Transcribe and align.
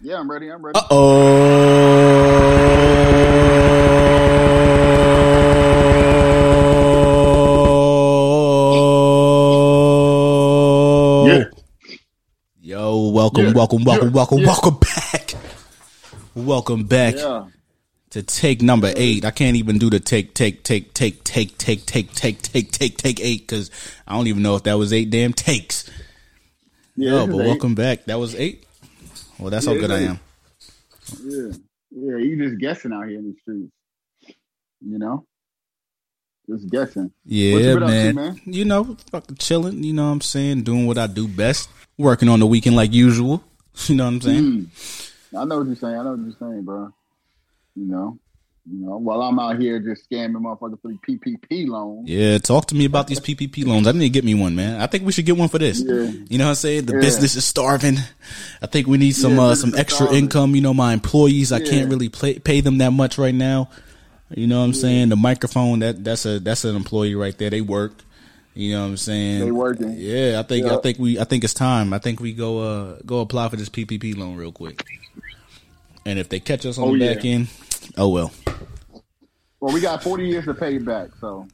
Yeah, 0.00 0.18
I'm 0.18 0.30
ready. 0.30 0.48
I'm 0.50 0.64
ready. 0.64 0.78
Uh 0.78 0.86
oh. 9.98 11.26
Yeah. 11.26 11.44
Yo, 12.60 13.08
welcome, 13.10 13.46
Yeah. 13.46 13.52
welcome, 13.52 13.84
welcome, 13.84 14.08
Yeah. 14.08 14.14
welcome, 14.14 14.38
Yeah. 14.38 14.46
welcome 14.46 14.76
back. 14.80 15.34
Welcome 16.34 16.84
back 16.84 17.14
Yeah. 17.16 17.44
to 18.10 18.22
take 18.22 18.62
number 18.62 18.92
eight. 18.96 19.24
I 19.24 19.30
can't 19.30 19.56
even 19.56 19.78
do 19.78 19.90
the 19.90 20.00
take, 20.00 20.34
take, 20.34 20.62
take, 20.62 20.94
take, 20.94 21.24
take, 21.24 21.56
take, 21.56 21.86
take, 21.86 22.12
take, 22.14 22.42
take, 22.42 22.70
take, 22.72 22.96
take 22.96 23.20
eight 23.20 23.46
because 23.46 23.70
I 24.06 24.14
don't 24.16 24.26
even 24.28 24.42
know 24.42 24.54
if 24.56 24.62
that 24.64 24.78
was 24.78 24.92
eight 24.92 25.10
damn 25.10 25.32
takes. 25.32 25.84
Yeah. 26.96 27.10
Yo, 27.10 27.26
but 27.26 27.40
is 27.40 27.46
welcome 27.46 27.74
back. 27.74 28.04
That 28.06 28.18
was 28.18 28.34
eight. 28.34 28.64
Well, 29.38 29.50
that's 29.50 29.66
Yeah, 29.66 29.74
how 29.74 29.80
good 29.80 29.90
I 29.90 30.00
am. 30.00 30.20
Yeah. 31.24 31.52
Yeah. 31.90 32.16
You 32.16 32.48
just 32.48 32.60
guessing 32.60 32.92
out 32.92 33.08
here 33.08 33.18
in 33.18 33.32
the 33.32 33.36
streets. 33.40 33.72
You 34.80 34.98
know? 34.98 35.26
Just 36.48 36.70
guessing. 36.70 37.10
Yeah, 37.26 37.74
been 37.74 37.80
to, 37.80 37.86
man. 37.86 38.14
man? 38.14 38.40
You 38.46 38.64
know, 38.64 38.96
fucking 39.10 39.36
chilling. 39.36 39.84
You 39.84 39.92
know 39.92 40.06
what 40.06 40.12
I'm 40.12 40.20
saying? 40.22 40.62
Doing 40.62 40.86
what 40.86 40.96
I 40.96 41.06
do 41.06 41.28
best. 41.28 41.68
Working 41.98 42.28
on 42.28 42.40
the 42.40 42.46
weekend 42.46 42.76
like 42.76 42.92
usual. 42.92 43.42
You 43.86 43.94
know 43.94 44.06
what 44.06 44.14
I'm 44.14 44.20
saying? 44.22 44.42
Mm. 44.42 45.12
I 45.38 45.44
know 45.44 45.58
what 45.58 45.68
you're 45.68 45.76
saying. 45.76 45.94
I 45.94 46.02
know 46.02 46.10
what 46.10 46.20
you're 46.20 46.36
saying, 46.36 46.64
bro. 46.64 46.92
You 47.76 47.84
know? 47.84 48.18
You 48.70 48.84
know, 48.86 48.98
while 48.98 49.22
I'm 49.22 49.38
out 49.38 49.58
here 49.58 49.78
just 49.80 50.10
scamming 50.10 50.32
motherfuckers 50.42 50.80
for 50.82 50.88
the 50.92 50.98
PPP 51.08 51.66
loans. 51.68 52.06
Yeah, 52.08 52.36
talk 52.38 52.66
to 52.66 52.74
me 52.74 52.84
about 52.84 53.06
these 53.06 53.18
PPP 53.20 53.64
loans. 53.66 53.86
I 53.86 53.92
need 53.92 54.00
to 54.00 54.08
get 54.10 54.24
me 54.24 54.34
one, 54.34 54.54
man. 54.56 54.80
I 54.80 54.86
think 54.86 55.06
we 55.06 55.12
should 55.12 55.24
get 55.24 55.36
one 55.38 55.48
for 55.48 55.58
this. 55.58 55.80
Yeah. 55.80 56.10
You 56.28 56.36
know 56.36 56.44
what 56.44 56.50
I'm 56.50 56.54
saying? 56.56 56.84
The 56.86 56.94
Yeah. 56.94 57.00
business 57.00 57.34
is 57.34 57.44
starving. 57.46 57.96
I 58.60 58.66
think 58.66 58.86
we 58.86 58.98
need 58.98 59.12
some 59.12 59.36
Yeah, 59.36 59.42
uh, 59.42 59.54
some 59.54 59.74
extra 59.74 60.06
starving. 60.06 60.24
income. 60.24 60.54
You 60.54 60.60
know, 60.60 60.74
my 60.74 60.92
employees, 60.92 61.50
I 61.50 61.60
can't 61.60 61.88
really 61.88 62.10
play, 62.10 62.38
pay 62.38 62.60
them 62.60 62.78
that 62.78 62.92
much 62.92 63.16
right 63.16 63.34
now. 63.34 63.70
You 64.34 64.46
know 64.46 64.58
what 64.58 64.66
I'm 64.66 64.74
saying? 64.74 65.08
The 65.08 65.16
microphone 65.16 65.78
that 65.78 66.04
that's 66.04 66.26
a 66.26 66.38
that's 66.38 66.64
an 66.64 66.76
employee 66.76 67.14
right 67.14 67.36
there. 67.38 67.48
They 67.48 67.62
work. 67.62 67.92
You 68.54 68.72
know 68.74 68.82
what 68.82 68.88
I'm 68.88 68.96
saying? 68.98 69.40
They 69.46 69.50
working. 69.52 69.94
Yeah, 69.96 70.40
I 70.40 70.42
think 70.42 70.66
I 70.66 70.76
think 70.76 70.98
we 70.98 71.18
I 71.18 71.24
think 71.24 71.42
it's 71.44 71.54
time. 71.54 71.94
I 71.94 71.98
think 71.98 72.20
we 72.20 72.34
go 72.34 72.58
uh 72.58 72.96
go 73.06 73.20
apply 73.20 73.48
for 73.48 73.56
this 73.56 73.70
PPP 73.70 74.14
loan 74.18 74.36
real 74.36 74.52
quick. 74.52 74.84
And 76.04 76.18
if 76.18 76.28
they 76.28 76.40
catch 76.40 76.66
us 76.66 76.76
on 76.76 76.84
Oh, 76.88 76.92
the 76.98 77.14
back 77.14 77.24
end, 77.24 77.48
oh 77.96 78.08
well. 78.10 78.30
Well, 79.60 79.72
we 79.74 79.80
got 79.80 80.02
40 80.02 80.26
years 80.28 80.44
to 80.44 80.54
pay 80.54 80.76
it 80.76 80.84
back, 80.84 81.08
so 81.20 81.46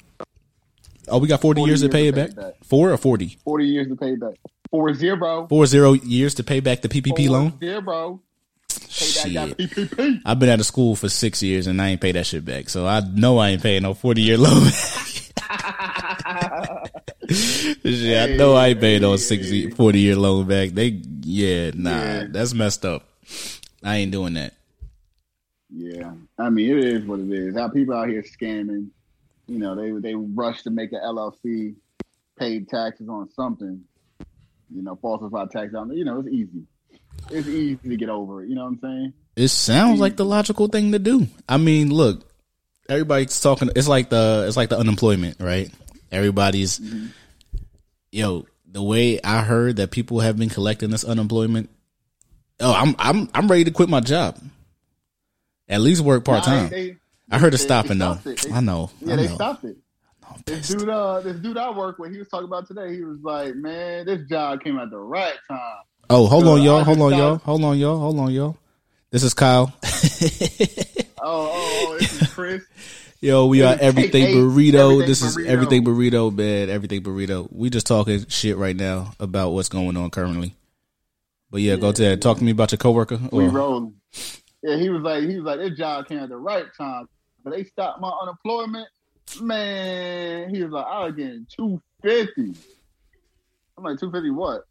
Oh, 1.08 1.18
we 1.18 1.28
got 1.28 1.40
40, 1.42 1.60
40 1.60 1.70
years 1.70 1.80
to 1.80 1.86
years 1.86 1.92
pay 1.92 2.02
to 2.02 2.08
it 2.08 2.14
pay 2.14 2.20
back? 2.22 2.30
it 2.30 2.36
back. 2.36 2.64
Four 2.64 2.90
or 2.92 2.96
40? 2.96 3.38
40 3.44 3.66
years 3.66 3.88
to 3.88 3.96
pay 3.96 4.12
it 4.14 4.20
back. 4.20 4.34
Four 4.70 4.92
zero. 4.94 5.46
Four 5.48 5.66
zero 5.66 5.92
years 5.92 6.34
to 6.36 6.44
pay 6.44 6.60
back 6.60 6.80
the 6.82 6.88
PPP 6.88 7.26
Four 7.26 7.36
loan? 7.36 7.58
Zero. 7.60 8.20
Pay 8.68 8.76
Shit. 8.88 9.34
back 9.34 9.48
that 9.48 9.58
PPP. 9.58 10.20
I've 10.24 10.38
been 10.38 10.48
out 10.48 10.60
of 10.60 10.66
school 10.66 10.96
for 10.96 11.08
six 11.08 11.42
years 11.42 11.66
and 11.66 11.80
I 11.80 11.88
ain't 11.88 12.00
paid 12.00 12.14
that 12.16 12.26
shit 12.26 12.44
back. 12.44 12.68
So 12.70 12.86
I 12.86 13.00
know 13.00 13.38
I 13.38 13.50
ain't 13.50 13.62
paying 13.62 13.82
no 13.82 13.92
40 13.94 14.22
year 14.22 14.38
loan. 14.38 14.64
shit, 17.30 18.18
I 18.18 18.36
know 18.36 18.54
I 18.54 18.68
ain't 18.68 18.80
paying 18.80 19.02
no 19.02 19.16
60, 19.16 19.70
40 19.70 19.98
year 20.00 20.16
loan 20.16 20.46
back. 20.46 20.70
They, 20.70 20.86
yeah, 21.22 21.70
nah, 21.74 21.90
Yeah. 21.90 22.26
that's 22.30 22.54
messed 22.54 22.84
up. 22.84 23.04
I 23.82 23.96
ain't 23.96 24.12
doing 24.12 24.34
that. 24.34 24.54
Yeah, 25.70 26.12
I 26.38 26.50
mean 26.50 26.76
it 26.76 26.84
is 26.84 27.04
what 27.04 27.20
it 27.20 27.30
is. 27.30 27.56
How 27.56 27.68
people 27.68 27.94
out 27.94 28.08
here 28.08 28.22
scamming, 28.22 28.88
you 29.46 29.58
know, 29.58 29.74
they 29.74 29.90
they 30.00 30.14
rush 30.14 30.62
to 30.62 30.70
make 30.70 30.92
an 30.92 31.00
LLC, 31.04 31.74
paid 32.38 32.68
taxes 32.68 33.08
on 33.08 33.30
something, 33.30 33.82
you 34.74 34.82
know, 34.82 34.96
falsify 34.96 35.46
tax 35.46 35.74
on. 35.74 35.90
You 35.96 36.04
know, 36.04 36.20
it's 36.20 36.28
easy. 36.28 36.64
It's 37.30 37.48
easy 37.48 37.88
to 37.88 37.96
get 37.96 38.08
over 38.08 38.42
it. 38.42 38.48
You 38.48 38.56
know 38.56 38.64
what 38.64 38.72
I'm 38.72 38.80
saying? 38.80 39.12
It 39.36 39.48
sounds 39.48 40.00
like 40.00 40.16
the 40.16 40.24
logical 40.24 40.68
thing 40.68 40.92
to 40.92 40.98
do. 40.98 41.26
I 41.48 41.56
mean, 41.56 41.92
look, 41.92 42.28
everybody's 42.88 43.40
talking. 43.40 43.70
It's 43.74 43.88
like 43.88 44.10
the 44.10 44.44
it's 44.46 44.56
like 44.56 44.68
the 44.68 44.78
unemployment, 44.78 45.40
right? 45.40 45.70
Everybody's 46.10 46.78
mm-hmm. 46.78 47.06
yo. 48.12 48.46
The 48.66 48.82
way 48.82 49.20
I 49.22 49.42
heard 49.42 49.76
that 49.76 49.92
people 49.92 50.18
have 50.18 50.36
been 50.36 50.48
collecting 50.48 50.90
this 50.90 51.04
unemployment, 51.04 51.70
oh, 52.58 52.72
I'm 52.72 52.96
I'm 52.98 53.30
I'm 53.32 53.46
ready 53.48 53.62
to 53.64 53.70
quit 53.70 53.88
my 53.88 54.00
job. 54.00 54.36
At 55.68 55.80
least 55.80 56.02
work 56.02 56.24
part 56.24 56.44
time. 56.44 56.68
they- 56.70 56.96
I 57.30 57.38
heard 57.38 57.52
they- 57.52 57.56
stopping 57.58 57.98
though. 57.98 58.18
it. 58.24 58.38
They- 58.38 58.52
I 58.52 58.60
know. 58.60 58.90
Yeah, 59.00 59.14
I 59.14 59.16
they 59.16 59.28
stopped 59.28 59.64
it. 59.64 59.76
This 60.46 60.68
dude, 60.68 60.88
uh, 60.88 61.20
this 61.20 61.36
dude 61.36 61.56
I 61.56 61.70
work 61.70 61.98
with, 61.98 62.10
he 62.12 62.18
was 62.18 62.28
talking 62.28 62.46
about 62.46 62.66
today. 62.66 62.94
He 62.94 63.02
was 63.04 63.18
like, 63.22 63.54
"Man, 63.54 64.04
this 64.04 64.26
job 64.28 64.62
came 64.62 64.78
at 64.78 64.90
the 64.90 64.98
right 64.98 65.34
time." 65.48 65.58
Oh, 66.10 66.26
hold 66.26 66.46
on, 66.46 66.60
y'all. 66.62 66.82
Hold 66.84 67.00
on, 67.00 67.12
y'all. 67.16 67.36
Hold 67.38 67.64
on, 67.64 67.78
y'all. 67.78 67.98
Hold 67.98 68.18
on, 68.18 68.30
y'all. 68.32 68.56
This 69.10 69.22
is 69.22 69.32
Kyle. 69.34 69.72
Oh, 71.26 71.48
oh, 71.50 71.86
oh 71.92 71.96
this 71.98 72.20
is 72.20 72.28
Chris. 72.34 72.62
Yo, 73.22 73.46
we 73.46 73.62
are 73.62 73.74
everything 73.80 74.24
eight, 74.24 74.34
burrito. 74.36 74.74
Everything 74.74 75.06
this 75.08 75.22
is 75.22 75.36
Burrito. 75.38 75.46
everything 75.46 75.84
burrito, 75.84 76.34
man. 76.34 76.68
Everything 76.68 77.02
burrito. 77.02 77.48
We 77.50 77.70
just 77.70 77.86
talking 77.86 78.26
shit 78.28 78.58
right 78.58 78.76
now 78.76 79.14
about 79.18 79.52
what's 79.52 79.70
going 79.70 79.96
on 79.96 80.10
currently. 80.10 80.54
But 81.50 81.62
yeah, 81.62 81.76
go 81.76 81.88
ahead. 81.90 82.20
Talk 82.20 82.36
to 82.38 82.44
me 82.44 82.50
about 82.50 82.72
your 82.72 82.78
coworker. 82.78 83.18
we 83.32 83.44
Or, 83.44 83.48
rolling. 83.48 83.94
Yeah, 84.64 84.76
he 84.78 84.88
was 84.88 85.02
like, 85.02 85.24
he 85.24 85.36
was 85.36 85.44
like, 85.44 85.58
this 85.58 85.76
job 85.76 86.08
came 86.08 86.20
at 86.20 86.30
the 86.30 86.38
right 86.38 86.64
time, 86.74 87.06
but 87.44 87.50
they 87.52 87.64
stopped 87.64 88.00
my 88.00 88.08
unemployment. 88.22 88.88
Man, 89.42 90.48
he 90.54 90.62
was 90.62 90.72
like, 90.72 90.86
I 90.86 91.04
was 91.04 91.14
getting 91.14 91.46
two 91.54 91.82
fifty. 92.02 92.54
I'm 93.76 93.84
like, 93.84 94.00
two 94.00 94.10
fifty 94.10 94.30
what? 94.30 94.62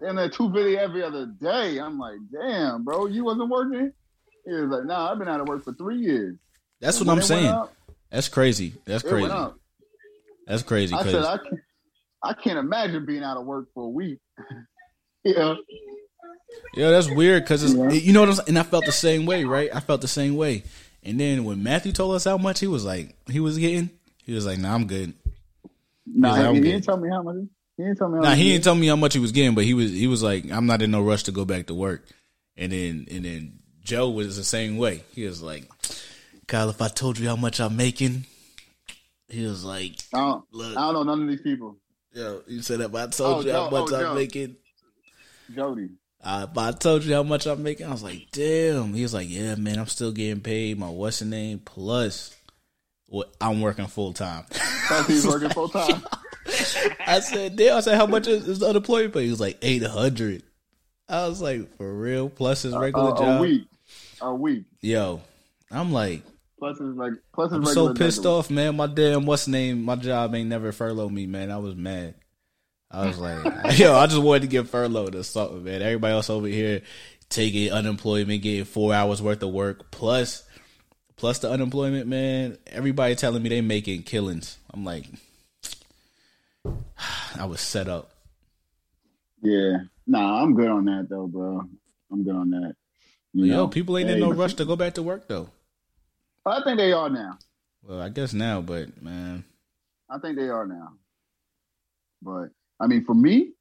And 0.00 0.16
then 0.16 0.30
two 0.30 0.52
fifty 0.52 0.78
every 0.78 1.02
other 1.02 1.26
day. 1.26 1.78
I'm 1.78 1.98
like, 1.98 2.18
damn, 2.32 2.84
bro, 2.84 3.06
you 3.06 3.24
wasn't 3.24 3.48
working. 3.50 3.92
He 4.46 4.52
was 4.52 4.70
like, 4.70 4.84
Nah, 4.84 5.10
I've 5.10 5.18
been 5.18 5.26
out 5.28 5.40
of 5.40 5.48
work 5.48 5.64
for 5.64 5.72
three 5.74 5.98
years. 5.98 6.36
that's 6.80 6.98
And 6.98 7.08
what 7.08 7.18
I'm 7.18 7.22
saying. 7.22 7.46
up, 7.46 7.72
That's 8.10 8.28
crazy. 8.28 8.74
That's 8.84 9.02
crazy. 9.02 9.28
That's 10.46 10.62
crazy. 10.62 10.94
I 10.94 11.02
said, 11.02 11.24
I 11.24 11.38
can't, 11.38 11.60
I 12.22 12.32
can't 12.34 12.58
imagine 12.58 13.04
being 13.04 13.24
out 13.24 13.36
of 13.36 13.46
work 13.46 13.66
for 13.74 13.84
a 13.84 13.88
week. 13.88 14.20
yeah, 15.24 15.54
Yeah, 16.74 16.90
that's 16.90 17.10
weird 17.10 17.44
because 17.44 17.74
Yeah. 17.74 17.90
you 17.90 18.12
know 18.12 18.20
what 18.20 18.28
I'm 18.30 18.34
saying. 18.36 18.48
And 18.48 18.58
I 18.58 18.62
felt 18.62 18.84
the 18.86 18.92
same 18.92 19.26
way, 19.26 19.44
right? 19.44 19.70
I 19.74 19.80
felt 19.80 20.00
the 20.00 20.08
same 20.08 20.36
way. 20.36 20.62
And 21.02 21.18
then 21.18 21.44
when 21.44 21.62
Matthew 21.62 21.92
told 21.92 22.14
us 22.14 22.24
how 22.24 22.36
much 22.38 22.60
he 22.60 22.66
was 22.66 22.84
like, 22.84 23.14
he 23.30 23.40
was 23.40 23.56
getting, 23.58 23.90
he 24.24 24.32
was 24.34 24.44
like, 24.46 24.58
"Nah, 24.58 24.74
I'm 24.74 24.86
good." 24.86 25.14
nah, 26.06 26.28
He's 26.28 26.36
like, 26.36 26.42
he, 26.42 26.48
I'm 26.48 26.54
he 26.54 26.60
good. 26.60 26.70
didn't 26.72 26.84
tell 26.84 26.96
me 26.98 27.08
how 27.08 27.22
much. 27.22 27.36
He 27.76 27.82
didn't 27.84 27.96
tell 27.98 28.08
me. 28.08 28.16
How 28.18 28.22
Nah, 28.22 28.28
much 28.30 28.38
he 28.38 28.44
didn't 28.52 28.64
tell 28.64 28.74
me 28.74 28.86
how 28.88 28.96
much 28.96 29.14
he 29.14 29.20
was 29.20 29.32
getting, 29.32 29.54
but 29.54 29.64
he 29.64 29.74
was 29.74 29.90
he 29.90 30.06
was 30.06 30.22
like, 30.22 30.50
"I'm 30.50 30.66
not 30.66 30.82
in 30.82 30.90
no 30.90 31.02
rush 31.02 31.22
to 31.24 31.32
go 31.32 31.44
back 31.44 31.66
to 31.66 31.74
work." 31.74 32.04
And 32.56 32.72
then 32.72 33.06
and 33.10 33.24
then 33.24 33.58
Joe 33.82 34.10
was 34.10 34.36
the 34.36 34.44
same 34.44 34.76
way. 34.76 35.04
He 35.14 35.24
was 35.24 35.40
like, 35.42 35.64
"Kyle, 36.46 36.68
if 36.70 36.82
I 36.82 36.88
told 36.88 37.18
you 37.18 37.28
how 37.28 37.36
much 37.36 37.60
I'm 37.60 37.76
making," 37.76 38.26
he 39.28 39.44
was 39.46 39.64
like, 39.64 39.92
I 40.12 40.18
don't, 40.18 40.44
"Look, 40.52 40.76
I 40.76 40.80
don't 40.92 40.94
know 40.94 41.02
none 41.04 41.22
of 41.22 41.28
these 41.28 41.40
people. 41.42 41.76
yo, 42.12 42.42
you 42.48 42.60
said 42.62 42.80
if 42.80 42.94
I 42.94 43.06
told 43.06 43.36
Oh, 43.36 43.46
you 43.46 43.52
how 43.52 43.70
Joe, 43.70 43.80
much 43.80 43.92
oh, 43.92 43.96
I'm 43.96 44.02
Joe. 44.02 44.14
making." 44.14 44.56
Jody. 45.54 45.88
Uh, 46.22 46.46
if 46.50 46.58
I 46.58 46.72
told 46.72 47.04
you 47.04 47.14
how 47.14 47.22
much 47.22 47.46
I'm 47.46 47.62
making, 47.62 47.86
I 47.86 47.90
was 47.90 48.02
like, 48.02 48.28
damn. 48.32 48.92
He 48.92 49.02
was 49.02 49.14
like, 49.14 49.28
yeah, 49.28 49.54
man, 49.54 49.78
I'm 49.78 49.86
still 49.86 50.12
getting 50.12 50.40
paid. 50.40 50.78
My 50.78 50.88
what's 50.88 51.20
the 51.20 51.24
name? 51.26 51.60
Plus, 51.60 52.34
what 53.06 53.32
I'm 53.40 53.60
working 53.60 53.86
full 53.86 54.12
time. 54.12 54.44
He's 55.06 55.26
working 55.26 55.50
full 55.54 55.68
time. 55.68 56.02
I 57.06 57.20
said, 57.20 57.56
damn. 57.56 57.76
I 57.76 57.80
said, 57.80 57.96
how 57.96 58.06
much 58.06 58.26
is, 58.26 58.58
the 58.58 58.66
unemployment 58.66 59.14
pay? 59.14 59.24
He 59.24 59.30
was 59.30 59.40
like, 59.40 59.58
800. 59.62 60.42
I 61.08 61.28
was 61.28 61.40
like, 61.40 61.76
for 61.76 61.92
real? 61.92 62.28
Plus 62.28 62.62
his 62.62 62.76
regular 62.76 63.14
a, 63.14 63.16
job? 63.16 63.38
a 63.38 63.40
week. 63.40 63.68
A 64.20 64.34
week. 64.34 64.64
Yo, 64.80 65.22
I'm 65.70 65.92
like, 65.92 66.22
Plus 66.58 66.78
his 66.78 66.96
like 66.96 67.12
plus 67.32 67.50
his 67.50 67.58
I'm 67.58 67.64
regular. 67.64 67.88
so 67.88 67.94
pissed 67.94 68.26
off, 68.26 68.50
man. 68.50 68.76
My 68.76 68.88
damn 68.88 69.26
what's 69.26 69.44
the 69.44 69.52
name? 69.52 69.84
My 69.84 69.94
job 69.94 70.34
ain't 70.34 70.48
never 70.48 70.72
furloughed 70.72 71.12
me, 71.12 71.26
man. 71.26 71.52
I 71.52 71.58
was 71.58 71.76
mad. 71.76 72.14
I 72.90 73.06
was 73.06 73.18
like, 73.18 73.44
yo, 73.78 73.94
I 73.94 74.06
just 74.06 74.22
wanted 74.22 74.42
to 74.42 74.48
get 74.48 74.68
furloughed 74.68 75.14
or 75.14 75.22
something, 75.22 75.64
man. 75.64 75.82
Everybody 75.82 76.14
else 76.14 76.30
over 76.30 76.46
here 76.46 76.82
taking 77.28 77.70
unemployment, 77.70 78.42
getting 78.42 78.64
four 78.64 78.94
hours 78.94 79.20
worth 79.20 79.42
of 79.42 79.50
work 79.50 79.90
plus 79.90 80.44
plus 81.16 81.40
the 81.40 81.50
unemployment, 81.50 82.06
man. 82.06 82.56
Everybody 82.66 83.14
telling 83.14 83.42
me 83.42 83.50
they 83.50 83.60
making 83.60 84.04
killings. 84.04 84.58
I'm 84.72 84.84
like, 84.84 85.04
I 87.38 87.44
was 87.44 87.60
set 87.60 87.88
up. 87.88 88.12
Yeah. 89.42 89.78
Nah, 90.06 90.42
I'm 90.42 90.54
good 90.54 90.68
on 90.68 90.86
that 90.86 91.08
though, 91.10 91.26
bro. 91.26 91.62
I'm 92.10 92.24
good 92.24 92.34
on 92.34 92.50
that. 92.50 92.74
You 93.34 93.44
Yo, 93.44 93.56
know? 93.56 93.68
people 93.68 93.98
ain't 93.98 94.08
in 94.08 94.20
no 94.20 94.32
rush 94.32 94.54
to 94.54 94.64
go 94.64 94.76
back 94.76 94.94
to 94.94 95.02
work 95.02 95.28
though. 95.28 95.50
I 96.46 96.62
think 96.64 96.78
they 96.78 96.92
are 96.92 97.10
now. 97.10 97.38
Well, 97.82 98.00
I 98.00 98.08
guess 98.08 98.32
now, 98.32 98.62
but 98.62 99.02
man, 99.02 99.44
I 100.08 100.18
think 100.18 100.36
they 100.36 100.48
are 100.48 100.66
now. 100.66 100.92
But 102.22 102.48
I 102.80 102.86
mean, 102.86 103.04
for 103.04 103.14
me, 103.14 103.52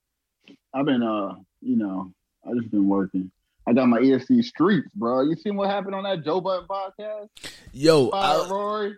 I've 0.74 0.86
been 0.86 1.04
uh, 1.04 1.36
you 1.62 1.76
know, 1.76 2.12
I 2.46 2.54
just 2.54 2.72
been 2.72 2.88
working. 2.88 3.32
I 3.68 3.74
got 3.74 3.88
my 3.88 4.00
ESC 4.00 4.44
streets, 4.46 4.88
bro. 4.96 5.24
You 5.24 5.36
seen 5.36 5.56
what 5.56 5.70
happened 5.70 5.96
on 5.96 6.04
that 6.04 6.24
Joe 6.24 6.40
Budden 6.40 6.68
podcast? 6.68 7.30
yo, 7.74 8.10
Fire 8.12 8.42
I, 8.46 8.50
Rory. 8.50 8.96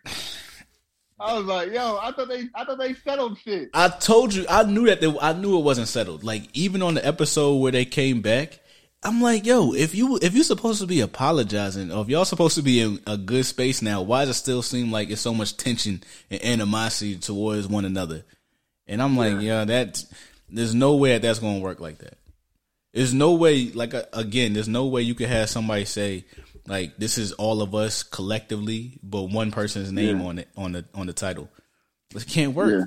I 1.19 1.33
was 1.33 1.45
like, 1.45 1.73
yo, 1.73 1.97
I 2.01 2.11
thought 2.11 2.29
they, 2.29 2.47
I 2.53 2.63
thought 2.63 2.77
they 2.77 2.93
settled 2.93 3.39
shit. 3.39 3.69
I 3.73 3.89
told 3.89 4.33
you, 4.33 4.45
I 4.47 4.63
knew 4.63 4.85
that 4.85 5.01
they, 5.01 5.13
I 5.19 5.33
knew 5.33 5.57
it 5.57 5.63
wasn't 5.63 5.87
settled. 5.87 6.23
Like 6.23 6.43
even 6.53 6.81
on 6.81 6.93
the 6.93 7.05
episode 7.05 7.57
where 7.57 7.71
they 7.71 7.83
came 7.83 8.21
back 8.21 8.59
I'm 9.01 9.21
like, 9.21 9.45
yo, 9.45 9.73
if 9.73 9.95
you 9.95 10.19
if 10.21 10.33
you're 10.33 10.43
supposed 10.43 10.81
to 10.81 10.87
be 10.87 10.99
apologizing, 10.99 11.89
or 11.91 12.01
if 12.01 12.09
y'all 12.09 12.25
supposed 12.25 12.55
to 12.55 12.61
be 12.61 12.81
in 12.81 12.99
a 13.07 13.15
good 13.15 13.45
space 13.45 13.81
now, 13.81 14.01
why 14.01 14.25
does 14.25 14.35
it 14.35 14.39
still 14.39 14.61
seem 14.61 14.91
like 14.91 15.09
it's 15.09 15.21
so 15.21 15.33
much 15.33 15.55
tension 15.55 16.03
and 16.29 16.43
animosity 16.43 17.15
towards 17.15 17.65
one 17.65 17.85
another? 17.85 18.25
And 18.89 19.01
I'm 19.01 19.15
like, 19.15 19.39
yeah, 19.41 19.63
that 19.65 20.03
there's 20.49 20.73
no 20.75 20.95
way 20.95 21.11
that 21.13 21.21
that's 21.21 21.39
gonna 21.39 21.59
work 21.59 21.79
like 21.79 21.99
that. 21.99 22.17
There's 22.93 23.13
no 23.13 23.35
way, 23.35 23.69
like 23.71 23.93
uh, 23.93 24.03
again, 24.13 24.53
there's 24.53 24.67
no 24.67 24.87
way 24.87 25.03
you 25.03 25.13
could 25.15 25.29
have 25.29 25.49
somebody 25.49 25.85
say 25.85 26.25
like 26.67 26.97
this 26.97 27.17
is 27.17 27.31
all 27.33 27.61
of 27.61 27.73
us 27.75 28.03
collectively, 28.03 28.99
but 29.03 29.23
one 29.23 29.51
person's 29.51 29.91
name 29.91 30.19
Yeah. 30.19 30.25
on 30.25 30.39
it 30.39 30.47
on 30.57 30.71
the 30.73 30.85
on 30.95 31.07
the 31.07 31.13
title. 31.13 31.49
It 32.15 32.25
can't 32.27 32.55
work. 32.55 32.71
Yeah. 32.71 32.83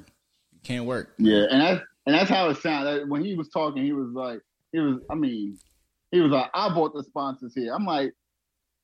It 0.57 0.63
can't 0.65 0.85
work. 0.87 1.15
Yeah, 1.19 1.45
and 1.51 1.61
that's 1.61 1.85
and 2.07 2.15
that's 2.17 2.29
how 2.29 2.51
it 2.51 2.57
sounded. 2.59 3.09
When 3.09 3.25
he 3.25 3.35
was 3.37 3.49
talking, 3.49 3.85
he 3.85 3.93
was 3.93 4.11
like, 4.13 4.41
he 4.73 4.81
was. 4.81 4.99
I 5.09 5.15
mean, 5.15 5.57
he 6.11 6.21
was 6.21 6.33
like, 6.33 6.51
I 6.53 6.69
bought 6.75 6.95
the 6.95 7.05
sponsors 7.05 7.55
here. 7.55 7.73
I'm 7.73 7.87
like, 7.87 8.13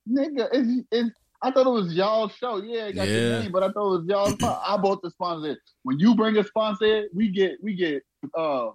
nigga, 0.09 0.49
it's, 0.53 0.87
it's 0.93 1.11
I 1.41 1.51
thought 1.53 1.67
it 1.67 1.71
was 1.71 1.95
y'all's 1.95 2.33
show. 2.35 2.57
Yeah, 2.63 2.87
it 2.87 2.95
got 2.95 3.07
Yeah. 3.09 3.15
your 3.17 3.41
name, 3.43 3.53
but 3.53 3.63
I 3.63 3.71
thought 3.71 3.95
it 3.95 3.99
was 4.01 4.07
y'all's. 4.09 4.37
I 4.43 4.77
bought 4.77 5.03
the 5.03 5.11
sponsor. 5.11 5.57
When 5.85 5.99
you 6.01 6.15
bring 6.15 6.37
a 6.37 6.45
sponsor, 6.45 7.05
we 7.15 7.29
get 7.31 7.63
we 7.63 7.75
get 7.77 8.03
uh 8.37 8.69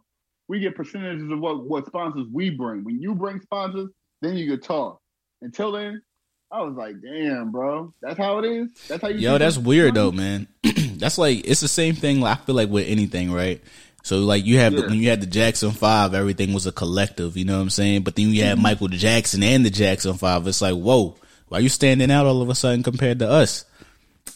we 0.48 0.60
get 0.60 0.75
percentages 0.75 1.30
of 1.31 1.39
what 1.39 1.63
what 1.68 1.86
sponsors 1.86 2.27
we 2.31 2.50
bring. 2.51 2.83
When 2.83 3.01
you 3.01 3.15
bring 3.15 3.42
sponsors, 3.42 3.89
then 4.21 4.38
you 4.38 4.50
could 4.50 4.63
talk. 4.63 5.00
Until 5.42 5.74
then, 5.74 6.01
I 6.51 6.62
was 6.62 6.75
like, 6.75 6.95
damn, 7.01 7.51
bro, 7.51 7.94
that's 8.01 8.18
how 8.18 8.39
it 8.39 8.45
is. 8.45 8.69
That's 8.88 9.01
how 9.01 9.10
you. 9.10 9.19
Yo, 9.19 9.38
that's 9.38 9.57
weird 9.57 9.95
though, 9.95 10.12
man. 10.13 10.48
that's 10.98 11.18
like 11.18 11.45
it's 11.45 11.60
the 11.62 11.68
same 11.68 11.95
thing. 11.95 12.21
Like, 12.21 12.39
I 12.39 12.42
feel 12.45 12.56
like 12.56 12.69
with 12.69 12.88
anything, 12.88 13.31
right? 13.31 13.62
So 14.04 14.19
like 14.19 14.45
you 14.45 14.60
have 14.60 14.74
Yeah. 14.74 14.81
when 14.88 14.95
you 15.00 15.10
had 15.10 15.21
the 15.21 15.25
Jackson 15.27 15.71
Five, 15.71 16.13
everything 16.13 16.54
was 16.54 16.65
a 16.65 16.71
collective. 16.71 17.36
You 17.36 17.44
know 17.45 17.56
what 17.57 17.63
I'm 17.63 17.69
saying? 17.69 18.04
But 18.04 18.15
then 18.15 18.30
you 18.30 18.44
had 18.44 18.54
Mm-hmm. 18.56 18.63
Michael 18.63 18.88
Jackson 18.89 19.44
and 19.44 19.65
the 19.65 19.69
Jackson 19.69 20.13
Five. 20.15 20.45
It's 20.48 20.62
like, 20.62 20.75
whoa, 20.75 21.15
why 21.54 21.60
you 21.60 21.70
standing 21.70 22.10
out 22.10 22.26
all 22.26 22.42
of 22.42 22.50
a 22.50 22.56
sudden 22.56 22.82
compared 22.82 23.20
to 23.20 23.30
us? 23.30 23.66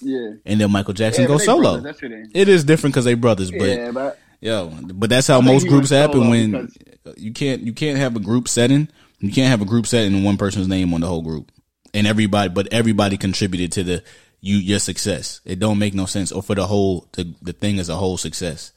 Yeah. 0.02 0.34
And 0.46 0.62
then 0.62 0.72
Michael 0.72 0.94
Jackson 0.94 1.24
Yeah, 1.24 1.30
goes 1.30 1.46
solo. 1.46 1.82
brothers. 1.82 2.30
It 2.36 2.48
is 2.48 2.64
different 2.64 2.94
because 2.94 3.06
they 3.06 3.16
brothers, 3.16 3.50
but 3.50 3.62
Yeah, 3.62 3.92
but 3.92 4.20
Yo, 4.40 4.70
but 4.94 5.10
that's 5.10 5.26
how 5.26 5.42
most 5.42 5.68
groups 5.68 5.90
happen 5.90 6.30
when 6.30 6.70
you 7.18 7.34
can't 7.34 7.62
you 7.64 7.74
can't 7.74 7.98
have 7.98 8.16
a 8.16 8.20
group 8.20 8.48
setting. 8.48 8.88
You 9.20 9.32
can't 9.32 9.50
have 9.50 9.62
a 9.64 9.66
group 9.66 9.88
setting 9.88 10.14
and 10.14 10.24
one 10.24 10.38
person's 10.38 10.68
name 10.68 10.94
on 10.94 11.02
the 11.02 11.08
whole 11.08 11.24
group. 11.24 11.52
And 11.96 12.06
everybody 12.06 12.50
but 12.50 12.72
everybody 12.72 13.18
contributed 13.18 13.72
to 13.72 13.84
the 13.84 14.04
you 14.40 14.58
your 14.58 14.78
success. 14.78 15.42
It 15.44 15.58
don't 15.58 15.80
make 15.80 15.96
no 15.96 16.06
sense 16.06 16.32
or 16.32 16.44
for 16.44 16.54
the 16.54 16.68
whole 16.68 17.08
the, 17.14 17.34
the 17.42 17.54
thing 17.54 17.80
as 17.80 17.90
a 17.90 17.96
whole 17.96 18.18
success. 18.18 18.74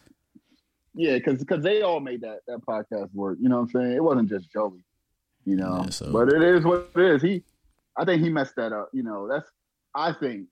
Yeah, 0.95 1.19
because 1.19 1.63
they 1.63 1.83
all 1.83 2.01
made 2.01 2.23
that 2.23 2.39
that 2.47 2.61
podcast 2.67 3.13
work. 3.15 3.37
You 3.43 3.51
know 3.51 3.57
what 3.61 3.63
I'm 3.75 3.83
saying? 3.83 3.93
It 3.97 4.03
wasn't 4.03 4.31
just 4.31 4.51
Joey. 4.51 4.83
You 5.45 5.57
know, 5.57 5.83
Yeah, 5.85 5.91
so- 5.91 6.11
but 6.13 6.33
it 6.33 6.43
is 6.43 6.65
what 6.65 6.89
it 6.97 7.03
is. 7.03 7.23
He, 7.23 7.43
I 8.00 8.05
think 8.06 8.23
he 8.23 8.31
messed 8.31 8.56
that 8.56 8.73
up. 8.73 8.88
You 8.93 9.02
know, 9.02 9.29
that's. 9.29 9.49
I 9.94 10.12
think 10.12 10.47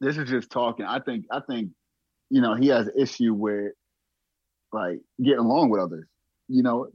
this 0.00 0.16
is 0.16 0.28
just 0.28 0.50
talking. 0.50 0.84
I 0.84 1.00
think 1.00 1.24
I 1.32 1.40
think, 1.48 1.70
you 2.30 2.40
know, 2.40 2.54
he 2.54 2.68
has 2.68 2.86
an 2.86 2.92
issue 2.98 3.34
with 3.34 3.72
like 4.72 5.00
getting 5.22 5.38
along 5.40 5.70
with 5.70 5.80
others. 5.80 6.06
You 6.48 6.62
know, 6.62 6.86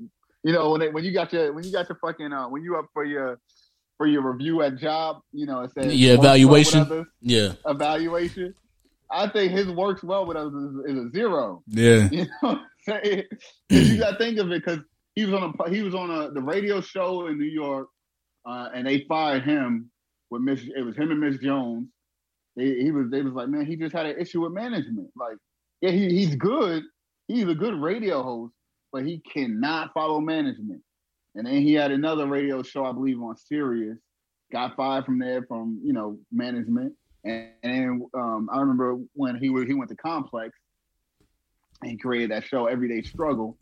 you 0.43 0.53
know 0.53 0.69
when 0.71 0.79
they, 0.81 0.89
when 0.89 1.03
you 1.03 1.11
got 1.13 1.33
your 1.33 1.51
when 1.53 1.63
you 1.63 1.71
got 1.71 1.89
your 1.89 1.97
fucking 1.99 2.31
uh, 2.31 2.47
when 2.47 2.63
you 2.63 2.77
up 2.77 2.85
for 2.93 3.03
your 3.03 3.39
for 3.97 4.07
your 4.07 4.21
review 4.31 4.61
at 4.61 4.77
job, 4.77 5.17
you 5.31 5.45
know, 5.45 5.61
it 5.61 5.71
says 5.73 5.93
Yeah, 5.95 6.13
works 6.15 6.21
well 6.23 6.31
with 6.33 6.39
evaluation. 6.41 6.79
others, 6.81 7.05
Yeah. 7.21 7.53
evaluation. 7.67 8.55
I 9.11 9.27
think 9.29 9.51
his 9.51 9.67
works 9.67 10.03
well 10.03 10.25
with 10.25 10.37
us 10.37 10.51
is, 10.53 10.95
is 10.97 11.05
a 11.05 11.09
zero. 11.11 11.63
Yeah. 11.67 12.09
You 12.11 12.25
know 12.25 12.31
what 12.41 12.57
I'm 12.57 12.65
saying? 13.03 13.23
'Cause 13.69 13.89
you 13.89 13.99
got 13.99 14.11
to 14.11 14.17
think 14.17 14.39
of 14.39 14.51
it 14.51 14.63
because 14.65 14.79
he 15.15 15.25
was 15.25 15.33
on 15.35 15.53
a 15.59 15.69
he 15.69 15.81
was 15.83 15.93
on 15.95 16.09
a 16.09 16.31
the 16.31 16.41
radio 16.41 16.81
show 16.81 17.27
in 17.27 17.37
New 17.37 17.45
York, 17.45 17.87
uh, 18.45 18.69
and 18.73 18.87
they 18.87 19.05
fired 19.07 19.43
him 19.43 19.89
with 20.29 20.41
Miss. 20.41 20.61
It 20.75 20.81
was 20.81 20.95
him 20.95 21.11
and 21.11 21.19
Miss 21.19 21.37
Jones. 21.37 21.87
They, 22.55 22.75
he 22.75 22.91
was 22.91 23.09
they 23.09 23.21
was 23.21 23.33
like, 23.33 23.49
man, 23.49 23.65
he 23.65 23.75
just 23.75 23.95
had 23.95 24.05
an 24.05 24.19
issue 24.19 24.41
with 24.41 24.53
management. 24.53 25.09
Like, 25.15 25.37
yeah, 25.81 25.91
he, 25.91 26.09
he's 26.09 26.35
good. 26.35 26.83
He's 27.27 27.47
a 27.47 27.55
good 27.55 27.75
radio 27.75 28.21
host, 28.21 28.53
but 28.91 29.05
he 29.05 29.19
cannot 29.19 29.93
follow 29.93 30.19
management. 30.19 30.81
And 31.35 31.47
then 31.47 31.61
he 31.61 31.73
had 31.73 31.91
another 31.91 32.27
radio 32.27 32.61
show, 32.61 32.85
I 32.85 32.91
believe, 32.91 33.21
on 33.21 33.35
Sirius. 33.37 33.97
Got 34.51 34.75
fired 34.75 35.05
from 35.05 35.17
there 35.17 35.43
from 35.43 35.79
you 35.83 35.93
know 35.93 36.19
management. 36.31 36.93
And, 37.23 37.49
and 37.63 38.03
um, 38.13 38.49
I 38.51 38.59
remember 38.59 38.97
when 39.13 39.37
he 39.37 39.49
was 39.49 39.65
he 39.65 39.73
went 39.73 39.89
to 39.89 39.95
Complex 39.95 40.57
and 41.81 41.99
created 42.01 42.31
that 42.31 42.45
show 42.45 42.67
Everyday 42.67 43.01
Struggle. 43.01 43.57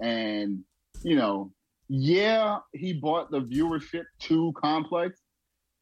And, 0.00 0.60
you 1.02 1.16
know, 1.16 1.52
yeah, 1.88 2.58
he 2.72 2.92
bought 2.92 3.30
the 3.30 3.40
viewership 3.40 4.04
to 4.20 4.52
Complex 4.56 5.20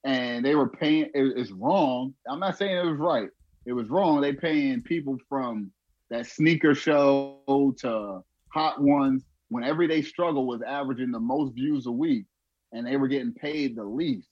and 0.04 0.44
they 0.44 0.54
were 0.54 0.68
paying 0.68 1.04
it, 1.14 1.32
it's 1.36 1.50
wrong. 1.50 2.14
I'm 2.28 2.40
not 2.40 2.56
saying 2.56 2.76
it 2.76 2.86
was 2.86 2.98
right. 2.98 3.28
It 3.66 3.72
was 3.72 3.88
wrong. 3.88 4.20
They 4.20 4.32
paying 4.32 4.82
people 4.82 5.18
from 5.28 5.70
that 6.10 6.26
sneaker 6.26 6.74
show 6.74 7.74
to 7.78 8.20
hot 8.48 8.80
ones 8.80 9.24
when 9.48 9.64
Everyday 9.64 10.02
Struggle 10.02 10.46
was 10.46 10.62
averaging 10.62 11.10
the 11.10 11.20
most 11.20 11.54
views 11.54 11.86
a 11.86 11.92
week 11.92 12.24
and 12.72 12.86
they 12.86 12.96
were 12.96 13.08
getting 13.08 13.34
paid 13.34 13.76
the 13.76 13.84
least. 13.84 14.28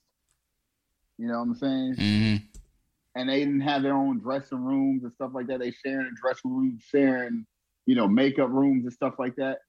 You 1.17 1.27
know 1.27 1.39
what 1.39 1.47
I'm 1.47 1.55
saying? 1.55 1.95
hmm 1.97 2.35
and 3.15 3.29
they 3.29 3.39
didn't 3.39 3.61
have 3.61 3.83
their 3.83 3.95
own 3.95 4.19
dressing 4.19 4.63
rooms 4.63 5.03
and 5.03 5.11
stuff 5.13 5.31
like 5.33 5.47
that. 5.47 5.59
They 5.59 5.71
sharing 5.71 6.07
a 6.07 6.21
dressing 6.21 6.55
rooms, 6.55 6.83
sharing, 6.87 7.45
you 7.85 7.95
know, 7.95 8.07
makeup 8.07 8.49
rooms 8.49 8.85
and 8.85 8.93
stuff 8.93 9.15
like 9.19 9.35
that. 9.35 9.59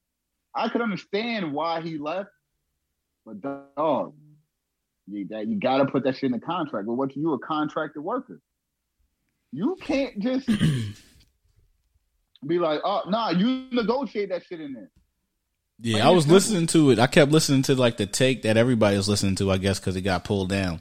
I 0.54 0.68
could 0.68 0.80
understand 0.82 1.52
why 1.52 1.80
he 1.80 1.98
left, 1.98 2.30
but 3.24 3.40
dog, 3.40 4.14
you 5.06 5.26
that 5.30 5.46
you 5.48 5.58
got 5.58 5.78
to 5.78 5.86
put 5.86 6.04
that 6.04 6.14
shit 6.16 6.24
in 6.24 6.32
the 6.32 6.40
contract. 6.40 6.86
But 6.86 6.94
what 6.94 7.14
you 7.16 7.32
a 7.34 7.38
contracted 7.38 8.02
worker, 8.02 8.40
you 9.52 9.76
can't 9.80 10.18
just 10.20 10.46
be 12.46 12.58
like, 12.58 12.80
oh, 12.84 13.02
nah, 13.08 13.30
you 13.30 13.66
negotiate 13.72 14.30
that 14.30 14.44
shit 14.46 14.60
in 14.60 14.72
there. 14.72 14.90
Yeah, 15.82 15.94
Plain 15.96 16.06
I 16.06 16.10
was 16.10 16.24
simple. 16.24 16.34
listening 16.34 16.66
to 16.68 16.90
it. 16.90 16.98
I 16.98 17.06
kept 17.06 17.32
listening 17.32 17.62
to 17.62 17.74
like 17.74 17.96
the 17.96 18.06
take 18.06 18.42
that 18.42 18.56
everybody 18.58 18.96
was 18.98 19.08
listening 19.08 19.36
to. 19.36 19.50
I 19.50 19.56
guess 19.56 19.78
because 19.80 19.96
it 19.96 20.02
got 20.02 20.24
pulled 20.24 20.50
down, 20.50 20.80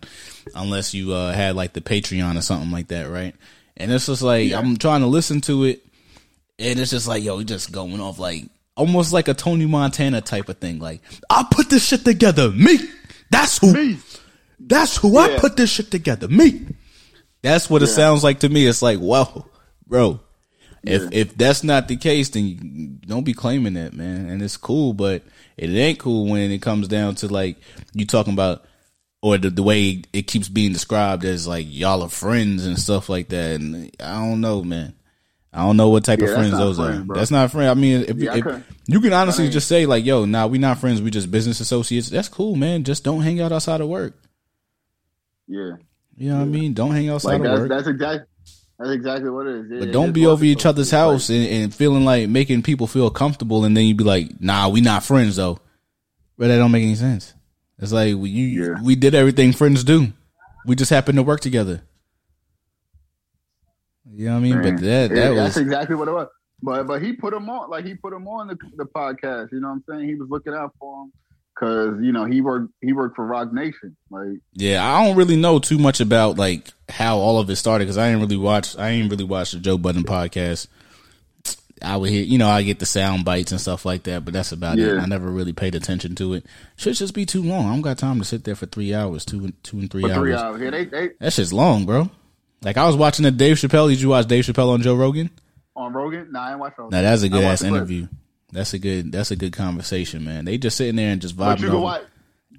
unless 0.53 0.93
you 0.93 1.13
uh, 1.13 1.31
had 1.31 1.55
like 1.55 1.71
the 1.73 1.79
Patreon 1.81 2.37
or 2.37 2.41
something 2.41 2.69
like 2.71 2.89
that, 2.89 3.09
right? 3.09 3.33
And 3.77 3.91
it's 3.91 4.07
just 4.07 4.21
like 4.21 4.49
Yeah. 4.49 4.59
I'm 4.59 4.75
trying 4.75 4.99
to 5.01 5.07
listen 5.07 5.39
to 5.41 5.63
it, 5.63 5.85
and 6.59 6.77
it's 6.79 6.91
just 6.91 7.07
like 7.07 7.23
yo, 7.23 7.41
just 7.43 7.71
going 7.71 8.01
off 8.01 8.19
like 8.19 8.43
almost 8.79 9.13
like 9.13 9.27
a 9.27 9.33
Tony 9.33 9.65
Montana 9.65 10.21
type 10.21 10.49
of 10.49 10.57
thing. 10.57 10.79
Like 10.79 11.01
I 11.29 11.45
put 11.51 11.69
this 11.69 11.85
shit 11.85 12.03
together, 12.05 12.49
me. 12.49 12.79
That's 13.29 13.57
who. 13.59 13.73
Me. 13.73 13.97
That's 14.59 14.97
who 14.97 15.17
I 15.17 15.37
put 15.37 15.55
this 15.57 15.69
shit 15.69 15.91
together, 15.91 16.27
me. 16.27 16.65
That's 17.41 17.69
what 17.69 17.81
it 17.83 17.87
sounds 17.87 18.23
like 18.23 18.39
to 18.41 18.49
me. 18.49 18.65
It's 18.67 18.81
like, 18.81 18.99
wow, 18.99 19.45
bro. 19.87 20.19
If 20.83 21.01
Yeah. 21.03 21.09
if 21.11 21.35
that's 21.37 21.63
not 21.63 21.87
the 21.87 21.97
case, 21.97 22.29
then 22.29 22.99
don't 23.05 23.23
be 23.25 23.33
claiming 23.33 23.73
that, 23.73 23.93
man. 23.93 24.29
And 24.29 24.41
it's 24.41 24.57
cool, 24.57 24.93
but 24.93 25.23
it 25.57 25.69
ain't 25.69 25.99
cool 25.99 26.27
when 26.27 26.51
it 26.51 26.61
comes 26.61 26.87
down 26.87 27.15
to 27.15 27.27
like 27.27 27.57
you 27.93 28.05
talking 28.05 28.33
about 28.33 28.65
or 29.21 29.37
the, 29.37 29.49
the 29.49 29.63
way 29.63 30.01
it 30.13 30.23
keeps 30.27 30.47
being 30.47 30.71
described 30.71 31.25
as 31.25 31.45
like 31.45 31.65
y'all 31.69 32.01
are 32.03 32.09
friends 32.09 32.65
and 32.65 32.79
stuff 32.79 33.09
like 33.09 33.27
that. 33.29 33.59
And 33.59 33.91
I 33.99 34.13
don't 34.15 34.39
know, 34.41 34.63
man. 34.63 34.93
I 35.51 35.65
don't 35.65 35.77
know 35.77 35.89
what 35.89 36.03
type 36.03 36.19
Yeah, 36.19 36.27
of 36.27 36.33
friends 36.35 36.51
those 36.51 36.77
friends, 36.77 36.99
are. 36.99 37.03
bro. 37.03 37.17
That's 37.17 37.31
not 37.31 37.49
friend. 37.51 37.69
I 37.69 37.73
mean, 37.73 38.05
if, 38.07 38.17
Yeah, 38.17 38.35
if 38.35 38.43
couldn't- 38.43 38.65
you 38.87 39.01
can 39.01 39.13
honestly 39.13 39.49
just 39.49 39.67
say 39.67 39.85
like, 39.87 40.05
"Yo, 40.05 40.25
nah, 40.25 40.45
we 40.45 40.59
not 40.59 40.77
friends. 40.77 41.01
We 41.01 41.09
just 41.09 41.31
business 41.31 41.59
associates." 41.59 42.09
That's 42.09 42.27
cool, 42.29 42.55
man. 42.55 42.83
Just 42.83 43.03
don't 43.03 43.21
hang 43.21 43.41
out 43.41 43.51
outside 43.51 43.81
of 43.81 43.87
work. 43.87 44.15
Yeah, 45.47 45.71
You 46.15 46.29
know 46.29 46.35
what 46.37 46.41
I 46.43 46.45
mean? 46.45 46.73
Don't 46.73 46.91
hang 46.91 47.09
outside 47.09 47.29
like 47.31 47.39
of 47.39 47.43
that's 47.45 47.59
work. 47.61 47.69
that's 47.69 47.87
exactly 47.87 48.25
that's 48.77 48.91
exactly 48.91 49.29
what 49.31 49.47
it 49.47 49.55
is. 49.55 49.71
Yeah, 49.71 49.79
But 49.79 49.91
don't 49.91 50.11
be 50.11 50.25
over 50.27 50.45
each 50.45 50.65
other's 50.65 50.91
house 50.91 51.29
and, 51.29 51.45
and 51.47 51.73
feeling 51.73 52.05
like 52.05 52.29
making 52.29 52.61
people 52.61 52.85
feel 52.87 53.09
comfortable, 53.09 53.65
and 53.65 53.75
then 53.75 53.85
you 53.85 53.95
be 53.95 54.03
like, 54.03 54.39
"Nah, 54.39 54.69
we 54.69 54.81
not 54.81 55.03
friends 55.03 55.37
though." 55.37 55.59
But 56.37 56.47
that 56.49 56.57
don't 56.57 56.71
make 56.71 56.83
any 56.83 56.95
sense. 56.95 57.33
It's 57.79 57.91
like 57.91 58.15
we 58.15 58.29
you 58.29 58.63
Yeah. 58.73 58.81
we 58.83 58.95
did 58.95 59.15
everything 59.15 59.51
friends 59.53 59.83
do. 59.83 60.13
We 60.65 60.75
just 60.75 60.91
happened 60.91 61.15
to 61.17 61.23
work 61.23 61.41
together. 61.41 61.81
You 64.13 64.25
know 64.25 64.33
what 64.33 64.37
I 64.37 64.41
mean? 64.41 64.61
Man, 64.61 64.75
But 64.75 64.81
that 64.81 64.87
yeah, 64.87 65.07
that 65.07 65.35
that's 65.35 65.55
was 65.55 65.63
exactly 65.63 65.95
what 65.95 66.07
it 66.07 66.11
was. 66.11 66.27
But 66.61 66.87
but 66.87 67.01
he 67.01 67.13
put 67.13 67.33
him 67.33 67.49
on 67.49 67.69
like 67.69 67.85
he 67.85 67.95
put 67.95 68.13
him 68.13 68.27
on 68.27 68.47
the, 68.47 68.57
the 68.75 68.85
podcast. 68.85 69.51
You 69.51 69.61
know 69.61 69.69
what 69.69 69.75
I'm 69.75 69.83
saying? 69.89 70.09
He 70.09 70.15
was 70.15 70.29
looking 70.29 70.53
out 70.53 70.73
for 70.79 71.03
him 71.03 71.13
because 71.59 72.01
you 72.01 72.11
know 72.11 72.25
he 72.25 72.41
worked 72.41 72.71
he 72.81 72.93
worked 72.93 73.15
for 73.15 73.25
Roc 73.25 73.53
Nation. 73.53 73.95
Like 74.09 74.39
yeah. 74.53 74.83
I 74.83 75.05
don't 75.05 75.15
really 75.15 75.35
know 75.35 75.59
too 75.59 75.77
much 75.77 75.99
about 75.99 76.37
like 76.37 76.69
how 76.87 77.17
all 77.17 77.39
of 77.39 77.49
it 77.49 77.55
started 77.55 77.85
because 77.85 77.97
I 77.97 78.07
didn't 78.09 78.21
really 78.21 78.37
watch. 78.37 78.77
I 78.77 78.89
ain't 78.89 79.09
really 79.09 79.23
watch 79.23 79.51
the 79.51 79.59
Joe 79.59 79.77
Budden 79.77 80.03
podcast. 80.03 80.67
I 81.81 81.95
would 81.95 82.09
hear, 82.09 82.23
you 82.23 82.37
know, 82.37 82.49
I 82.49 82.63
get 82.63 82.79
the 82.79 82.85
sound 82.85 83.23
bites 83.23 83.53
and 83.53 83.61
stuff 83.61 83.85
like 83.85 84.03
that, 84.03 84.25
but 84.25 84.33
that's 84.33 84.51
about 84.51 84.79
it. 84.79 84.99
I 84.99 85.05
never 85.05 85.29
really 85.29 85.53
paid 85.53 85.75
attention 85.75 86.13
to 86.15 86.33
it. 86.33 86.45
Should 86.75 86.95
just 86.95 87.13
be 87.13 87.25
too 87.25 87.41
long. 87.41 87.67
I 87.67 87.69
don't 87.69 87.81
got 87.81 87.97
time 87.97 88.19
to 88.19 88.25
sit 88.25 88.43
there 88.43 88.55
for 88.55 88.65
three 88.65 88.93
hours, 88.93 89.23
two 89.23 89.45
and 89.45 89.63
two 89.63 89.79
and 89.79 89.89
three 89.89 90.03
hours. 90.03 90.17
three 90.17 90.33
hours. 90.33 90.61
Yeah, 90.61 90.71
they 90.71 90.85
they 90.85 91.09
That 91.19 91.31
shit's 91.31 91.53
long, 91.53 91.85
bro. 91.85 92.09
Like 92.61 92.77
I 92.77 92.85
was 92.85 92.95
watching 92.95 93.23
the 93.23 93.31
Dave 93.31 93.57
Chappelle. 93.57 93.89
Did 93.89 94.01
you 94.01 94.09
watch 94.09 94.27
Dave 94.27 94.45
Chappelle 94.45 94.69
on 94.69 94.81
Joe 94.81 94.95
Rogan? 94.95 95.29
on 95.75 95.93
Rogan. 95.93 96.29
Nah, 96.31 96.47
I 96.47 96.51
ain't 96.51 96.59
watch 96.59 96.73
Rogan. 96.77 96.91
Now 96.91 97.09
that's 97.09 97.21
a 97.21 97.29
good 97.29 97.43
ass 97.43 97.61
interview. 97.63 98.07
That's 98.51 98.73
a 98.73 98.79
good. 98.79 99.11
That's 99.11 99.31
a 99.31 99.35
good 99.35 99.53
conversation, 99.53 100.25
man. 100.25 100.43
They 100.45 100.57
just 100.57 100.75
sitting 100.75 100.95
there 100.97 101.11
and 101.11 101.21
just 101.21 101.37
vibing. 101.37 101.61
you 101.61 101.79
watch. 101.79 102.01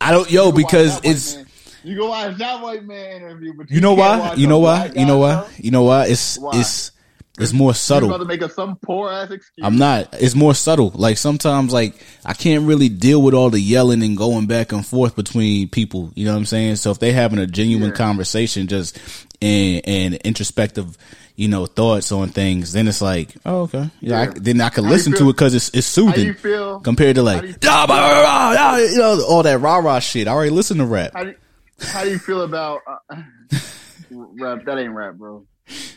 I 0.00 0.12
don't, 0.12 0.30
yo, 0.30 0.52
because 0.52 1.00
it's. 1.04 1.34
man- 1.36 1.46
You 1.82 1.96
go 1.96 2.08
watch 2.08 2.36
that 2.38 2.62
white 2.62 2.84
man 2.84 3.16
interview, 3.16 3.52
but 3.54 3.68
you, 3.70 3.74
You 3.76 3.80
know 3.82 3.94
why? 3.94 4.34
You 4.34 4.46
know 4.46 4.58
why? 4.60 4.90
You 4.94 5.04
know 5.04 5.18
why? 5.18 5.46
You 5.58 5.70
know 5.70 5.82
why? 5.82 6.06
It's 6.06 6.38
Why? 6.38 6.52
it's 6.60 6.92
it's 7.38 7.52
more 7.52 7.74
subtle. 7.74 8.08
about 8.10 8.18
to 8.18 8.24
make 8.26 8.42
up 8.42 8.50
some 8.52 8.76
poor 8.76 9.10
ass 9.10 9.30
excuse. 9.30 9.64
I'm 9.66 9.76
not. 9.78 10.08
It's 10.14 10.34
more 10.34 10.54
subtle. 10.54 10.90
Like 10.94 11.18
sometimes, 11.18 11.72
like 11.72 11.94
I 12.24 12.32
can't 12.34 12.66
really 12.66 12.88
deal 12.88 13.20
with 13.20 13.34
all 13.34 13.50
the 13.50 13.60
yelling 13.60 14.02
and 14.02 14.16
going 14.16 14.46
back 14.46 14.72
and 14.72 14.86
forth 14.86 15.16
between 15.16 15.68
people. 15.68 16.12
You 16.14 16.24
know 16.26 16.32
what 16.32 16.38
I'm 16.38 16.46
saying? 16.46 16.76
So 16.76 16.90
if 16.90 16.98
they 17.00 17.12
having 17.12 17.38
a 17.38 17.46
genuine 17.46 17.90
Yeah. 17.90 17.96
conversation, 17.96 18.66
just 18.68 18.98
and 19.42 19.82
and 19.86 20.14
introspective, 20.16 20.96
you 21.36 21.48
know, 21.48 21.66
thoughts 21.66 22.12
on 22.12 22.28
things, 22.28 22.72
then 22.72 22.86
it's 22.88 23.00
like, 23.00 23.30
oh 23.46 23.62
okay, 23.62 23.88
yeah. 24.00 24.22
Yeah. 24.24 24.30
I, 24.30 24.38
then 24.38 24.60
I 24.60 24.68
can 24.68 24.84
How 24.84 24.90
listen 24.90 25.12
to 25.14 25.28
it 25.30 25.32
because 25.32 25.54
it's 25.54 25.68
it's 25.70 25.86
How 25.96 26.02
soothing 26.06 26.26
you 26.26 26.34
feel? 26.34 26.80
compared 26.80 27.16
to 27.16 27.22
like, 27.22 27.42
you- 27.42 27.54
"Ah, 27.66 27.86
blah, 27.86 27.96
blah, 27.98 28.20
blah, 28.22 28.52
blah," 28.52 28.76
you 28.78 28.98
know, 28.98 29.24
all 29.26 29.42
that 29.42 29.60
rah 29.60 29.76
rah 29.78 29.98
shit. 30.00 30.28
I 30.28 30.32
already 30.32 30.50
listened 30.50 30.80
to 30.80 30.86
rap. 30.86 31.12
How 31.14 31.24
do, 31.24 31.34
how 31.80 32.04
do 32.04 32.10
you 32.10 32.18
feel 32.18 32.42
about 32.42 32.80
uh, 32.86 32.96
rap? 34.10 34.64
That 34.64 34.78
ain't 34.78 34.92
rap, 34.92 35.14
bro. 35.14 35.46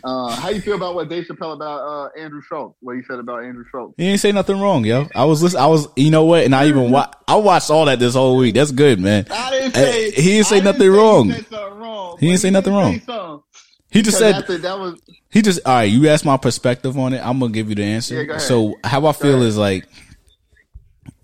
Uh, 0.04 0.36
how 0.36 0.50
you 0.50 0.62
feel 0.62 0.76
about 0.76 0.96
what 0.96 1.10
Dave 1.10 1.26
Chappelle 1.26 1.54
about 1.54 1.80
uh, 1.80 2.10
Andrew 2.20 2.42
Schulz? 2.42 2.76
What 2.82 2.96
he 2.96 3.04
said 3.04 3.20
about 3.20 3.44
Andrew 3.44 3.64
Schulz? 3.72 3.94
He 3.98 4.08
ain't 4.08 4.20
say 4.20 4.32
nothing 4.32 4.60
wrong, 4.60 4.86
yo. 4.86 5.08
I 5.16 5.26
was 5.26 5.42
listen. 5.42 5.60
I 5.60 5.68
was, 5.68 5.88
you 5.96 6.12
know 6.12 6.26
what? 6.26 6.44
And 6.44 6.54
I 6.54 6.68
even 6.68 6.92
wa- 6.92 7.12
I 7.28 7.36
watched 7.36 7.70
all 7.70 7.86
that 7.86 8.00
this 8.00 8.14
whole 8.16 8.38
week. 8.38 8.56
That's 8.56 8.72
good, 8.72 9.00
man. 9.00 9.26
I 9.32 9.52
didn't 9.52 9.74
say 9.76 10.12
he 10.12 10.22
didn't 10.32 10.48
say 10.48 10.58
I 10.58 10.62
nothing 10.62 10.92
wrong. 10.92 11.26
He, 11.30 11.34
said 11.34 11.48
something 11.48 11.80
wrong, 11.80 12.18
He 12.20 12.28
didn't 12.28 12.40
say 12.42 12.50
nothing 12.50 12.74
wrong. 12.74 13.00
something. 13.02 13.44
He 13.90 14.02
just 14.02 14.18
said 14.18 14.36
that 14.36 14.80
was 14.80 15.00
He 15.32 15.42
just 15.42 15.60
all 15.66 15.76
right. 15.76 15.84
You 15.84 16.10
asked 16.10 16.26
my 16.26 16.38
perspective 16.38 16.98
on 16.98 17.14
it. 17.14 17.20
I'm 17.26 17.40
gonna 17.40 17.52
give 17.52 17.70
you 17.70 17.76
the 17.76 17.84
answer. 17.84 18.24
Yeah. 18.24 18.40
So 18.40 18.76
how 18.84 19.06
I 19.06 19.14
feel 19.14 19.42
is 19.44 19.58
like 19.58 19.88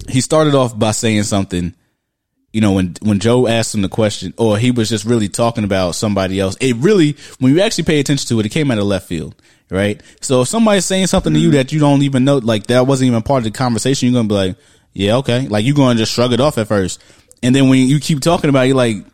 he 0.07 0.21
started 0.21 0.55
off 0.55 0.77
by 0.77 0.91
saying 0.91 1.23
something. 1.23 1.73
You 2.51 2.61
know, 2.61 2.73
when 2.73 2.95
when 3.01 3.19
Joe 3.19 3.47
asked 3.47 3.75
him 3.75 3.81
the 3.81 3.89
question, 3.89 4.33
or 4.37 4.57
he 4.57 4.71
was 4.71 4.89
just 4.89 5.05
really 5.05 5.29
talking 5.29 5.63
about 5.63 5.95
somebody 5.95 6.39
else. 6.39 6.57
It 6.59 6.75
really, 6.77 7.15
when 7.39 7.53
you 7.53 7.61
actually 7.61 7.83
pay 7.83 7.99
attention 7.99 8.27
to 8.29 8.39
it, 8.39 8.45
it 8.45 8.49
came 8.49 8.71
out 8.71 8.79
of 8.79 8.85
left 8.85 9.07
field, 9.07 9.35
right? 9.69 10.01
So 10.21 10.41
if 10.41 10.47
somebody's 10.47 10.85
saying 10.85 11.07
something 11.07 11.33
to 11.33 11.39
you 11.39 11.49
mm-hmm. 11.49 11.57
that 11.57 11.71
you 11.71 11.79
don't 11.79 12.01
even 12.01 12.25
know, 12.25 12.37
like 12.37 12.67
that 12.67 12.87
wasn't 12.87 13.09
even 13.09 13.21
part 13.21 13.39
of 13.39 13.43
the 13.43 13.51
conversation, 13.51 14.09
you're 14.09 14.17
gonna 14.17 14.27
be 14.27 14.33
like, 14.35 14.55
yeah, 14.93 15.17
okay. 15.17 15.47
Like 15.47 15.63
you're 15.63 15.75
gonna 15.75 15.99
just 15.99 16.11
shrug 16.11 16.33
it 16.33 16.39
off 16.39 16.57
at 16.57 16.67
first, 16.67 17.01
and 17.43 17.55
then 17.55 17.69
when 17.69 17.87
you 17.87 17.99
keep 17.99 18.21
talking 18.21 18.49
about, 18.49 18.65
it, 18.65 18.69
you're 18.69 18.77
like, 18.77 19.05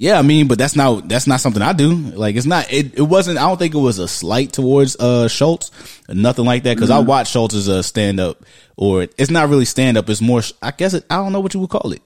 yeah, 0.00 0.18
I 0.18 0.22
mean, 0.22 0.48
but 0.48 0.56
that's 0.56 0.74
not 0.74 1.10
that's 1.10 1.26
not 1.26 1.40
something 1.40 1.60
I 1.60 1.74
do. 1.74 1.94
Like 1.94 2.34
it's 2.34 2.46
not 2.46 2.72
it, 2.72 2.98
it 2.98 3.02
wasn't 3.02 3.36
I 3.36 3.42
don't 3.42 3.58
think 3.58 3.74
it 3.74 3.78
was 3.78 3.98
a 3.98 4.08
slight 4.08 4.50
towards 4.50 4.96
uh 4.98 5.28
Schulz, 5.28 5.70
nothing 6.08 6.46
like 6.46 6.62
that 6.62 6.74
because 6.74 6.88
I 6.88 7.00
mm-hmm. 7.00 7.08
watch 7.08 7.28
Schulz 7.28 7.54
as 7.54 7.68
a 7.68 7.76
uh, 7.76 7.82
stand 7.82 8.18
up 8.18 8.42
or 8.76 9.02
it's 9.02 9.30
not 9.30 9.50
really 9.50 9.66
stand 9.66 9.98
up, 9.98 10.08
it's 10.08 10.22
more 10.22 10.40
I 10.62 10.70
guess 10.70 10.94
it, 10.94 11.04
I 11.10 11.16
don't 11.16 11.32
know 11.32 11.40
what 11.40 11.52
you 11.52 11.60
would 11.60 11.68
call 11.68 11.92
it. 11.92 12.00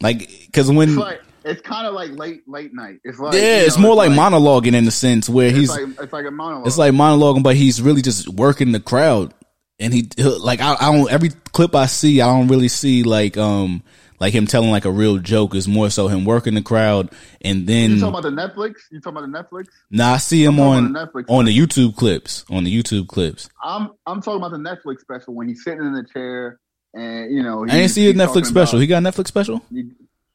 Like 0.00 0.50
cuz 0.52 0.70
when 0.70 0.88
it's 0.90 0.98
like 0.98 1.20
it's 1.44 1.60
kind 1.60 1.86
of 1.86 1.94
like 1.94 2.10
late 2.12 2.42
late 2.48 2.74
night. 2.74 3.00
It's 3.04 3.18
like 3.18 3.34
yeah, 3.34 3.60
you 3.60 3.66
it's 3.66 3.76
know, 3.76 3.82
more 3.82 3.94
like, 3.96 4.10
monologuing 4.10 4.74
in 4.74 4.84
the 4.84 4.90
sense 4.90 5.28
where 5.28 5.48
It's 5.48 5.56
he's 5.58 5.70
like 5.70 5.88
it's 6.00 6.12
like 6.12 6.26
a 6.26 6.30
monologue. 6.30 6.66
it's 6.66 6.78
like 6.78 6.92
monologuing, 6.92 7.42
but 7.42 7.56
he's 7.56 7.82
really 7.82 8.02
just 8.02 8.28
working 8.28 8.72
the 8.72 8.80
crowd. 8.80 9.34
And 9.78 9.92
he 9.92 10.08
like 10.18 10.60
I, 10.60 10.76
I 10.80 10.92
don't 10.92 11.10
every 11.10 11.30
clip 11.52 11.74
I 11.74 11.86
see, 11.86 12.20
I 12.20 12.26
don't 12.26 12.48
really 12.48 12.68
see 12.68 13.02
like 13.02 13.36
um 13.36 13.82
like 14.20 14.32
him 14.32 14.46
telling 14.46 14.70
like 14.70 14.84
a 14.84 14.90
real 14.90 15.18
joke. 15.18 15.54
Is 15.54 15.68
more 15.68 15.90
so 15.90 16.08
him 16.08 16.24
working 16.24 16.54
the 16.54 16.62
crowd, 16.62 17.10
and 17.42 17.66
then 17.66 17.90
you 17.90 18.00
talking 18.00 18.18
about 18.18 18.22
the 18.22 18.30
Netflix? 18.30 18.74
You 18.90 19.00
talking 19.00 19.18
about 19.18 19.30
the 19.32 19.56
Netflix? 19.56 19.66
Nah, 19.90 20.14
I 20.14 20.16
see 20.18 20.44
him 20.44 20.60
on 20.60 20.92
the 20.92 20.98
Netflix 21.00 21.24
on 21.28 21.44
the 21.44 21.56
YouTube 21.56 21.96
clips. 21.96 22.44
On 22.48 22.64
the 22.64 22.82
YouTube 22.82 23.08
clips, 23.08 23.48
I'm 23.62 23.90
I'm 24.06 24.22
talking 24.22 24.42
about 24.42 24.52
the 24.52 24.58
Netflix 24.58 25.00
special 25.00 25.34
when 25.34 25.48
he's 25.48 25.62
sitting 25.64 25.80
in 25.82 25.92
the 25.92 26.04
chair 26.04 26.60
and 26.94 27.34
you 27.34 27.42
know 27.42 27.64
I 27.64 27.68
didn't 27.76 27.90
see 27.90 28.08
a 28.08 28.14
Netflix 28.14 28.46
special. 28.46 28.76
about- 28.78 28.80
He 28.82 28.86
got 28.86 29.04
a 29.04 29.06
Netflix 29.08 29.26
special. 29.28 29.60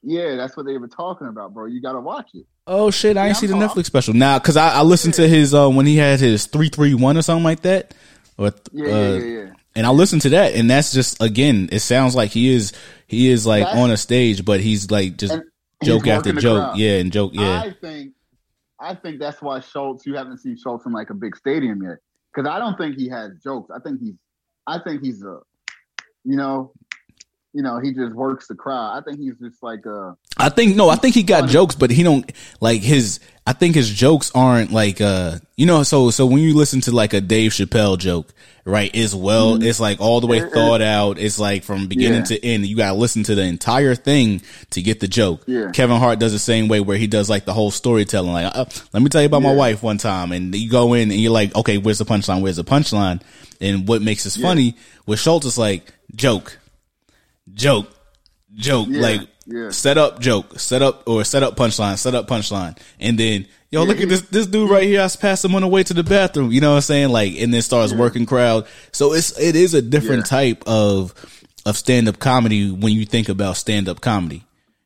yeah, 0.04 0.36
that's 0.36 0.56
what 0.56 0.66
they 0.66 0.78
were 0.78 0.88
talking 0.88 1.28
about, 1.28 1.54
bro. 1.54 1.66
You 1.66 1.82
got 1.82 1.94
to 1.94 2.00
watch 2.02 2.30
it. 2.34 2.46
Oh 2.68 2.92
shit, 2.92 3.18
I 3.18 3.22
Yeah, 3.22 3.28
didn't 3.28 3.38
see 3.40 3.48
the 3.48 3.56
I'm- 3.56 3.68
Netflix 3.70 3.86
special. 3.86 4.14
Now, 4.14 4.40
because 4.40 4.58
I, 4.58 4.76
I 4.76 4.82
listened 4.84 5.16
to 5.16 5.28
his 5.28 5.54
uh, 5.54 5.70
when 5.70 5.86
he 5.86 5.98
had 5.98 6.20
his 6.20 6.46
three 6.46 6.70
three 6.70 6.94
one 6.94 7.18
or 7.18 7.22
something 7.22 7.44
like 7.44 7.62
that, 7.62 7.94
or 8.38 8.52
Yeah, 8.72 8.86
uh, 8.86 8.90
yeah, 8.90 9.18
yeah, 9.18 9.26
yeah. 9.44 9.50
and 9.76 9.86
I 9.88 9.90
listened 9.90 10.22
to 10.24 10.30
that, 10.30 10.54
and 10.54 10.70
that's 10.70 10.92
just 10.94 11.22
again, 11.22 11.70
it 11.72 11.80
sounds 11.80 12.16
like 12.16 12.32
he 12.32 12.54
is 12.54 12.74
he 13.08 13.30
is 13.30 13.46
like 13.46 13.64
That's- 13.64 13.82
on 13.82 13.92
a 13.92 13.98
stage, 13.98 14.46
but 14.46 14.60
he's 14.60 14.92
like 14.92 15.18
just 15.18 15.38
joke 15.84 16.08
after 16.08 16.34
joke, 16.34 16.64
crowd. 16.64 16.78
yeah, 16.78 16.98
and 17.00 17.12
joke, 17.12 17.32
yeah. 17.34 17.62
I 17.62 17.74
think 17.82 18.14
I 18.80 18.96
think 18.96 19.20
that's 19.20 19.42
why 19.42 19.60
Schulz. 19.62 20.06
You 20.06 20.16
haven't 20.16 20.38
seen 20.38 20.58
Schulz 20.58 20.86
in 20.86 20.92
like 20.94 21.10
a 21.10 21.14
big 21.14 21.36
stadium 21.36 21.82
yet 21.84 21.98
because 22.34 22.50
I 22.50 22.60
don't 22.60 22.78
think 22.78 22.96
he 22.98 23.10
has 23.10 23.32
jokes. 23.44 23.70
I 23.76 23.80
think 23.80 24.00
he's 24.00 24.16
I 24.68 24.78
think 24.80 25.02
he's 25.04 25.24
a 25.24 25.40
you 26.30 26.38
know 26.38 26.72
you 27.54 27.64
know 27.64 27.80
he 27.80 27.92
just 27.94 28.14
works 28.14 28.48
the 28.48 28.54
crowd. 28.56 28.98
I 28.98 29.02
think 29.02 29.20
he's 29.20 29.36
just 29.40 29.64
like 29.64 29.84
a 29.86 30.16
I 30.38 30.50
think 30.50 30.76
no, 30.76 30.88
I 30.90 30.96
think 30.96 31.16
he 31.16 31.24
got 31.24 31.42
funny. 31.42 31.52
jokes, 31.54 31.76
but 31.76 31.90
he 31.90 32.04
don't 32.04 32.32
like 32.62 32.82
his. 32.82 33.20
I 33.48 33.54
think 33.54 33.74
his 33.74 33.90
jokes 33.90 34.32
aren't 34.36 34.72
like 34.72 35.02
uh, 35.02 35.40
you 35.58 35.66
know. 35.66 35.82
So 35.82 36.12
so 36.12 36.28
when 36.28 36.38
you 36.44 36.54
listen 36.56 36.82
to 36.82 36.92
like 36.92 37.14
a 37.14 37.20
Dave 37.22 37.52
Chappelle 37.52 37.98
joke, 37.98 38.32
right? 38.66 38.94
Is 38.94 39.16
well, 39.16 39.62
it's 39.64 39.80
like 39.80 40.00
all 40.00 40.22
the 40.22 40.28
way 40.28 40.40
Mm-hmm. 40.42 40.54
Thought 40.54 40.82
out. 40.84 41.18
It's 41.18 41.40
like 41.40 41.64
from 41.64 41.88
beginning 41.88 42.20
Yeah. 42.20 42.26
to 42.38 42.46
end. 42.46 42.68
You 42.68 42.76
gotta 42.78 42.96
listen 42.96 43.24
to 43.24 43.34
the 43.34 43.42
entire 43.42 43.96
thing 43.96 44.44
to 44.70 44.84
get 44.84 45.00
the 45.00 45.08
joke. 45.08 45.42
Yeah. 45.48 45.72
Kevin 45.72 45.98
Hart 45.98 46.20
does 46.20 46.32
the 46.34 46.38
same 46.40 46.68
way 46.68 46.80
where 46.82 46.98
he 46.98 47.08
does 47.08 47.28
like 47.32 47.46
the 47.46 47.54
whole 47.54 47.72
storytelling. 47.72 48.32
Like, 48.32 48.56
uh, 48.56 48.66
let 48.94 49.02
me 49.02 49.10
tell 49.10 49.22
you 49.24 49.28
about 49.28 49.42
my 49.42 49.54
wife 49.56 49.82
one 49.82 49.98
time, 49.98 50.32
and 50.32 50.54
you 50.54 50.70
go 50.70 50.94
in 50.94 51.10
and 51.10 51.20
you're 51.20 51.32
like, 51.34 51.56
okay, 51.56 51.80
where's 51.80 51.98
the 51.98 52.06
punchline? 52.06 52.42
Where's 52.44 52.58
the 52.58 52.64
punchline? 52.64 53.24
And 53.60 53.88
what 53.88 54.04
makes 54.04 54.24
this 54.24 54.38
funny 54.38 54.76
with 55.08 55.20
Schulz 55.20 55.46
is 55.46 55.58
like 55.58 55.92
joke, 56.16 56.58
joke, 57.54 57.88
joke, 58.56 58.88
Yeah, 58.90 59.02
like 59.02 59.22
yeah. 59.46 59.70
set 59.72 59.98
up 59.98 60.20
joke, 60.20 60.60
set 60.60 60.82
up 60.82 61.08
or 61.08 61.24
set 61.24 61.44
up 61.44 61.56
punchline, 61.56 61.98
set 61.98 62.16
up 62.16 62.28
punchline, 62.28 62.78
and 63.00 63.18
then 63.18 63.48
yo, 63.72 63.82
Yeah, 63.84 63.88
look 63.88 64.02
at 64.02 64.10
this 64.10 64.22
this 64.24 64.48
dude 64.48 64.70
right 64.70 64.84
here. 64.84 65.02
I 65.02 65.08
passed 65.20 65.44
him 65.46 65.56
on 65.56 65.62
the 65.62 65.68
way 65.68 65.84
to 65.84 65.94
the 65.94 66.04
bathroom. 66.04 66.52
You 66.52 66.62
know 66.62 66.72
what 66.72 66.76
I'm 66.78 66.82
saying? 66.82 67.10
Like, 67.10 67.36
and 67.40 67.54
then 67.54 67.62
starts 67.62 67.94
working 67.94 68.26
crowd. 68.26 68.68
So 68.92 69.14
it's 69.14 69.38
it 69.40 69.56
is 69.56 69.74
a 69.74 69.82
different 69.82 70.26
type 70.26 70.64
of 70.68 71.14
of 71.66 71.78
stand 71.78 72.08
up 72.08 72.20
comedy 72.20 72.72
when 72.72 72.94
you 72.94 73.06
think 73.06 73.30
about 73.30 73.58
stand 73.58 73.90
up 73.90 74.02
comedy. 74.02 74.44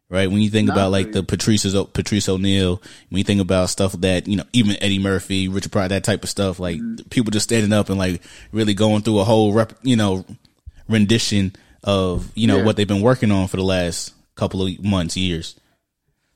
Right 0.10 0.30
when 0.30 0.42
you 0.42 0.52
think 0.52 0.70
about 0.70 0.92
like 0.92 1.12
the 1.12 1.24
Patrice 1.24 1.66
Patrice 1.94 2.30
O'Neal, 2.30 2.80
when 3.10 3.18
you 3.18 3.24
think 3.24 3.42
about 3.42 3.70
stuff 3.72 3.94
that 3.94 4.28
you 4.28 4.36
know, 4.36 4.44
even 4.54 4.76
Eddie 4.84 5.00
Murphy, 5.00 5.48
Richard 5.48 5.72
Pryor, 5.72 5.88
that 5.88 6.04
type 6.04 6.24
of 6.24 6.30
stuff, 6.30 6.60
like 6.60 6.78
Mm-hmm. 6.80 7.08
people 7.10 7.32
just 7.32 7.46
standing 7.46 7.74
up 7.74 7.90
and 7.90 7.98
like 7.98 8.22
really 8.52 8.76
going 8.76 9.02
through 9.02 9.20
a 9.20 9.24
whole 9.24 9.54
rep, 9.54 9.74
you 9.82 9.96
know, 9.96 10.24
rendition 10.88 11.54
of 11.84 12.32
you 12.36 12.48
know 12.48 12.58
Yeah. 12.58 12.64
what 12.64 12.76
they've 12.78 12.88
been 12.88 13.02
working 13.02 13.32
on 13.32 13.48
for 13.48 13.58
the 13.58 13.64
last 13.64 14.14
couple 14.36 14.66
of 14.66 14.84
months, 14.84 15.18
years. 15.18 15.56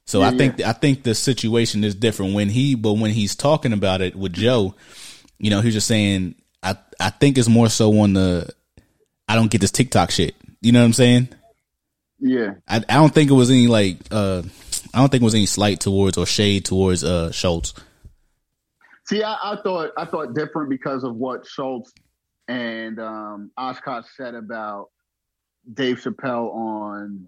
So 0.05 0.21
I 0.21 0.31
Yeah, 0.31 0.37
think 0.37 0.61
I 0.61 0.73
think 0.73 1.03
the 1.03 1.15
situation 1.15 1.83
is 1.83 1.93
different 1.95 2.33
when 2.33 2.49
he, 2.49 2.75
but 2.75 2.93
when 2.93 3.11
he's 3.11 3.35
talking 3.35 3.73
about 3.73 4.01
it 4.01 4.15
with 4.15 4.33
Joe, 4.33 4.75
you 5.39 5.49
know, 5.49 5.61
he's 5.61 5.73
just 5.73 5.87
saying, 5.87 6.35
I 6.63 6.77
I 6.99 7.09
think 7.09 7.37
it's 7.37 7.49
more 7.49 7.69
so 7.69 7.97
on 7.99 8.13
the, 8.13 8.49
I 9.27 9.35
don't 9.35 9.51
get 9.51 9.61
this 9.61 9.71
TikTok 9.71 10.11
shit. 10.11 10.35
You 10.61 10.71
know 10.71 10.79
what 10.79 10.85
I'm 10.85 10.93
saying? 10.93 11.29
yeah. 12.19 12.53
I 12.67 12.77
I 12.77 12.95
don't 12.95 13.13
think 13.13 13.29
it 13.29 13.33
was 13.33 13.49
any 13.51 13.67
like, 13.67 13.97
uh, 14.11 14.43
I 14.93 14.99
don't 14.99 15.09
think 15.09 15.21
it 15.21 15.25
was 15.25 15.35
any 15.35 15.45
slight 15.45 15.79
towards 15.81 16.17
or 16.17 16.25
shade 16.25 16.65
towards 16.65 17.03
uh 17.03 17.31
Schulz. 17.31 17.73
See, 19.07 19.23
I, 19.23 19.33
I 19.43 19.57
thought 19.63 19.91
I 19.97 20.05
thought 20.05 20.33
different 20.35 20.69
because 20.69 21.03
of 21.03 21.15
what 21.15 21.45
Schulz 21.45 21.91
and 22.47 22.99
um, 22.99 23.51
Akaash 23.57 24.05
said 24.15 24.35
about 24.35 24.87
Dave 25.71 25.97
Chappelle 25.99 26.53
on 26.53 27.27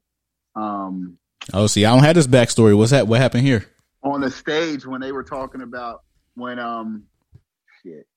um, 0.56 1.18
Oh, 1.54 1.68
see, 1.68 1.86
I 1.86 1.94
don't 1.94 2.04
have 2.04 2.16
this 2.16 2.28
backstory. 2.28 2.78
What's 2.78 2.92
that? 2.92 3.08
What 3.08 3.20
happened 3.20 3.44
here? 3.46 3.66
on 4.02 4.22
the 4.22 4.32
stage 4.32 4.86
when 4.86 5.02
they 5.02 5.12
were 5.12 5.24
talking 5.24 5.62
about 5.62 6.04
when 6.36 6.58
um 6.58 7.04
shit. 7.84 8.08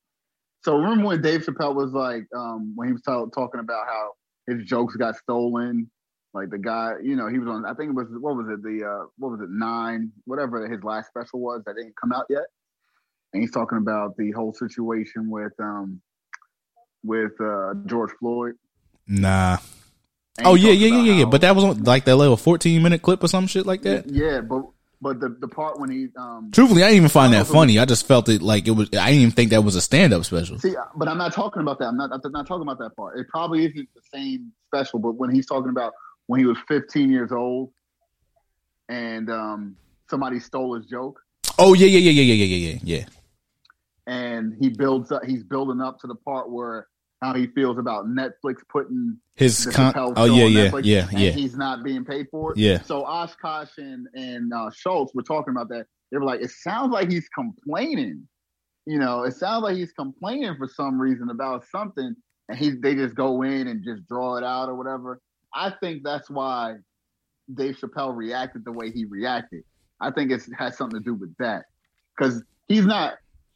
So 0.62 0.76
remember 0.76 1.06
when 1.06 1.22
Dave 1.22 1.44
Chappelle 1.44 1.74
was 1.74 1.90
like 1.92 2.24
um 2.36 2.72
when 2.76 2.88
he 2.88 2.92
was 2.92 3.02
ta- 3.02 3.26
talking 3.26 3.60
about 3.60 3.86
how 3.86 4.12
his 4.46 4.64
jokes 4.64 4.94
got 4.96 5.16
stolen, 5.16 5.90
like 6.34 6.50
the 6.50 6.58
guy, 6.58 6.94
you 7.02 7.16
know, 7.16 7.28
he 7.28 7.38
was 7.38 7.48
on. 7.48 7.64
I 7.66 7.74
think 7.74 7.90
it 7.90 7.94
was 7.94 8.06
what 8.10 8.36
was 8.36 8.46
it 8.48 8.62
the 8.62 8.84
uh 8.86 9.06
what 9.18 9.32
was 9.32 9.40
it 9.40 9.50
nine 9.50 10.12
whatever 10.24 10.68
his 10.68 10.82
last 10.84 11.08
special 11.08 11.40
was 11.40 11.62
that 11.66 11.74
didn't 11.76 11.96
come 12.00 12.12
out 12.12 12.26
yet, 12.30 12.44
and 13.32 13.42
he's 13.42 13.52
talking 13.52 13.78
about 13.78 14.16
the 14.16 14.30
whole 14.30 14.52
situation 14.52 15.30
with 15.30 15.52
um 15.58 16.00
with 17.04 17.32
uh 17.40 17.74
George 17.86 18.10
Floyd. 18.18 18.54
Nah. 19.06 19.58
And 20.38 20.46
Oh 20.46 20.54
yeah, 20.54 20.72
yeah, 20.72 20.88
yeah, 20.88 21.02
yeah, 21.02 21.12
yeah. 21.20 21.24
But 21.26 21.42
that 21.42 21.54
was 21.54 21.64
on 21.64 21.82
like 21.84 22.04
that 22.06 22.16
little 22.16 22.36
14 22.36 22.82
minute 22.82 23.02
clip 23.02 23.22
or 23.22 23.28
some 23.28 23.46
shit 23.46 23.66
like 23.66 23.82
that. 23.82 24.08
yeah, 24.08 24.40
but 24.40 24.64
but 25.00 25.20
the 25.20 25.36
the 25.40 25.48
part 25.48 25.78
when 25.80 25.90
he 25.90 26.08
um 26.16 26.50
Truthfully, 26.52 26.82
I 26.82 26.86
didn't 26.86 26.98
even 26.98 27.08
find 27.08 27.32
that 27.34 27.46
funny. 27.46 27.78
I 27.78 27.84
just 27.84 28.06
felt 28.06 28.28
it 28.28 28.40
like 28.40 28.66
it 28.68 28.70
was. 28.70 28.88
I 28.92 29.06
didn't 29.10 29.20
even 29.22 29.30
think 29.32 29.50
that 29.50 29.62
was 29.62 29.74
a 29.76 29.80
stand 29.80 30.12
up 30.14 30.24
special. 30.24 30.58
See, 30.58 30.74
but 30.96 31.08
I'm 31.08 31.18
not 31.18 31.32
talking 31.32 31.60
about 31.60 31.78
that. 31.80 31.86
I'm 31.86 31.96
not. 31.96 32.10
I'm 32.12 32.32
not 32.32 32.46
talking 32.46 32.62
about 32.62 32.78
that 32.78 32.96
part. 32.96 33.18
It 33.18 33.28
probably 33.28 33.66
isn't 33.66 33.88
the 33.94 34.00
same 34.14 34.52
special, 34.68 35.00
but 35.00 35.12
when 35.16 35.34
he's 35.34 35.46
talking 35.46 35.70
about 35.70 35.92
when 36.28 36.38
he 36.40 36.46
was 36.46 36.56
15 36.68 37.10
years 37.10 37.32
old 37.32 37.72
and 38.88 39.28
um, 39.28 39.76
somebody 40.08 40.38
stole 40.38 40.74
his 40.76 40.86
joke, 40.86 41.20
Oh 41.58 41.74
yeah, 41.74 41.86
yeah, 41.86 41.98
yeah, 41.98 42.10
yeah, 42.12 42.34
yeah, 42.34 42.44
yeah, 42.44 42.68
yeah, 42.72 42.78
yeah. 42.98 43.04
and 44.06 44.54
he 44.60 44.68
builds 44.68 45.10
up. 45.12 45.24
He's 45.24 45.42
building 45.42 45.80
up 45.80 45.98
to 46.00 46.06
the 46.06 46.14
part 46.14 46.50
where 46.50 46.86
how 47.22 47.32
he 47.32 47.46
feels 47.46 47.78
about 47.78 48.06
Netflix 48.06 48.56
putting 48.68 49.16
His 49.36 49.66
con- 49.72 49.94
oh 49.96 50.24
yeah 50.24 50.44
on 50.44 50.52
yeah 50.52 50.68
Netflix, 50.68 50.80
yeah 50.84 51.08
and 51.08 51.20
yeah 51.20 51.30
he's 51.30 51.56
not 51.56 51.84
being 51.84 52.04
paid 52.04 52.26
for 52.30 52.52
it. 52.52 52.58
yeah 52.58 52.82
So 52.82 53.04
Akaash 53.04 53.78
and 53.78 54.08
and 54.14 54.52
uh, 54.52 54.70
Schulz 54.74 55.14
were 55.14 55.22
talking 55.22 55.52
about 55.52 55.68
that. 55.68 55.86
They 56.10 56.18
were 56.18 56.24
like, 56.24 56.40
it 56.40 56.50
sounds 56.50 56.90
like 56.92 57.10
he's 57.10 57.28
complaining. 57.28 58.26
You 58.84 58.98
know, 58.98 59.22
it 59.22 59.34
sounds 59.36 59.62
like 59.62 59.76
he's 59.76 59.92
complaining 59.92 60.56
for 60.58 60.66
some 60.68 61.00
reason 61.00 61.30
about 61.30 61.64
something, 61.70 62.14
and 62.48 62.58
he 62.58 62.72
they 62.72 62.94
just 62.96 63.14
go 63.14 63.42
in 63.42 63.68
and 63.68 63.84
just 63.84 64.06
draw 64.08 64.36
it 64.36 64.44
out 64.44 64.68
or 64.68 64.74
whatever. 64.74 65.20
I 65.54 65.72
think 65.80 66.02
that's 66.02 66.28
why 66.28 66.76
Dave 67.54 67.76
Chappelle 67.76 68.16
reacted 68.16 68.64
the 68.64 68.72
way 68.72 68.90
he 68.90 69.04
reacted. 69.04 69.62
I 70.00 70.10
think 70.10 70.32
it 70.32 70.42
has 70.58 70.76
something 70.76 70.98
to 70.98 71.04
do 71.04 71.14
with 71.14 71.34
that 71.38 71.66
because 72.18 72.42
he's 72.66 72.84
not 72.84 73.14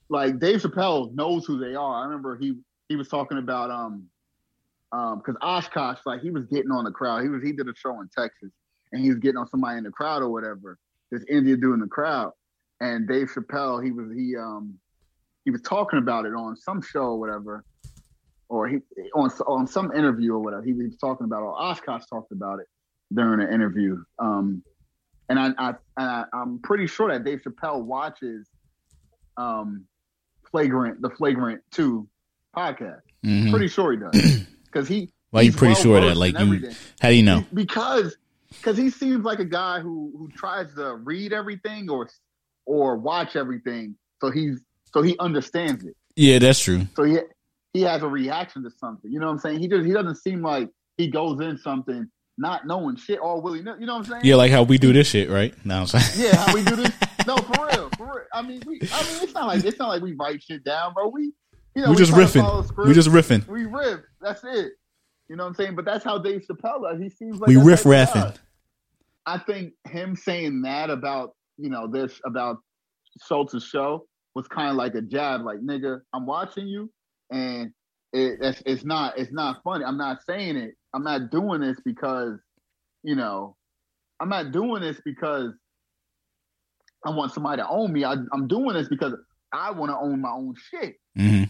like 0.09 0.39
Dave 0.39 0.63
Chappelle 0.63 1.13
knows 1.13 1.45
who 1.45 1.59
they 1.59 1.75
are. 1.75 2.01
I 2.01 2.05
remember 2.05 2.39
he 2.39 2.55
he 2.89 2.97
was 2.97 3.09
talking 3.09 3.39
about 3.39 3.71
um 3.71 4.07
um 4.93 5.19
because 5.19 5.37
Akaash 5.43 5.99
like 6.07 6.21
he 6.21 6.31
was 6.31 6.45
getting 6.47 6.71
on 6.71 6.85
the 6.85 6.91
crowd. 6.91 7.23
He 7.23 7.29
was 7.29 7.43
he 7.43 7.53
did 7.53 7.69
a 7.69 7.75
show 7.75 8.01
in 8.01 8.09
Texas 8.17 8.51
and 8.93 9.03
he 9.03 9.09
was 9.09 9.19
getting 9.19 9.39
on 9.39 9.49
somebody 9.49 9.79
in 9.79 9.85
the 9.85 9.91
crowd 9.91 10.23
or 10.23 10.29
whatever. 10.29 10.79
This 11.11 11.25
Indian 11.29 11.61
dude 11.61 11.75
in 11.75 11.81
the 11.81 11.87
crowd 11.87 12.33
and 12.81 13.09
Dave 13.09 13.31
Chappelle 13.35 13.85
he 13.85 13.91
was 13.91 14.13
he 14.15 14.37
um 14.37 14.75
he 15.45 15.51
was 15.51 15.63
talking 15.63 15.99
about 15.99 16.27
it 16.27 16.35
on 16.35 16.57
some 16.57 16.83
show 16.83 17.03
or 17.03 17.19
whatever. 17.19 17.65
Or 18.49 18.69
he 18.69 18.79
on 19.15 19.31
on 19.47 19.67
some 19.67 19.93
interview 19.93 20.35
or 20.35 20.39
whatever. 20.39 20.63
He 20.63 20.73
was 20.73 20.97
talking 20.99 21.25
about 21.25 21.43
or 21.43 21.57
Akaash 21.57 22.09
talked 22.09 22.33
about 22.33 22.61
it 22.61 22.67
during 23.13 23.41
an 23.41 23.53
interview. 23.53 24.03
Um 24.19 24.63
and 25.29 25.41
I, 25.41 25.51
I, 25.59 25.75
I 25.97 26.25
I'm 26.33 26.61
pretty 26.61 26.87
sure 26.87 27.11
that 27.11 27.25
Dave 27.25 27.43
Chappelle 27.43 27.83
watches 27.83 28.49
um 29.37 29.85
flagrant 30.49 31.03
the 31.03 31.11
flagrant 31.11 31.61
two 31.73 32.09
podcast. 32.57 33.01
Mhm. 33.25 33.51
Pretty 33.51 33.69
sure 33.69 33.93
he 33.93 33.99
does 33.99 34.47
because 34.67 34.89
he. 34.89 35.11
why 35.31 35.43
you 35.43 35.53
pretty 35.53 35.75
sure 35.75 36.01
that 36.01 36.17
like 36.17 36.39
you 36.39 36.71
how 37.01 37.09
do 37.09 37.15
you 37.15 37.23
know 37.23 37.41
Be- 37.41 37.47
because 37.65 38.17
because 38.51 38.77
he 38.77 38.91
seems 38.91 39.25
like 39.25 39.39
a 39.41 39.45
guy 39.45 39.81
who 39.81 40.13
who 40.17 40.29
tries 40.37 40.73
to 40.75 40.95
read 40.97 41.33
everything 41.33 41.91
or 41.91 42.09
or 42.65 42.97
watch 42.97 43.37
everything, 43.37 43.97
so 44.21 44.31
he's 44.31 44.61
so 44.93 45.03
he 45.03 45.17
understands 45.19 45.85
it. 45.85 45.95
yeah 46.17 46.39
that's 46.39 46.61
true 46.61 46.83
So 46.97 47.03
he 47.05 47.19
he 47.73 47.83
has 47.83 48.03
a 48.03 48.09
reaction 48.09 48.63
to 48.65 48.71
something. 48.71 49.11
You 49.13 49.21
know 49.21 49.27
what 49.27 49.33
I'm 49.33 49.39
saying? 49.39 49.59
He 49.61 49.69
just 49.69 49.85
he 49.85 49.93
doesn't 49.93 50.17
seem 50.17 50.43
like 50.43 50.71
he 50.97 51.09
goes 51.09 51.41
in 51.41 51.59
something 51.59 52.09
not 52.39 52.67
knowing 52.67 52.97
shit 52.97 53.19
all 53.19 53.41
willy. 53.41 53.59
You 53.59 53.65
know 53.65 53.75
what 53.79 53.91
I'm 53.91 54.05
saying? 54.05 54.21
yeah 54.25 54.37
like 54.37 54.51
how 54.53 54.63
we 54.63 54.79
do 54.79 54.93
this 54.93 55.09
shit 55.09 55.29
right 55.31 55.55
now 55.65 55.81
I'm 55.83 55.87
saying 55.87 56.05
Yeah, 56.17 56.37
how 56.37 56.55
we 56.55 56.63
do 56.65 56.77
this? 56.77 56.93
No, 57.27 57.37
for 57.39 57.67
real, 57.67 57.91
for 57.99 58.05
real. 58.07 58.25
I 58.33 58.41
mean, 58.43 58.63
we, 58.65 58.77
I 58.93 59.03
mean, 59.03 59.23
it's 59.25 59.35
not 59.35 59.49
like 59.49 59.65
it's 59.65 59.79
not 59.81 59.89
like 59.89 60.01
we 60.01 60.13
write 60.13 60.41
shit 60.45 60.63
down, 60.63 60.95
bro. 60.95 61.09
We, 61.09 61.33
you 61.77 61.83
know, 61.83 61.91
we 61.91 61.97
just 61.97 62.13
to 62.13 62.27
follow 62.41 62.63
riffing 62.63 62.87
we 62.87 62.95
just 62.95 63.11
riffing 63.11 63.47
we 63.47 63.67
riff. 63.67 64.01
That's 64.23 64.43
it. 64.45 64.73
You 65.29 65.37
know 65.37 65.45
what 65.45 65.51
I'm 65.51 65.55
saying? 65.55 65.77
But 65.77 65.85
that's 65.85 66.03
how 66.03 66.19
Dave 66.19 66.47
Chappelle 66.51 66.95
is. 66.95 67.03
He 67.03 67.11
seems 67.11 67.39
like 67.39 67.49
we 67.49 67.57
riff 67.57 67.83
type 67.83 68.09
of 68.09 68.15
guy. 68.15 68.21
raffing 68.23 68.39
I 69.27 69.39
think 69.39 69.75
him 69.87 70.17
saying 70.17 70.63
that 70.63 70.89
about 70.89 71.35
you 71.59 71.69
know 71.69 71.87
this 71.87 72.19
about 72.25 72.57
Schulz's 73.29 73.63
show 73.63 74.07
was 74.35 74.49
kind 74.49 74.71
of 74.71 74.77
like 74.77 74.95
a 74.95 75.03
jab, 75.03 75.43
like 75.43 75.59
nigga, 75.59 76.01
I'm 76.15 76.25
watching 76.25 76.67
you, 76.67 76.91
and 77.31 77.73
it, 78.15 78.39
it's, 78.41 78.63
it's 78.65 78.85
not 78.85 79.19
it's 79.19 79.33
not 79.33 79.63
funny. 79.63 79.85
I'm 79.85 79.99
not 79.99 80.23
saying 80.25 80.57
it. 80.57 80.75
I'm 80.95 81.05
not 81.05 81.31
doing 81.31 81.61
this 81.61 81.79
because 81.85 82.39
you 83.03 83.17
know 83.17 83.55
I'm 84.19 84.31
not 84.31 84.51
doing 84.51 84.81
this 84.81 84.99
because 85.05 85.53
I 87.05 87.11
want 87.11 87.33
somebody 87.33 87.61
to 87.61 87.69
own 87.69 87.93
me. 87.93 88.05
I, 88.05 88.15
I'm 88.33 88.49
doing 88.49 88.73
this 88.73 88.89
because 88.89 89.13
I 89.53 89.73
want 89.73 89.91
to 89.91 89.97
own 89.97 90.23
my 90.23 90.31
own 90.31 90.55
shit 90.71 90.97
hmm 91.17 91.45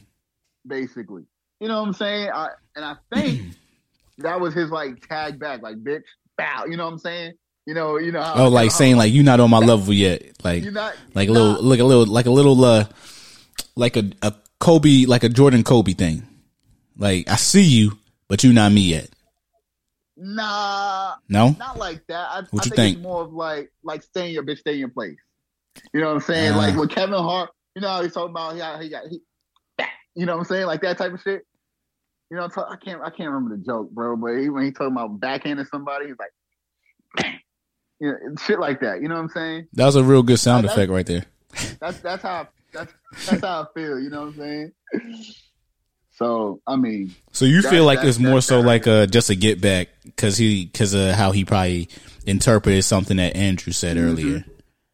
basically. 0.66 1.24
You 1.60 1.68
know 1.68 1.80
what 1.80 1.88
I'm 1.88 1.94
saying? 1.94 2.30
I 2.32 2.48
and 2.74 2.84
I 2.84 2.96
think 3.14 3.54
that 4.18 4.40
was 4.40 4.54
his 4.54 4.70
like 4.70 5.06
tag 5.08 5.38
back, 5.38 5.62
like 5.62 5.76
bitch, 5.76 6.02
bow. 6.36 6.64
You 6.66 6.76
know 6.76 6.84
what 6.86 6.92
I'm 6.92 6.98
saying? 6.98 7.32
You 7.66 7.74
know, 7.74 7.98
you 7.98 8.12
know 8.12 8.22
how 8.22 8.44
oh 8.44 8.48
like 8.48 8.70
how- 8.70 8.76
saying 8.76 8.96
like 8.96 9.12
you're 9.12 9.24
not 9.24 9.40
on 9.40 9.50
my 9.50 9.58
level 9.58 9.92
yet 9.92 10.22
like 10.44 10.62
you're 10.62 10.70
not 10.72 10.94
like 11.14 11.28
a 11.28 11.32
little 11.32 11.60
like 11.62 11.80
a 11.80 11.84
little 11.84 12.06
like 12.06 12.26
a 12.26 12.30
little 12.30 12.64
uh 12.64 12.84
like 13.74 13.96
a 13.96 14.08
a 14.22 14.32
Kobe 14.60 15.04
like 15.06 15.24
a 15.24 15.28
Jordan 15.28 15.64
Kobe 15.64 15.92
thing 15.92 16.22
like 16.96 17.28
I 17.28 17.34
see 17.36 17.64
you 17.64 17.98
but 18.28 18.44
you 18.44 18.52
not 18.52 18.70
me 18.70 18.82
yet 18.82 19.10
Nah, 20.18 21.14
no 21.28 21.50
not 21.58 21.76
like 21.78 22.06
that. 22.06 22.28
I, 22.30 22.40
What 22.50 22.62
I 22.62 22.64
you 22.66 22.70
think, 22.70 22.74
think? 22.76 22.96
it's 22.98 23.02
more 23.02 23.22
of 23.22 23.32
like 23.32 23.70
like 23.82 24.02
stay 24.02 24.28
in 24.28 24.32
your 24.32 24.44
bitch, 24.44 24.58
stay 24.60 24.72
in 24.74 24.78
your 24.78 24.88
place. 24.88 25.18
You 25.92 26.00
know 26.00 26.06
what 26.06 26.14
I'm 26.14 26.20
saying? 26.22 26.52
Ah. 26.54 26.56
like 26.56 26.76
with 26.76 26.88
Kevin 26.90 27.14
Hart, 27.18 27.50
you 27.74 27.82
know 27.82 27.88
how 27.88 28.02
he's 28.02 28.14
talking 28.14 28.30
about 28.30 28.56
yeah, 28.56 28.80
he 28.80 28.88
got 28.88 29.08
he, 29.08 29.20
you 30.16 30.26
know 30.26 30.32
what 30.32 30.38
I'm 30.40 30.44
saying? 30.46 30.66
Like 30.66 30.80
that 30.82 30.98
type 30.98 31.12
of 31.12 31.20
shit. 31.20 31.42
You 32.30 32.36
know, 32.36 32.48
I 32.56 32.76
can't 32.84 33.00
I 33.02 33.10
can't 33.10 33.30
remember 33.30 33.56
the 33.56 33.62
joke, 33.64 33.90
bro. 33.92 34.16
But 34.16 34.38
he, 34.38 34.48
when 34.48 34.64
he 34.64 34.72
talking 34.72 34.88
about 34.96 35.20
backhanding 35.20 35.68
somebody, 35.68 36.06
he's 36.06 36.16
like, 36.18 37.34
you 38.00 38.08
know, 38.10 38.16
shit 38.44 38.58
like 38.58 38.80
that. 38.80 39.00
You 39.00 39.08
know 39.08 39.14
what 39.14 39.20
I'm 39.22 39.28
saying? 39.28 39.68
that 39.74 39.84
was 39.86 39.94
a 39.96 40.02
real 40.02 40.22
good 40.24 40.38
sound 40.40 40.64
That- 40.66 40.72
effect 40.72 40.90
right 40.90 41.06
there 41.06 41.24
That's 41.80 42.00
that's 42.00 42.22
how 42.22 42.48
that's 42.72 42.92
that's 43.26 43.40
how 43.42 43.62
I 43.62 43.66
feel. 43.78 44.00
You 44.00 44.10
know 44.10 44.22
what 44.26 44.34
I'm 44.34 44.36
saying? 44.36 44.72
So 46.12 46.60
I 46.66 46.76
mean, 46.76 47.14
So 47.32 47.44
you 47.44 47.62
That- 47.62 47.70
feel 47.70 47.84
like 47.84 48.00
that- 48.00 48.08
it's 48.08 48.18
more 48.18 48.40
so 48.40 48.60
like 48.60 48.86
a 48.86 49.06
just 49.06 49.30
a 49.30 49.34
get 49.34 49.60
back 49.60 49.88
because 50.04 50.36
he 50.36 50.64
because 50.66 50.94
of 50.94 51.14
how 51.14 51.30
he 51.32 51.44
probably 51.44 51.88
interpreted 52.26 52.84
something 52.84 53.18
that 53.18 53.36
Andrew 53.36 53.72
said 53.72 53.96
Mhm. 53.96 54.02
earlier. 54.02 54.44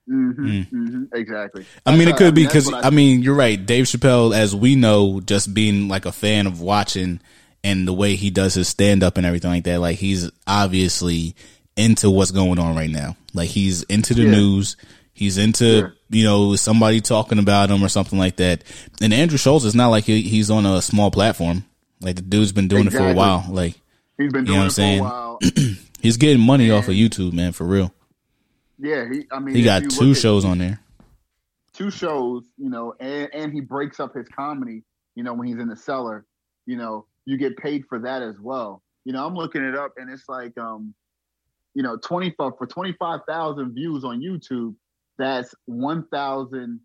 Hmm 0.08 0.30
Mm. 0.32 0.68
hmm 0.68 1.04
exactly. 1.14 1.64
I 1.86 1.96
mean, 1.96 2.08
it 2.08 2.16
could 2.16 2.34
be 2.34 2.44
because 2.44 2.66
what 2.66 2.84
I, 2.84 2.90
mean 2.90 3.22
you're 3.22 3.34
right. 3.36 3.64
Dave 3.64 3.84
Chappelle, 3.84 4.34
as 4.34 4.54
we 4.54 4.74
know, 4.74 5.20
just 5.20 5.54
being 5.54 5.88
like 5.88 6.06
a 6.06 6.12
fan 6.12 6.46
of 6.46 6.60
watching 6.60 7.20
and 7.64 7.86
the 7.86 7.92
way 7.92 8.16
he 8.16 8.30
does 8.30 8.54
his 8.54 8.66
stand 8.68 9.02
up 9.04 9.16
and 9.16 9.24
everything 9.24 9.50
like 9.52 9.64
that, 9.64 9.78
like 9.80 9.98
he's 9.98 10.28
obviously 10.46 11.34
into 11.76 12.10
what's 12.10 12.30
going 12.32 12.58
on 12.58 12.74
right 12.74 12.90
now. 12.90 13.16
Like 13.32 13.48
he's 13.50 13.82
into 13.84 14.14
the 14.14 14.22
Yeah. 14.24 14.30
news. 14.32 14.76
He's 15.14 15.38
into 15.38 15.64
Yeah. 15.66 15.88
you 16.10 16.24
know 16.24 16.56
somebody 16.56 17.00
talking 17.00 17.38
about 17.38 17.70
him 17.70 17.82
or 17.84 17.88
something 17.88 18.18
like 18.18 18.36
that. 18.36 18.64
And 19.00 19.14
Andrew 19.14 19.38
Schulz 19.38 19.64
is 19.64 19.74
not 19.74 19.88
like 19.88 20.04
he, 20.04 20.22
he's 20.22 20.50
on 20.50 20.66
a 20.66 20.82
small 20.82 21.10
platform. 21.10 21.64
Like 22.00 22.16
the 22.16 22.22
dude's 22.22 22.50
been 22.52 22.66
doing 22.68 22.86
it 22.88 22.92
for 22.92 23.06
a 23.08 23.14
while. 23.14 23.44
Like 23.48 23.74
He's 24.18 24.32
been 24.32 24.46
You 24.46 24.52
know 24.54 24.68
doing 24.68 24.68
what 24.68 24.72
it 24.72 24.74
for 24.74 24.82
a 24.82 25.00
while. 25.00 25.38
he's 26.00 26.16
getting 26.16 26.40
money 26.40 26.70
off 26.70 26.88
of 26.88 26.94
YouTube, 26.94 27.32
man, 27.32 27.52
for 27.52 27.64
real. 27.64 27.94
Yeah, 28.82 29.04
he. 29.10 29.26
I 29.30 29.38
mean, 29.38 29.54
He 29.54 29.62
got 29.62 29.82
two 29.82 30.06
look 30.06 30.16
at 30.16 30.20
shows 30.20 30.44
on 30.44 30.58
there. 30.58 30.80
Two 31.72 31.90
shows, 31.90 32.44
you 32.58 32.68
know, 32.68 32.94
and 32.98 33.32
and 33.32 33.52
he 33.52 33.60
breaks 33.60 34.00
up 34.00 34.14
his 34.14 34.26
comedy. 34.28 34.82
You 35.14 35.22
know, 35.22 35.34
when 35.34 35.46
he's 35.46 35.58
in 35.58 35.68
the 35.68 35.76
cellar, 35.76 36.26
you 36.66 36.76
know, 36.76 37.06
you 37.24 37.38
get 37.38 37.56
paid 37.56 37.84
for 37.88 38.00
that 38.00 38.22
as 38.22 38.38
well. 38.40 38.82
You 39.04 39.12
know, 39.12 39.24
I'm 39.24 39.34
looking 39.34 39.62
it 39.62 39.76
up, 39.76 39.92
and 39.96 40.10
it's 40.10 40.28
like, 40.28 40.58
um, 40.58 40.94
you 41.74 41.82
know, 41.82 41.96
twenty 41.96 42.34
for 42.36 42.52
for 42.58 42.66
twenty 42.66 42.94
five 42.98 43.20
thousand 43.26 43.72
views 43.72 44.04
on 44.04 44.20
YouTube. 44.20 44.74
That's 45.16 45.54
one 45.66 46.04
thousand 46.08 46.80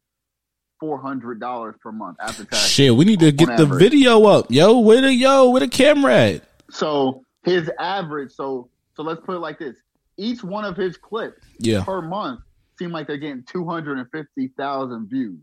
four 0.79 1.01
hundred 1.01 1.39
dollars 1.39 1.75
per 1.81 1.91
month 1.91 2.17
after 2.21 2.45
tax. 2.45 2.67
Shit, 2.67 2.95
we 2.95 3.05
need 3.05 3.21
to 3.21 3.31
get 3.31 3.57
the 3.57 3.65
video 3.65 4.23
up, 4.25 4.51
yo. 4.51 4.79
Where 4.79 5.01
the 5.01 5.13
yo? 5.13 5.49
Where 5.49 5.61
the 5.61 5.67
camera 5.67 6.15
at? 6.15 6.43
So 6.69 7.23
his 7.43 7.71
average, 7.79 8.33
so 8.33 8.69
so 8.95 9.01
let's 9.01 9.21
put 9.21 9.35
it 9.35 9.39
like 9.39 9.57
this: 9.57 9.77
each 10.17 10.43
one 10.43 10.65
of 10.65 10.75
his 10.75 10.97
clips 10.97 11.45
Yeah, 11.59 11.83
per 11.83 12.01
month 12.01 12.41
seem 12.77 12.91
like 12.91 13.07
they're 13.07 13.17
getting 13.17 13.43
250,000 13.43 15.09
views. 15.09 15.39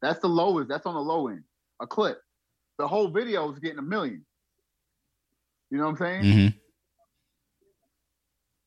That's 0.00 0.20
the 0.20 0.28
lowest. 0.28 0.68
That's 0.68 0.86
on 0.86 0.94
the 0.94 1.00
low 1.00 1.28
end. 1.28 1.44
A 1.80 1.86
clip. 1.86 2.20
The 2.78 2.88
whole 2.88 3.08
video 3.08 3.50
is 3.52 3.58
getting 3.58 3.78
a 3.78 3.82
million. 3.82 4.24
You 5.70 5.78
know 5.78 5.84
what 5.84 5.90
I'm 5.90 5.96
saying? 5.96 6.22
Mm-hmm. 6.24 6.58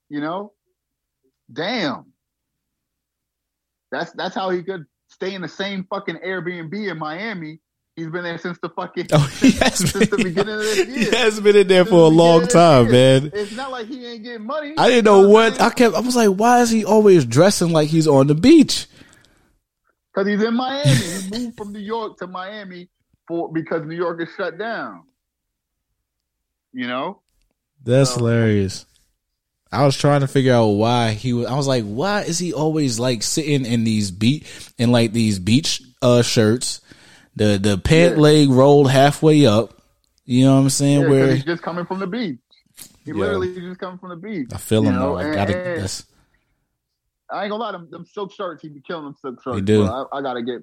You 0.09 0.21
know? 0.21 0.53
Damn. 1.51 2.05
That's 3.91 4.11
that's 4.13 4.35
how 4.35 4.49
he 4.49 4.63
could 4.63 4.85
stay 5.09 5.35
in 5.35 5.41
the 5.41 5.47
same 5.47 5.85
fucking 5.89 6.17
Airbnb 6.25 6.73
in 6.73 6.97
Miami. 6.97 7.59
He's 7.95 8.08
been 8.10 8.23
there 8.23 8.38
since 8.38 8.58
the 8.60 8.67
fucking 8.69 9.08
Oh, 9.13 9.19
he 9.39 9.51
has 9.51 9.75
since 9.77 9.93
been, 9.93 10.10
the 10.10 10.17
beginning 10.17 10.55
of 10.55 10.60
this 10.62 10.77
year. 10.88 10.97
he 10.97 11.05
has 11.15 11.39
been 11.39 11.55
in 11.55 11.67
there 11.69 11.84
Since 11.86 11.89
for 11.91 12.08
a 12.08 12.10
the 12.10 12.15
long 12.15 12.45
time, 12.47 12.91
man. 12.91 13.31
It's 13.34 13.53
not 13.55 13.71
like 13.71 13.88
he 13.88 14.05
ain't 14.05 14.23
getting 14.23 14.45
money. 14.45 14.73
I 14.77 14.89
didn't 14.89 15.05
know 15.05 15.29
what? 15.29 15.62
I 15.62 15.69
kept. 15.69 15.95
I 15.95 16.01
was 16.01 16.15
like, 16.15 16.29
why 16.29 16.60
is 16.62 16.69
he 16.69 16.84
always 16.84 17.23
dressing 17.25 17.69
like 17.71 17.88
he's 17.88 18.08
on 18.08 18.27
the 18.27 18.36
beach? 18.36 18.88
Because 20.13 20.27
he's 20.27 20.43
in 20.43 20.55
Miami. 20.55 20.89
he 20.91 21.29
moved 21.45 21.58
from 21.58 21.71
New 21.71 21.79
York 21.79 22.17
to 22.17 22.27
Miami 22.27 22.89
for 23.27 23.51
because 23.53 23.86
New 23.86 23.95
York 23.95 24.21
is 24.21 24.29
shut 24.36 24.58
down. 24.58 25.03
You 26.73 26.88
know? 26.88 27.21
That's 27.84 28.10
So- 28.12 28.17
hilarious. 28.17 28.86
I 29.71 29.86
was 29.86 29.97
trying 29.97 30.21
to 30.21 30.27
figure 30.27 30.53
out 30.53 30.67
why 30.67 31.12
he 31.12 31.34
was. 31.34 31.47
I 31.47 31.55
was 31.55 31.67
like, 31.67 31.84
why 31.84 32.21
is 32.21 32.39
he 32.39 32.53
always 32.53 32.97
like 32.97 33.23
sitting 33.23 33.65
in 33.65 33.84
these 33.84 34.10
beat 34.10 34.45
in 34.77 34.91
like 34.91 35.12
these 35.12 35.38
beach 35.38 35.81
uh 36.01 36.21
shirts, 36.21 36.79
the 37.36 37.58
the 37.62 37.78
pant 37.78 38.15
Yeah. 38.15 38.21
leg 38.21 38.50
rolled 38.50 38.89
halfway 38.91 39.45
up. 39.45 39.82
You 40.26 40.45
know 40.45 40.56
what 40.56 40.62
I'm 40.62 40.69
saying? 40.69 41.02
Yeah, 41.02 41.10
Where 41.10 41.34
he's 41.36 41.43
just 41.45 41.62
coming 41.62 41.86
from 41.86 42.00
the 42.00 42.08
beach. 42.08 42.39
He 43.04 43.12
Yeah. 43.12 43.13
literally 43.15 43.56
just 43.60 43.80
coming 43.80 44.00
from 44.00 44.10
the 44.10 44.15
beach. 44.15 44.50
I 44.54 44.58
feel 44.58 44.84
you 44.84 44.89
him 44.89 44.95
know, 44.95 45.10
though. 45.12 45.17
I 45.17 45.24
and- 45.26 45.34
gotta. 45.36 45.58
and- 45.74 45.82
That's 45.84 46.06
I 47.30 47.43
ain't 47.43 47.52
gonna 47.52 47.63
lie, 47.63 47.71
them, 47.71 47.89
them 47.89 48.06
silk 48.06 48.32
shirts, 48.34 48.62
he 48.62 48.69
be 48.69 48.82
killing 48.82 49.06
them 49.06 49.15
silk 49.19 49.41
shirts. 49.43 49.56
He 49.56 49.62
do. 49.62 49.86
I, 49.86 50.06
I 50.13 50.21
gotta 50.21 50.41
get 50.43 50.62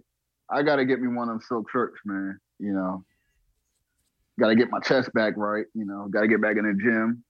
I 0.51 0.63
gotta 0.63 0.85
get 0.85 1.01
me 1.01 1.09
one 1.09 1.29
of 1.29 1.35
them 1.35 1.41
silk 1.47 1.71
shirts, 1.71 1.99
man. 2.05 2.39
You 2.59 2.73
know. 2.73 3.05
got 4.39 4.49
to 4.49 4.55
get 4.57 4.71
my 4.71 4.81
chest 4.81 5.13
back 5.13 5.35
right. 5.37 5.67
You 5.75 5.85
know, 5.85 6.09
got 6.09 6.23
to 6.23 6.29
get 6.29 6.41
back 6.41 6.57
in 6.57 6.65
the 6.65 6.75
gym. 6.75 7.23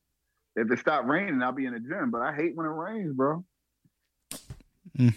If 0.57 0.71
it 0.71 0.79
stop 0.79 1.05
raining, 1.07 1.43
I'll 1.43 1.53
be 1.53 1.67
in 1.67 1.73
the 1.73 1.81
gym. 1.81 2.11
But 2.11 2.23
I 2.23 2.33
hate 2.35 2.55
when 2.55 2.65
it 2.67 2.71
rains, 2.71 3.13
bro. 3.15 3.45
It 4.99 5.13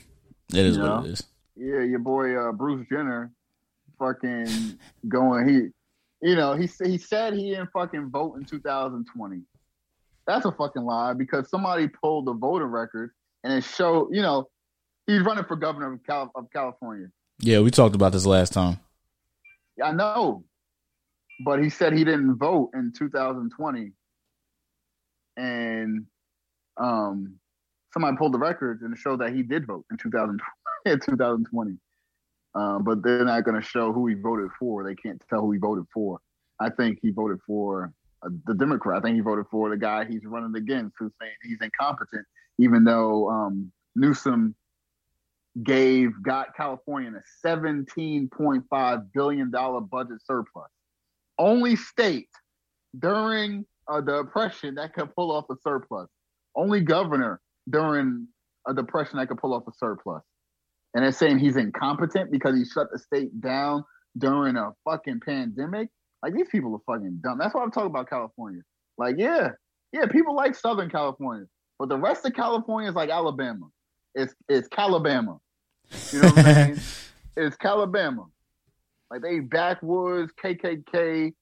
is 0.52 0.78
You 0.78 0.84
what 0.84 0.88
know? 1.02 1.06
it 1.06 1.12
is. 1.12 1.24
Yeah, 1.56 1.82
your 1.82 2.00
boy 2.00 2.36
uh, 2.38 2.52
Bruce 2.52 2.86
Jenner, 2.90 3.32
fucking 3.98 4.80
going. 5.08 5.48
He, 5.48 6.28
you 6.28 6.36
know, 6.36 6.54
he 6.54 6.70
he 6.84 6.98
said 6.98 7.34
he 7.34 7.52
didn't 7.52 7.72
fucking 7.72 8.10
vote 8.10 8.36
in 8.38 8.46
2020. 8.46 9.42
That's 10.28 10.46
a 10.46 10.52
fucking 10.52 10.84
lie 10.84 11.14
because 11.14 11.50
somebody 11.50 11.88
pulled 11.88 12.26
the 12.26 12.34
voter 12.34 12.68
record 12.68 13.12
and 13.44 13.54
it 13.54 13.64
showed. 13.64 14.10
You 14.12 14.22
know, 14.22 14.50
he's 15.08 15.22
running 15.22 15.46
for 15.46 15.56
governor 15.56 15.94
of, 15.94 16.04
Cal- 16.04 16.32
of 16.36 16.48
California. 16.52 17.08
Yeah, 17.40 17.60
we 17.60 17.72
talked 17.72 17.96
about 17.96 18.12
this 18.12 18.26
last 18.26 18.54
time. 18.54 18.80
I 19.84 19.92
know, 19.92 20.46
but 21.44 21.62
he 21.62 21.70
said 21.70 21.94
he 21.94 22.06
didn't 22.06 22.38
vote 22.38 22.72
in 22.74 22.94
2020, 22.98 23.92
and 25.38 26.06
um, 26.78 27.40
somebody 27.96 28.18
pulled 28.18 28.34
the 28.34 28.40
records 28.40 28.84
and 28.84 28.94
it 28.94 29.00
showed 29.00 29.22
that 29.22 29.34
he 29.34 29.42
did 29.42 29.66
vote 29.66 29.86
in 29.90 29.98
2000 29.98 30.40
in 30.86 31.00
2020. 31.00 31.78
Um, 32.56 32.84
but 32.84 33.04
they're 33.04 33.26
not 33.26 33.44
going 33.44 33.62
to 33.62 33.68
show 33.68 33.92
who 33.92 34.08
he 34.08 34.16
voted 34.16 34.50
for. 34.58 34.84
They 34.84 34.96
can't 34.96 35.22
tell 35.30 35.42
who 35.42 35.52
he 35.52 35.60
voted 35.60 35.86
for. 35.94 36.20
I 36.60 36.70
think 36.70 37.00
he 37.02 37.12
voted 37.12 37.40
for 37.46 37.92
uh, 38.24 38.30
the 38.46 38.54
Democrat. 38.54 38.98
I 38.98 39.02
think 39.02 39.16
he 39.16 39.22
voted 39.22 39.46
for 39.52 39.70
the 39.70 39.78
guy 39.78 40.06
he's 40.06 40.26
running 40.26 40.56
against, 40.56 40.96
who's 40.98 41.12
saying 41.20 41.34
he's 41.44 41.60
incompetent, 41.62 42.26
even 42.58 42.86
though 42.86 43.30
um, 43.30 43.72
Newsom 43.96 44.56
gave 45.64 46.12
got 46.22 46.56
California 46.56 47.12
a 47.12 47.48
17.5 47.48 49.06
billion 49.14 49.52
dollar 49.52 49.82
budget 49.82 50.20
surplus. 50.26 50.70
Only 51.38 51.76
state 51.76 52.30
during 52.98 53.66
uh, 53.88 54.02
the 54.02 54.24
depression 54.24 54.76
that 54.76 54.94
could 54.94 55.14
pull 55.16 55.32
off 55.32 55.46
a 55.50 55.56
surplus. 55.62 56.10
Only 56.56 56.82
governor 56.82 57.42
during 57.70 58.28
a 58.68 58.74
depression 58.74 59.18
that 59.18 59.28
could 59.28 59.38
pull 59.38 59.54
off 59.54 59.68
a 59.68 59.72
surplus. 59.78 60.24
And 60.96 61.04
they're 61.04 61.12
saying 61.12 61.40
he's 61.40 61.58
incompetent 61.58 62.32
because 62.32 62.58
he 62.58 62.64
shut 62.66 62.88
the 62.92 62.98
state 62.98 63.42
down 63.42 63.84
during 64.18 64.56
a 64.56 64.72
fucking 64.86 65.20
pandemic. 65.20 65.90
Like 66.24 66.34
these 66.34 66.48
people 66.50 66.74
are 66.74 66.96
fucking 66.96 67.20
dumb. 67.22 67.38
That's 67.38 67.54
why 67.54 67.62
I'm 67.62 67.70
talking 67.70 67.90
about 67.92 68.10
California. 68.10 68.62
Like, 68.98 69.16
yeah, 69.20 69.50
yeah, 69.92 70.06
people 70.06 70.36
like 70.36 70.56
Southern 70.56 70.90
California, 70.90 71.46
but 71.78 71.90
the 71.90 71.98
rest 71.98 72.26
of 72.26 72.34
California 72.34 72.90
is 72.90 72.96
like 72.96 73.10
Alabama. 73.10 73.68
It's 74.16 74.34
it's 74.48 74.70
Calabama. 74.70 75.40
You 76.12 76.22
know 76.22 76.30
what 76.30 76.38
I'm 76.40 76.44
saying? 76.46 76.80
It's 77.38 77.58
Calabama. 77.58 78.28
Like 79.12 79.22
they 79.22 79.42
backwoods, 79.42 80.32
KKK. 80.42 81.34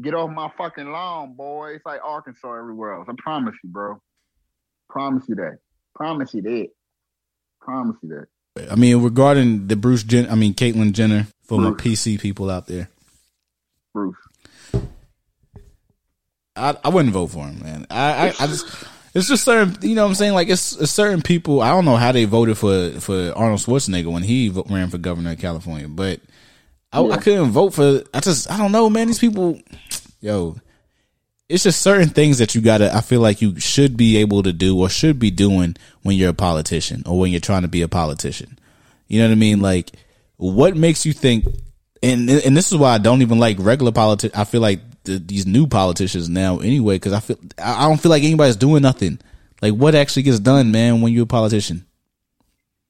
Get 0.00 0.14
off 0.14 0.30
my 0.30 0.48
fucking 0.56 0.92
lawn, 0.92 1.34
boy. 1.34 1.74
It's 1.74 1.84
like 1.84 2.00
Arkansas 2.04 2.54
everywhere 2.54 2.94
else. 2.94 3.08
I 3.10 3.14
promise 3.18 3.56
you, 3.64 3.70
bro. 3.70 4.00
Promise 4.88 5.24
you 5.28 5.34
that. 5.34 5.58
Promise 5.96 6.34
you 6.34 6.42
that. 6.42 6.68
Promise 7.60 7.96
you 8.02 8.08
that. 8.10 8.26
I 8.70 8.74
mean, 8.74 9.02
regarding 9.02 9.68
the 9.68 9.76
Bruce 9.76 10.02
Jen, 10.02 10.28
I 10.30 10.34
mean 10.34 10.54
Caitlyn 10.54 10.92
Jenner 10.92 11.26
for 11.44 11.60
my 11.60 11.70
PC 11.70 12.20
people 12.20 12.50
out 12.50 12.66
there, 12.66 12.88
Bruce. 13.92 14.16
I 16.56 16.76
I 16.82 16.88
wouldn't 16.88 17.14
vote 17.14 17.28
for 17.28 17.46
him, 17.46 17.62
man. 17.62 17.86
I 17.90 18.28
I, 18.28 18.34
I 18.40 18.46
just 18.46 18.66
it's 19.14 19.28
just 19.28 19.44
certain, 19.44 19.76
you 19.88 19.94
know 19.94 20.02
what 20.02 20.10
I'm 20.10 20.14
saying? 20.14 20.34
Like 20.34 20.48
it's, 20.48 20.76
it's 20.76 20.92
certain 20.92 21.20
people. 21.20 21.60
I 21.62 21.70
don't 21.70 21.84
know 21.84 21.96
how 21.96 22.12
they 22.12 22.24
voted 22.26 22.58
for 22.58 22.90
for 23.00 23.32
Arnold 23.36 23.60
Schwarzenegger 23.60 24.12
when 24.12 24.22
he 24.22 24.48
ran 24.48 24.90
for 24.90 24.98
governor 24.98 25.32
of 25.32 25.38
California, 25.38 25.88
but 25.88 26.20
I, 26.92 27.02
I 27.02 27.16
couldn't 27.18 27.50
vote 27.50 27.74
for. 27.74 28.02
I 28.14 28.20
just 28.20 28.50
I 28.50 28.56
don't 28.56 28.72
know, 28.72 28.88
man. 28.88 29.08
These 29.08 29.18
people, 29.18 29.60
yo, 30.20 30.56
it's 31.50 31.64
just 31.64 31.82
certain 31.82 32.08
things 32.08 32.38
that 32.38 32.54
you 32.54 32.60
gotta. 32.60 32.94
I 32.94 33.00
feel 33.00 33.20
like 33.20 33.42
you 33.42 33.58
should 33.58 33.96
be 33.96 34.18
able 34.18 34.42
to 34.44 34.52
do 34.52 34.78
or 34.78 34.88
should 34.88 35.18
be 35.18 35.30
doing 35.30 35.76
when 36.02 36.16
you're 36.16 36.30
a 36.30 36.34
politician 36.34 37.02
or 37.06 37.18
when 37.18 37.32
you're 37.32 37.40
trying 37.40 37.62
to 37.62 37.68
be 37.68 37.82
a 37.82 37.88
politician. 37.88 38.58
You 39.08 39.20
know 39.20 39.26
what 39.26 39.32
I 39.32 39.36
mean? 39.36 39.60
Like, 39.60 39.90
what 40.36 40.76
makes 40.76 41.04
you 41.04 41.12
think? 41.12 41.46
And 42.02 42.30
and 42.30 42.56
this 42.56 42.70
is 42.70 42.78
why 42.78 42.94
I 42.94 42.98
don't 42.98 43.22
even 43.22 43.38
like 43.38 43.56
regular 43.58 43.90
politics. 43.90 44.36
I 44.38 44.44
feel 44.44 44.60
like 44.60 44.80
the, 45.04 45.18
these 45.18 45.44
new 45.44 45.66
politicians 45.66 46.28
now, 46.28 46.60
anyway, 46.60 46.94
because 46.96 47.12
I 47.12 47.20
feel 47.20 47.36
I 47.58 47.88
don't 47.88 48.00
feel 48.00 48.10
like 48.10 48.22
anybody's 48.22 48.56
doing 48.56 48.82
nothing. 48.82 49.18
Like, 49.60 49.74
what 49.74 49.94
actually 49.94 50.22
gets 50.22 50.38
done, 50.38 50.70
man, 50.70 51.00
when 51.00 51.12
you're 51.12 51.24
a 51.24 51.26
politician? 51.26 51.84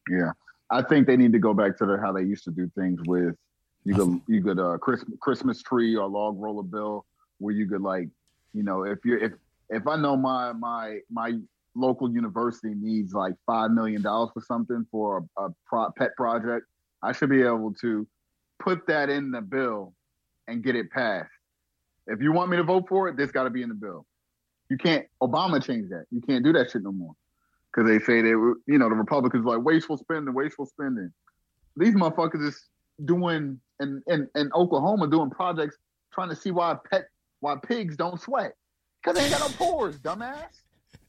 Yeah, 0.09 0.33
I 0.70 0.83
think 0.83 1.07
they 1.07 1.16
need 1.16 1.33
to 1.33 1.38
go 1.38 1.55
back 1.55 1.79
to 1.79 1.87
the, 1.87 1.99
how 1.99 2.12
they 2.12 2.23
used 2.23 2.44
to 2.44 2.51
do 2.51 2.70
things 2.77 3.01
with 3.07 3.37
you 3.85 3.94
could 3.94 4.20
you 4.27 4.42
could 4.42 4.59
uh 4.59 4.77
Christmas 4.79 5.18
Christmas 5.20 5.62
tree 5.62 5.96
or 5.96 6.07
log 6.07 6.38
roller 6.38 6.62
bill 6.62 7.07
where 7.38 7.55
you 7.55 7.66
could 7.66 7.81
like 7.81 8.09
you 8.53 8.63
know 8.63 8.85
if 8.85 8.99
you're 9.05 9.19
if 9.19 9.33
if 9.69 9.87
I 9.87 9.97
know 9.97 10.17
my 10.17 10.53
my 10.53 10.99
my 11.11 11.39
local 11.75 12.11
university 12.11 12.75
needs 12.75 13.13
like 13.13 13.35
five 13.47 13.71
million 13.71 14.03
dollars 14.03 14.31
for 14.35 14.43
something 14.43 14.87
for 14.91 15.25
a, 15.39 15.43
a 15.45 15.49
pro, 15.67 15.91
pet 15.97 16.17
project, 16.17 16.67
I 17.03 17.13
should 17.13 17.31
be 17.31 17.43
able 17.43 17.73
to 17.81 18.07
put 18.59 18.87
that 18.89 19.09
in 19.09 19.31
the 19.31 19.41
bill 19.41 19.95
and 20.49 20.63
get 20.63 20.75
it 20.77 20.91
passed. 20.91 21.31
If 22.07 22.21
you 22.21 22.33
want 22.33 22.51
me 22.51 22.57
to 22.57 22.65
vote 22.65 22.87
for 22.89 23.09
it, 23.09 23.17
this 23.17 23.31
got 23.31 23.45
to 23.45 23.51
be 23.51 23.63
in 23.63 23.69
the 23.69 23.75
bill. 23.75 24.05
You 24.69 24.77
can't. 24.77 25.07
Obama 25.23 25.65
changed 25.65 25.91
that. 25.91 26.07
You 26.11 26.21
can't 26.21 26.45
do 26.45 26.53
that 26.53 26.71
shit 26.71 26.83
no 26.83 26.93
more 26.93 27.13
because 27.73 27.89
they 27.89 28.05
say 28.05 28.21
they 28.21 28.31
you 28.31 28.63
know, 28.67 28.89
the 28.89 28.95
Republicans 28.95 29.45
like 29.45 29.63
wasteful 29.63 29.97
spending, 29.97 30.35
wasteful 30.35 30.67
spending. 30.67 31.13
These 31.77 31.95
motherfuckers 31.95 32.47
is 32.47 32.65
doing 33.05 33.61
in, 33.81 34.03
in, 34.09 34.29
in 34.35 34.51
Oklahoma 34.55 35.09
doing 35.09 35.31
projects 35.31 35.77
trying 36.13 36.29
to 36.29 36.37
see 36.37 36.51
why 36.51 36.77
pet 36.91 37.07
why 37.40 37.57
pigs 37.57 37.96
don't 37.96 38.20
sweat 38.20 38.55
because 39.03 39.18
they 39.18 39.24
ain't 39.24 39.38
got 39.38 39.50
no 39.50 39.57
pores, 39.57 39.98
dumbass. 40.00 40.44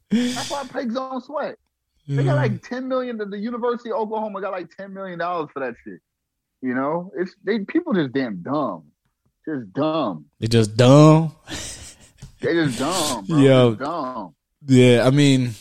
That's 0.10 0.50
why 0.50 0.65
pigs 0.65 0.96
don't 0.96 1.24
sweat. 1.24 1.56
They 2.08 2.24
got 2.24 2.36
like 2.36 2.62
ten 2.67 2.88
million. 2.88 3.17
The, 3.17 3.26
the 3.26 3.38
University 3.38 3.91
of 3.91 3.98
Oklahoma 3.98 4.41
got 4.41 4.52
like 4.52 4.76
ten 4.76 4.94
million 4.94 5.20
dollars 5.20 5.50
for 5.54 5.60
that 5.62 5.76
shit. 5.84 6.00
You 6.62 6.74
know, 6.74 7.12
it's 7.17 7.34
they 7.44 7.60
people 7.60 7.94
just 7.94 8.12
damn 8.12 8.41
dumb, 8.41 8.84
just 9.48 9.72
dumb. 9.74 10.26
They 10.39 10.48
just 10.48 10.76
dumb. 10.76 11.34
They 12.41 12.54
just 12.54 12.80
dumb, 12.80 13.26
bro. 13.26 13.38
Yo. 13.39 13.70
Just 13.72 13.80
dumb. 13.80 14.36
Yeah, 14.67 15.08
I 15.08 15.12
mean, 15.12 15.52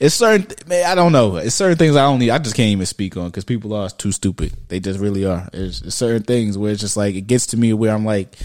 it's 0.00 0.14
certain. 0.14 0.46
Man, 0.68 0.84
I 0.84 0.94
don't 0.94 1.12
know. 1.12 1.36
It's 1.36 1.54
certain 1.54 1.78
things 1.78 1.96
I 1.96 2.04
only 2.04 2.30
I 2.30 2.38
just 2.38 2.54
can't 2.56 2.68
even 2.70 2.86
speak 2.86 3.16
on 3.16 3.26
because 3.26 3.44
people 3.44 3.72
are 3.74 3.88
too 3.90 4.12
stupid. 4.12 4.52
They 4.68 4.80
just 4.80 4.98
really 5.00 5.24
are. 5.24 5.48
It's, 5.52 5.80
it's 5.82 5.94
certain 5.96 6.22
things 6.22 6.56
where 6.58 6.72
it's 6.72 6.80
just 6.80 6.96
like 6.96 7.14
it 7.14 7.22
gets 7.22 7.46
to 7.48 7.56
me 7.56 7.72
where 7.72 7.92
I'm 7.94 8.04
like, 8.04 8.36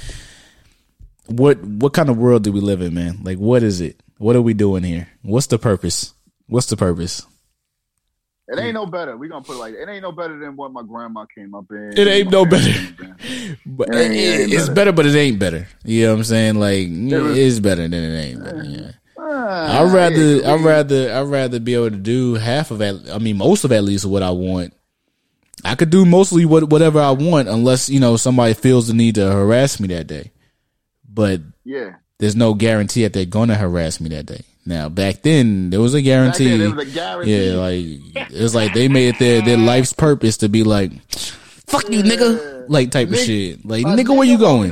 what 1.28 1.62
what 1.64 1.94
kind 1.94 2.10
of 2.10 2.18
world 2.18 2.44
do 2.44 2.52
we 2.52 2.60
live 2.62 2.82
in, 2.82 2.94
man? 2.94 3.20
Like, 3.24 3.38
what 3.38 3.64
is 3.64 3.82
it? 3.82 4.02
What 4.18 4.36
are 4.36 4.42
we 4.42 4.54
doing 4.54 4.84
here? 4.84 5.08
What's 5.24 5.48
the 5.48 5.58
purpose? 5.60 6.14
What's 6.48 6.68
the 6.68 6.78
purpose? 6.78 7.26
It 8.48 8.60
ain't 8.60 8.74
no 8.74 8.86
better. 8.86 9.16
We 9.16 9.30
gonna 9.30 9.46
put 9.46 9.56
it 9.56 9.60
like 9.60 9.76
it 9.76 9.88
ain't 9.88 10.02
no 10.02 10.12
better 10.12 10.38
than 10.38 10.58
what 10.58 10.74
my 10.74 10.84
grandma 10.84 11.26
came 11.34 11.56
up 11.56 11.66
in. 11.72 11.94
It 11.98 12.06
ain't 12.08 12.30
no 12.32 12.46
better. 12.46 12.66
parents 12.70 13.02
came 13.02 13.12
up 13.12 13.22
in. 13.24 13.58
But 13.66 13.90
It 13.90 13.96
ain't- 13.96 14.14
it- 14.14 14.18
it 14.18 14.42
ain't 14.42 14.54
it's 14.54 14.62
better. 14.64 14.74
better, 14.76 14.92
but 14.92 15.06
it 15.06 15.16
ain't 15.16 15.40
better. 15.40 15.68
You 15.86 16.04
know 16.06 16.12
what 16.14 16.18
I'm 16.18 16.24
saying? 16.26 16.56
Like, 16.56 16.88
was- 16.90 17.38
it's 17.38 17.60
better 17.60 17.84
than 17.88 17.94
it 17.94 18.20
ain't 18.26 18.44
better. 18.44 18.64
Yeah. 18.64 18.92
I'd 19.48 19.92
rather 19.94 20.46
I'd 20.48 20.62
rather 20.62 21.14
I'd 21.14 21.28
rather 21.28 21.60
be 21.60 21.74
able 21.76 21.92
to 21.92 21.98
do 21.98 22.36
half 22.36 22.72
of 22.72 22.82
it. 22.82 23.10
I 23.12 23.18
mean, 23.18 23.38
most 23.38 23.64
of 23.64 23.72
at 23.72 23.84
least 23.84 24.06
what 24.06 24.24
I 24.24 24.32
want. 24.32 24.74
I 25.64 25.76
could 25.76 25.90
do 25.92 26.06
mostly 26.06 26.46
what 26.46 26.70
whatever 26.70 27.00
I 27.00 27.12
want, 27.12 27.48
unless 27.48 27.90
you 27.90 28.00
know 28.00 28.18
somebody 28.18 28.54
feels 28.54 28.88
the 28.88 28.94
need 28.94 29.16
to 29.16 29.32
harass 29.32 29.80
me 29.80 29.88
that 29.90 30.08
day. 30.08 30.32
But 31.08 31.42
yeah. 31.64 31.96
there's 32.20 32.36
no 32.36 32.54
guarantee 32.54 33.04
that 33.04 33.14
they're 33.14 33.26
gonna 33.26 33.56
harass 33.56 34.00
me 34.00 34.10
that 34.10 34.26
day. 34.26 34.42
Now, 34.66 34.90
back 34.90 35.22
then 35.24 35.70
there 35.70 35.80
was 35.82 35.94
a 35.94 36.02
guarantee. 36.02 36.58
then, 36.58 36.76
was 36.76 36.88
a 36.88 36.92
guarantee. 36.92 37.48
yeah, 37.50 37.56
like 37.56 38.30
it's 38.32 38.56
like 38.56 38.74
they 38.74 38.88
made 38.88 39.10
it 39.16 39.20
their 39.20 39.42
their 39.42 39.58
life's 39.58 39.94
purpose 39.94 40.38
to 40.38 40.50
be 40.50 40.64
like, 40.64 40.92
"Fuck 41.12 41.90
you, 41.90 42.02
nigga," 42.04 42.66
like 42.70 42.92
type 42.92 43.10
of 43.10 43.16
Nigga- 43.16 43.26
shit. 43.26 43.66
Like, 43.66 43.84
A 43.86 43.90
nigga, 43.90 44.16
where 44.16 44.28
you 44.28 44.38
going? 44.38 44.72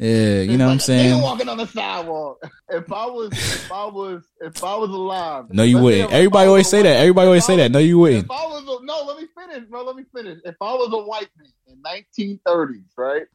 Sidewalk. 0.00 0.16
Yeah, 0.16 0.40
you 0.42 0.58
know 0.58 0.66
what 0.66 0.72
I'm 0.72 0.80
saying. 0.80 1.22
Walking 1.22 1.48
on 1.48 1.56
the 1.58 1.66
sidewalk. 1.66 2.38
If 2.68 2.92
I 2.92 3.06
was, 3.06 3.32
if 3.32 3.72
I 3.72 3.86
was, 3.86 4.22
if 4.40 4.62
I 4.62 4.76
was 4.76 4.90
alive. 4.90 5.46
No, 5.50 5.62
you 5.64 5.78
wouldn't. 5.78 6.12
Everybody 6.12 6.48
always 6.48 6.68
say 6.68 6.82
that. 6.82 6.96
Everybody 6.98 7.26
always 7.26 7.44
say 7.44 7.56
that. 7.56 7.72
No, 7.72 7.78
you 7.78 7.98
wouldn't. 7.98 8.24
If 8.24 8.30
I 8.30 8.46
was 8.46 8.62
a, 8.62 8.84
no, 8.84 9.04
let 9.04 9.18
me 9.18 9.26
finish, 9.36 9.68
bro. 9.68 9.84
Let 9.84 9.96
me 9.96 10.04
finish. 10.14 10.38
If 10.44 10.56
I 10.60 10.72
was 10.74 10.92
a 10.92 11.04
white 11.04 11.28
man 11.36 11.50
in 11.66 12.36
1930s, 12.46 12.84
right, 12.96 13.26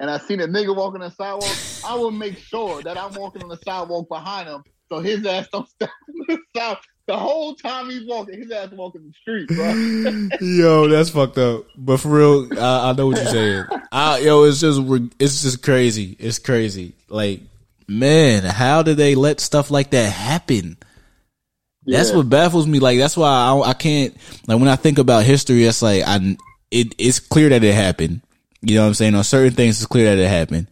and 0.00 0.10
I 0.10 0.18
seen 0.18 0.40
a 0.40 0.46
nigga 0.48 0.76
walking 0.76 1.02
on 1.02 1.08
the 1.08 1.14
sidewalk, 1.14 1.56
I 1.86 1.94
would 1.98 2.12
make 2.12 2.36
sure 2.38 2.82
that 2.82 2.98
I'm 2.98 3.14
walking 3.14 3.42
on 3.42 3.48
the 3.48 3.58
sidewalk 3.64 4.08
behind 4.08 4.48
him, 4.48 4.62
so 4.90 4.98
his 4.98 5.24
ass 5.24 5.48
don't 5.52 5.68
step 5.68 5.90
on 6.08 6.26
the 6.28 6.38
side. 6.56 6.76
The 7.06 7.16
whole 7.16 7.54
time 7.54 7.90
he's 7.90 8.06
walking, 8.06 8.40
his 8.40 8.50
ass 8.52 8.70
walking 8.70 9.02
the 9.02 9.12
street, 9.12 9.48
bro. 9.48 10.28
Yo, 10.40 10.88
that's 10.88 11.10
fucked 11.10 11.36
up. 11.38 11.64
But 11.76 11.98
for 11.98 12.08
real, 12.08 12.58
I, 12.58 12.90
I 12.90 12.92
know 12.92 13.08
what 13.08 13.16
you're 13.16 13.26
saying. 13.26 13.64
I, 13.90 14.18
yo, 14.18 14.44
it's 14.44 14.60
just 14.60 14.80
it's 15.18 15.42
just 15.42 15.62
crazy. 15.62 16.16
It's 16.18 16.38
crazy. 16.38 16.94
Like, 17.08 17.40
man, 17.88 18.44
how 18.44 18.82
did 18.82 18.96
they 18.96 19.14
let 19.14 19.40
stuff 19.40 19.70
like 19.70 19.90
that 19.90 20.10
happen? 20.10 20.78
That's 21.84 22.12
what 22.12 22.28
baffles 22.28 22.66
me. 22.66 22.78
Like, 22.78 22.98
that's 22.98 23.16
why 23.16 23.28
I, 23.28 23.70
I 23.70 23.74
can't. 23.74 24.16
Like, 24.46 24.60
when 24.60 24.68
I 24.68 24.76
think 24.76 24.98
about 24.98 25.24
history, 25.24 25.64
it's 25.64 25.82
like 25.82 26.04
I 26.06 26.36
it 26.70 26.94
it's 26.98 27.20
clear 27.20 27.48
that 27.50 27.62
it 27.62 27.74
happened. 27.74 28.22
You 28.62 28.76
know 28.76 28.82
what 28.82 28.88
I'm 28.88 28.94
saying? 28.94 29.14
On 29.14 29.24
certain 29.24 29.54
things, 29.54 29.78
it's 29.78 29.86
clear 29.86 30.04
that 30.14 30.22
it 30.22 30.28
happened. 30.28 30.68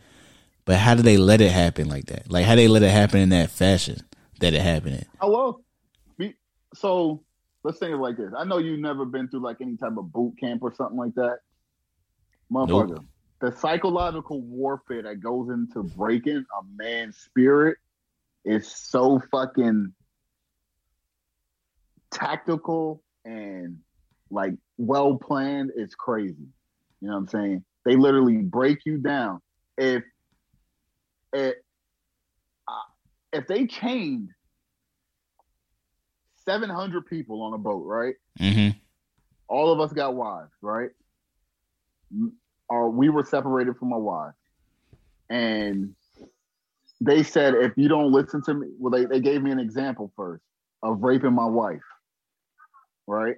But 0.64 0.78
how 0.78 0.94
do 0.94 1.02
they 1.02 1.16
let 1.16 1.40
it 1.40 1.50
happen 1.50 1.88
like 1.88 2.06
that? 2.06 2.30
Like 2.30 2.46
how 2.46 2.54
they 2.54 2.68
let 2.68 2.82
it 2.82 2.90
happen 2.90 3.20
in 3.20 3.30
that 3.30 3.50
fashion 3.50 4.00
that 4.40 4.54
it 4.54 4.60
happened 4.60 4.96
in? 4.96 5.04
Oh 5.20 5.30
well, 5.30 5.52
be, 5.52 5.64
so 6.74 7.22
let's 7.64 7.78
think 7.78 7.92
of 7.92 8.00
it 8.00 8.02
like 8.02 8.16
this. 8.16 8.32
I 8.36 8.44
know 8.44 8.58
you've 8.58 8.80
never 8.80 9.04
been 9.04 9.28
through 9.28 9.40
like 9.40 9.58
any 9.60 9.76
type 9.76 9.96
of 9.96 10.12
boot 10.12 10.34
camp 10.38 10.62
or 10.62 10.74
something 10.74 10.98
like 10.98 11.14
that, 11.14 11.38
motherfucker. 12.52 12.88
Nope. 12.90 13.04
The 13.40 13.52
psychological 13.56 14.42
warfare 14.42 15.02
that 15.02 15.20
goes 15.20 15.48
into 15.48 15.82
breaking 15.82 16.44
a 16.58 16.62
man's 16.76 17.16
spirit 17.16 17.78
is 18.44 18.70
so 18.70 19.20
fucking 19.30 19.94
tactical 22.10 23.02
and 23.24 23.78
like 24.30 24.54
well 24.76 25.16
planned. 25.16 25.72
It's 25.74 25.94
crazy. 25.94 26.48
You 27.00 27.08
know 27.08 27.14
what 27.14 27.20
I'm 27.20 27.28
saying? 27.28 27.64
They 27.84 27.96
literally 27.96 28.36
break 28.38 28.84
you 28.84 28.98
down. 28.98 29.40
If 29.78 30.02
if 31.32 31.54
uh, 32.68 32.72
if 33.32 33.46
they 33.46 33.66
chained 33.66 34.30
700 36.44 37.06
people 37.06 37.42
on 37.42 37.54
a 37.54 37.58
boat, 37.58 37.84
right? 37.86 38.14
Mm-hmm. 38.38 38.76
All 39.48 39.72
of 39.72 39.80
us 39.80 39.92
got 39.92 40.14
wives, 40.14 40.52
right? 40.62 40.90
Or 42.68 42.90
we 42.90 43.08
were 43.08 43.24
separated 43.24 43.76
from 43.76 43.92
our 43.92 43.98
wives. 43.98 44.36
And 45.28 45.94
they 47.00 47.22
said, 47.22 47.54
if 47.54 47.72
you 47.76 47.88
don't 47.88 48.12
listen 48.12 48.42
to 48.44 48.54
me, 48.54 48.68
well, 48.78 48.90
they, 48.90 49.04
they 49.06 49.20
gave 49.20 49.42
me 49.42 49.50
an 49.50 49.58
example 49.60 50.12
first 50.16 50.42
of 50.82 51.02
raping 51.02 51.32
my 51.34 51.46
wife, 51.46 51.80
right? 53.06 53.36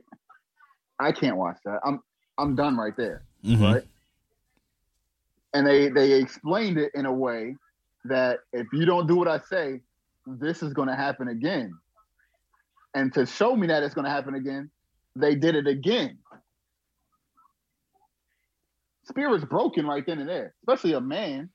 I 0.98 1.12
can't 1.12 1.36
watch 1.36 1.58
that. 1.64 1.80
I'm 1.84 2.00
I'm 2.38 2.54
done 2.54 2.76
right 2.76 2.96
there, 2.96 3.24
Mm-hmm. 3.44 3.62
right? 3.62 3.82
And 5.54 5.66
they 5.66 5.88
they 5.88 6.12
explained 6.12 6.78
it 6.78 6.92
in 6.94 7.04
a 7.06 7.12
way 7.12 7.56
that 8.04 8.38
if 8.52 8.66
you 8.72 8.84
don't 8.86 9.06
do 9.06 9.16
what 9.16 9.28
I 9.28 9.38
say, 9.50 9.80
this 10.26 10.62
is 10.62 10.72
going 10.72 10.88
to 10.88 10.94
happen 10.96 11.28
again. 11.28 11.74
And 12.94 13.12
to 13.14 13.26
show 13.26 13.56
me 13.56 13.68
that 13.68 13.82
it's 13.82 13.94
going 13.94 14.04
to 14.04 14.10
happen 14.10 14.34
again, 14.34 14.70
they 15.16 15.34
did 15.34 15.54
it 15.54 15.66
again. 15.66 16.18
Spirit's 19.08 19.44
broken 19.44 19.86
right 19.86 20.04
then 20.06 20.18
and 20.18 20.28
there, 20.28 20.54
especially 20.62 20.92
a 20.94 21.00
man, 21.00 21.50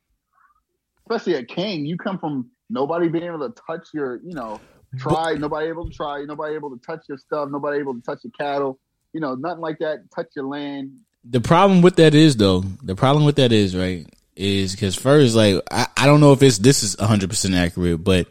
especially 1.05 1.35
a 1.35 1.43
king. 1.43 1.85
You 1.85 1.97
come 1.97 2.19
from 2.19 2.49
nobody 2.69 3.07
being 3.07 3.23
able 3.23 3.49
to 3.49 3.61
touch 3.67 3.89
your, 3.93 4.17
you 4.17 4.33
know, 4.33 4.59
try, 4.97 5.33
nobody 5.35 5.67
able 5.67 5.89
to 5.89 5.95
try, 5.95 6.23
nobody 6.25 6.55
able 6.55 6.69
to 6.71 6.85
touch 6.85 7.01
your 7.07 7.17
stuff, 7.17 7.49
nobody 7.49 7.79
able 7.79 7.93
to 7.93 8.01
touch 8.01 8.19
your 8.23 8.31
cattle, 8.37 8.79
you 9.13 9.21
know, 9.21 9.35
nothing 9.35 9.61
like 9.61 9.79
that, 9.79 9.99
touch 10.13 10.27
your 10.35 10.45
land. 10.45 10.91
The 11.23 11.41
problem 11.41 11.81
with 11.81 11.95
that 11.97 12.13
is 12.13 12.37
though, 12.37 12.61
the 12.81 12.95
problem 12.95 13.25
with 13.25 13.35
that 13.37 13.51
is 13.51 13.75
right 13.75 14.05
is 14.35 14.73
because 14.73 14.95
first, 14.95 15.35
like 15.35 15.61
I, 15.71 15.87
I 15.97 16.05
don't 16.05 16.19
know 16.19 16.31
if 16.31 16.43
it's 16.43 16.57
this 16.59 16.83
is 16.83 16.95
hundred 16.99 17.29
percent 17.29 17.55
accurate, 17.55 18.03
but 18.03 18.27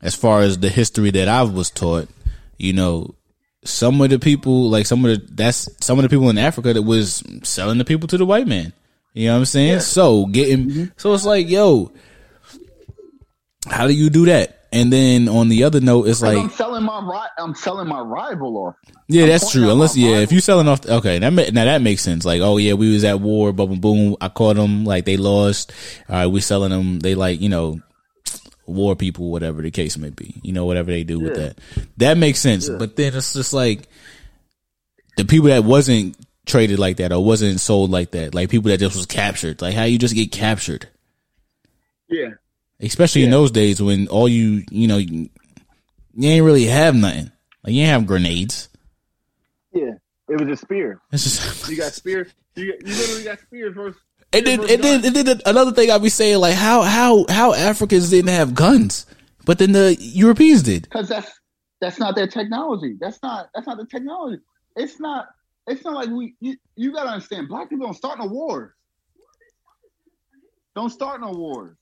as 0.00 0.14
far 0.14 0.40
as 0.40 0.58
the 0.58 0.68
history 0.68 1.10
that 1.10 1.28
I 1.28 1.42
was 1.42 1.70
taught, 1.70 2.08
you 2.58 2.72
know, 2.72 3.14
some 3.64 4.00
of 4.00 4.10
the 4.10 4.18
people, 4.18 4.70
like 4.70 4.86
some 4.86 5.04
of 5.04 5.10
the 5.10 5.34
that's 5.34 5.68
some 5.84 5.98
of 5.98 6.02
the 6.02 6.08
people 6.08 6.30
in 6.30 6.38
Africa 6.38 6.72
that 6.72 6.82
was 6.82 7.22
selling 7.42 7.78
the 7.78 7.84
people 7.84 8.08
to 8.08 8.18
the 8.18 8.26
white 8.26 8.46
man. 8.46 8.72
You 9.14 9.26
know 9.26 9.34
what 9.34 9.38
I'm 9.40 9.44
saying? 9.44 9.72
Yeah. 9.72 9.78
So 9.80 10.26
getting 10.26 10.66
mm-hmm. 10.68 10.84
so 10.96 11.14
it's 11.14 11.24
like, 11.24 11.48
yo, 11.48 11.92
how 13.68 13.86
do 13.86 13.92
you 13.92 14.10
do 14.10 14.26
that? 14.26 14.58
And 14.74 14.90
then 14.90 15.28
on 15.28 15.50
the 15.50 15.64
other 15.64 15.80
note, 15.80 16.08
it's 16.08 16.22
like 16.22 16.38
I'm 16.38 16.48
selling 16.48 16.82
my 16.84 16.98
ri- 17.00 17.44
I'm 17.44 17.54
selling 17.54 17.88
my 17.88 18.00
rival 18.00 18.56
off. 18.56 18.76
yeah, 19.06 19.24
I'm 19.24 19.28
that's 19.28 19.52
true. 19.52 19.70
Unless 19.70 19.98
yeah, 19.98 20.16
if 20.16 20.18
rival. 20.20 20.34
you 20.34 20.40
selling 20.40 20.68
off, 20.68 20.86
okay, 20.86 21.18
that 21.18 21.30
ma- 21.30 21.50
now 21.52 21.66
that 21.66 21.82
makes 21.82 22.00
sense. 22.00 22.24
Like, 22.24 22.40
oh 22.40 22.56
yeah, 22.56 22.72
we 22.72 22.90
was 22.90 23.04
at 23.04 23.20
war, 23.20 23.52
boom, 23.52 23.68
boom, 23.68 23.80
boom. 23.80 24.16
I 24.22 24.30
caught 24.30 24.56
them, 24.56 24.86
like 24.86 25.04
they 25.04 25.18
lost. 25.18 25.72
All 26.08 26.16
right, 26.16 26.26
we 26.26 26.40
selling 26.40 26.70
them. 26.70 27.00
They 27.00 27.14
like 27.14 27.42
you 27.42 27.50
know, 27.50 27.80
war 28.72 28.96
people, 28.96 29.30
whatever 29.30 29.62
the 29.62 29.70
case 29.70 29.96
may 29.98 30.10
be. 30.10 30.34
You 30.42 30.52
know, 30.52 30.64
whatever 30.66 30.90
they 30.90 31.04
do 31.04 31.20
with 31.20 31.34
that, 31.36 31.58
that 31.98 32.16
makes 32.18 32.40
sense. 32.40 32.68
But 32.68 32.96
then 32.96 33.14
it's 33.14 33.32
just 33.32 33.52
like 33.52 33.88
the 35.16 35.24
people 35.24 35.48
that 35.48 35.64
wasn't 35.64 36.16
traded 36.46 36.78
like 36.78 36.96
that 36.96 37.12
or 37.12 37.24
wasn't 37.24 37.60
sold 37.60 37.90
like 37.90 38.12
that, 38.12 38.34
like 38.34 38.50
people 38.50 38.70
that 38.70 38.80
just 38.80 38.96
was 38.96 39.06
captured. 39.06 39.62
Like 39.62 39.74
how 39.74 39.84
you 39.84 39.98
just 39.98 40.14
get 40.14 40.32
captured, 40.32 40.88
Yeah. 42.08 42.30
especially 42.80 43.22
in 43.24 43.30
those 43.30 43.50
days 43.50 43.80
when 43.82 44.08
all 44.08 44.28
you 44.28 44.64
you 44.70 44.88
know 44.88 44.96
you, 44.98 45.28
you 46.14 46.28
ain't 46.28 46.44
really 46.44 46.64
have 46.64 46.94
nothing. 46.94 47.30
Like 47.62 47.74
you 47.74 47.80
ain't 47.82 47.90
have 47.90 48.06
grenades. 48.06 48.68
Yeah. 49.72 49.92
It 50.28 50.40
was 50.40 50.48
a 50.50 50.56
spear. 50.56 51.00
It's 51.12 51.24
just 51.24 51.68
You 51.70 51.76
got 51.76 51.92
spears. 51.92 52.28
You, 52.54 52.64
you 52.84 52.94
literally 52.94 53.24
got 53.24 53.40
spears 53.40 53.74
versus. 53.74 54.00
And 54.34 54.46
then, 54.46 54.60
and 54.60 54.82
then, 54.82 55.04
and 55.04 55.14
then 55.14 55.40
another 55.44 55.72
thing 55.72 55.90
I 55.90 55.98
be 55.98 56.08
saying, 56.08 56.38
like 56.38 56.54
how 56.54 56.82
how 56.82 57.26
how 57.28 57.52
Africans 57.52 58.08
didn't 58.10 58.30
have 58.30 58.54
guns, 58.54 59.04
but 59.44 59.58
then 59.58 59.72
the 59.72 59.94
Europeans 60.00 60.62
did. 60.62 60.82
because 60.84 61.08
that's 61.08 61.30
that's 61.80 61.98
not 61.98 62.14
their 62.14 62.26
technology. 62.28 62.96
That's 63.00 63.22
not 63.22 63.48
that's 63.54 63.66
not 63.66 63.76
the 63.78 63.86
technology. 63.86 64.40
It's 64.76 64.98
not 64.98 65.26
it's 65.66 65.84
not 65.84 65.94
like 65.94 66.08
we 66.08 66.34
you, 66.40 66.56
you 66.76 66.92
gotta 66.92 67.10
understand. 67.10 67.48
Black 67.48 67.68
people 67.68 67.86
don't 67.86 67.94
start 67.94 68.18
no 68.18 68.26
wars. 68.26 68.72
Don't 70.74 70.90
start 70.90 71.20
no 71.20 71.30
wars. 71.32 71.76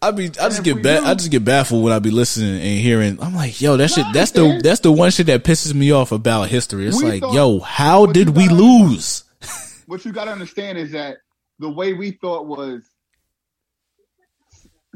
I 0.00 0.10
be 0.12 0.26
I 0.26 0.48
just 0.50 0.62
get 0.62 0.76
ba- 0.82 1.00
do- 1.00 1.06
I 1.06 1.14
just 1.14 1.30
get 1.30 1.44
baffled 1.44 1.82
when 1.82 1.92
I 1.92 1.98
be 1.98 2.10
listening 2.10 2.54
and 2.60 2.78
hearing. 2.80 3.18
I'm 3.20 3.34
like, 3.34 3.60
yo, 3.60 3.76
that 3.78 3.88
shit. 3.90 4.06
That's 4.12 4.30
the 4.30 4.60
that's 4.62 4.80
the 4.80 4.92
one 4.92 5.10
shit 5.10 5.26
that 5.26 5.42
pisses 5.42 5.74
me 5.74 5.90
off 5.90 6.12
about 6.12 6.48
history. 6.48 6.86
It's 6.86 7.02
We 7.02 7.08
like, 7.10 7.20
thought- 7.22 7.34
yo, 7.34 7.58
how 7.60 8.06
did 8.06 8.30
we 8.30 8.48
lose? 8.48 9.24
What 9.86 10.04
you 10.04 10.10
gotta 10.12 10.32
understand 10.32 10.78
is 10.78 10.90
that 10.92 11.18
the 11.58 11.70
way 11.70 11.92
we 11.92 12.12
thought 12.12 12.46
was 12.46 12.82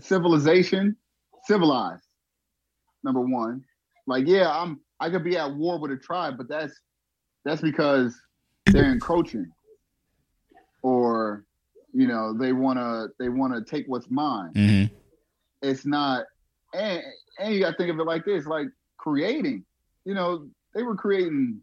civilization, 0.00 0.96
civilized. 1.44 2.04
Number 3.02 3.20
one, 3.20 3.64
like 4.06 4.26
yeah, 4.26 4.50
I'm 4.50 4.80
I 5.00 5.10
could 5.10 5.24
be 5.24 5.36
at 5.36 5.54
war 5.54 5.78
with 5.78 5.90
a 5.90 5.96
tribe, 5.96 6.34
but 6.36 6.48
that's 6.48 6.78
that's 7.44 7.62
because 7.62 8.14
they're 8.66 8.92
encroaching, 8.92 9.50
or 10.82 11.44
you 11.92 12.06
know 12.06 12.36
they 12.36 12.52
wanna 12.52 13.06
they 13.18 13.28
wanna 13.28 13.64
take 13.64 13.86
what's 13.86 14.10
mine. 14.10 14.52
hmm 14.54 14.84
it's 15.62 15.84
not 15.84 16.24
and 16.72 17.02
and 17.38 17.54
you 17.54 17.60
gotta 17.60 17.76
think 17.76 17.90
of 17.90 17.98
it 17.98 18.04
like 18.06 18.24
this 18.24 18.46
like 18.46 18.68
creating 18.96 19.64
you 20.04 20.14
know 20.14 20.48
they 20.74 20.82
were 20.82 20.96
creating 20.96 21.60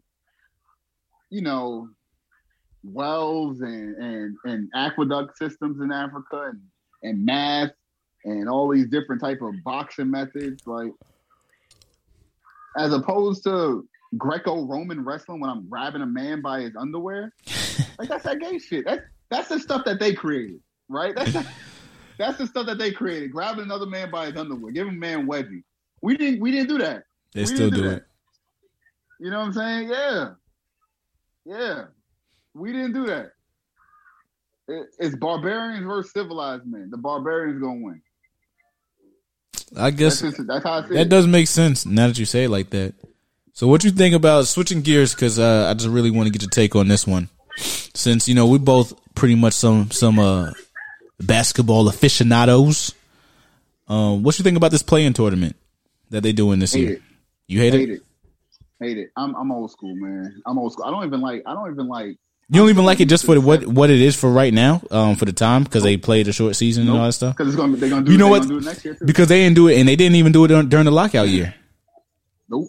you 1.30 1.42
know 1.42 1.88
wells 2.92 3.60
and 3.60 3.96
and, 3.96 4.36
and 4.44 4.68
aqueduct 4.74 5.36
systems 5.38 5.80
in 5.80 5.92
africa 5.92 6.50
and 6.50 6.60
and 7.02 7.24
math 7.24 7.70
and 8.24 8.48
all 8.48 8.68
these 8.68 8.86
different 8.88 9.20
type 9.20 9.40
of 9.42 9.54
boxing 9.64 10.10
methods 10.10 10.66
like 10.66 10.92
as 12.76 12.92
opposed 12.92 13.44
to 13.44 13.86
greco-roman 14.16 15.04
wrestling 15.04 15.40
when 15.40 15.50
i'm 15.50 15.68
grabbing 15.68 16.02
a 16.02 16.06
man 16.06 16.40
by 16.40 16.60
his 16.60 16.74
underwear 16.76 17.32
like 17.98 18.08
that's 18.08 18.24
that 18.24 18.40
gay 18.40 18.58
shit 18.58 18.84
that's 18.84 19.02
that's 19.30 19.48
the 19.48 19.58
stuff 19.58 19.84
that 19.84 20.00
they 20.00 20.14
created 20.14 20.60
right 20.88 21.14
that's 21.14 21.36
that's 22.18 22.36
the 22.36 22.46
stuff 22.46 22.66
that 22.66 22.78
they 22.78 22.90
created. 22.90 23.32
Grabbing 23.32 23.64
another 23.64 23.86
man 23.86 24.10
by 24.10 24.26
his 24.26 24.36
underwear, 24.36 24.72
giving 24.72 24.94
a 24.94 24.96
man 24.96 25.26
wedgie. 25.26 25.62
We 26.02 26.16
didn't. 26.16 26.40
We 26.40 26.50
didn't 26.50 26.68
do 26.68 26.78
that. 26.78 27.04
They 27.32 27.42
We 27.42 27.46
still 27.46 27.70
do 27.70 27.82
that. 27.82 27.96
it. 27.98 28.04
You 29.20 29.30
know 29.30 29.38
what 29.38 29.46
I'm 29.46 29.52
saying? 29.52 29.88
Yeah, 29.88 30.30
yeah. 31.44 31.84
We 32.54 32.72
didn't 32.72 32.92
do 32.92 33.06
that. 33.06 33.32
It, 34.68 34.86
it's 34.98 35.16
barbarians 35.16 35.86
versus 35.86 36.12
civilized 36.12 36.66
men. 36.66 36.88
The 36.90 36.96
barbarians 36.98 37.60
gonna 37.60 37.80
win. 37.80 38.02
I 39.76 39.90
guess 39.90 40.20
That's, 40.20 40.36
just, 40.36 40.48
that's 40.48 40.64
how 40.64 40.72
I 40.80 40.88
see 40.88 40.94
that 40.94 41.00
it. 41.02 41.08
does 41.08 41.26
make 41.26 41.46
sense 41.46 41.84
now 41.84 42.06
that 42.08 42.18
you 42.18 42.24
say 42.24 42.44
it 42.44 42.48
like 42.50 42.70
that. 42.70 42.94
So, 43.52 43.66
what 43.66 43.84
you 43.84 43.90
think 43.90 44.14
about 44.14 44.46
switching 44.46 44.82
gears? 44.82 45.14
Because 45.14 45.38
uh, 45.38 45.66
I 45.70 45.74
just 45.74 45.88
really 45.88 46.10
want 46.10 46.26
to 46.26 46.32
get 46.32 46.42
your 46.42 46.50
take 46.50 46.74
on 46.76 46.88
this 46.88 47.06
one, 47.06 47.28
since 47.56 48.28
you 48.28 48.34
know 48.34 48.46
we 48.46 48.58
both 48.58 48.92
pretty 49.14 49.34
much 49.34 49.52
some 49.54 49.90
some 49.90 50.18
uh, 50.18 50.52
basketball 51.20 51.88
aficionados. 51.88 52.94
Um, 53.88 54.22
what 54.22 54.38
you 54.38 54.42
think 54.42 54.56
about 54.56 54.70
this 54.70 54.82
play-in 54.82 55.12
tournament 55.14 55.56
that 56.10 56.22
they 56.22 56.32
doing 56.32 56.58
this 56.60 56.72
Hate 56.74 56.80
year? 56.80 56.92
it. 56.96 57.02
You 57.46 57.60
hate, 57.60 57.72
Hate 57.72 57.88
it? 57.90 57.92
it. 57.94 58.02
Hate 58.80 58.98
it. 58.98 59.10
I'm 59.16 59.34
I'm 59.34 59.50
old 59.50 59.70
school, 59.70 59.94
man. 59.96 60.40
I'm 60.46 60.58
old 60.58 60.72
school. 60.72 60.84
I 60.84 60.90
don't 60.90 61.04
even 61.06 61.20
like. 61.20 61.42
I 61.46 61.54
don't 61.54 61.70
even 61.72 61.88
like. 61.88 62.16
You 62.50 62.60
don't 62.60 62.70
even 62.70 62.86
like 62.86 63.00
it 63.00 63.10
just 63.10 63.26
for 63.26 63.34
the, 63.34 63.42
what 63.42 63.66
what 63.66 63.90
it 63.90 64.00
is 64.00 64.16
for 64.16 64.30
right 64.30 64.54
now, 64.54 64.80
um, 64.90 65.16
for 65.16 65.26
the 65.26 65.34
time 65.34 65.64
because 65.64 65.82
they 65.82 65.98
played 65.98 66.28
a 66.28 66.32
short 66.32 66.56
season 66.56 66.88
and 66.88 66.96
all 66.96 67.04
that 67.04 67.12
stuff. 67.12 67.36
Because 67.36 67.54
gonna. 67.54 67.76
They're 67.76 67.90
gonna 67.90 68.06
do. 68.06 68.12
You 68.12 68.16
know 68.16 68.28
what? 68.28 68.40
Gonna 68.42 68.54
do 68.54 68.58
it 68.58 68.64
next 68.64 68.84
year 68.86 68.94
too. 68.94 69.04
Because 69.04 69.28
they 69.28 69.40
didn't 69.40 69.56
do 69.56 69.68
it, 69.68 69.78
and 69.78 69.86
they 69.86 69.96
didn't 69.96 70.16
even 70.16 70.32
do 70.32 70.44
it 70.44 70.48
during, 70.48 70.68
during 70.70 70.86
the 70.86 70.90
lockout 70.90 71.28
year. 71.28 71.54
nope. 72.48 72.68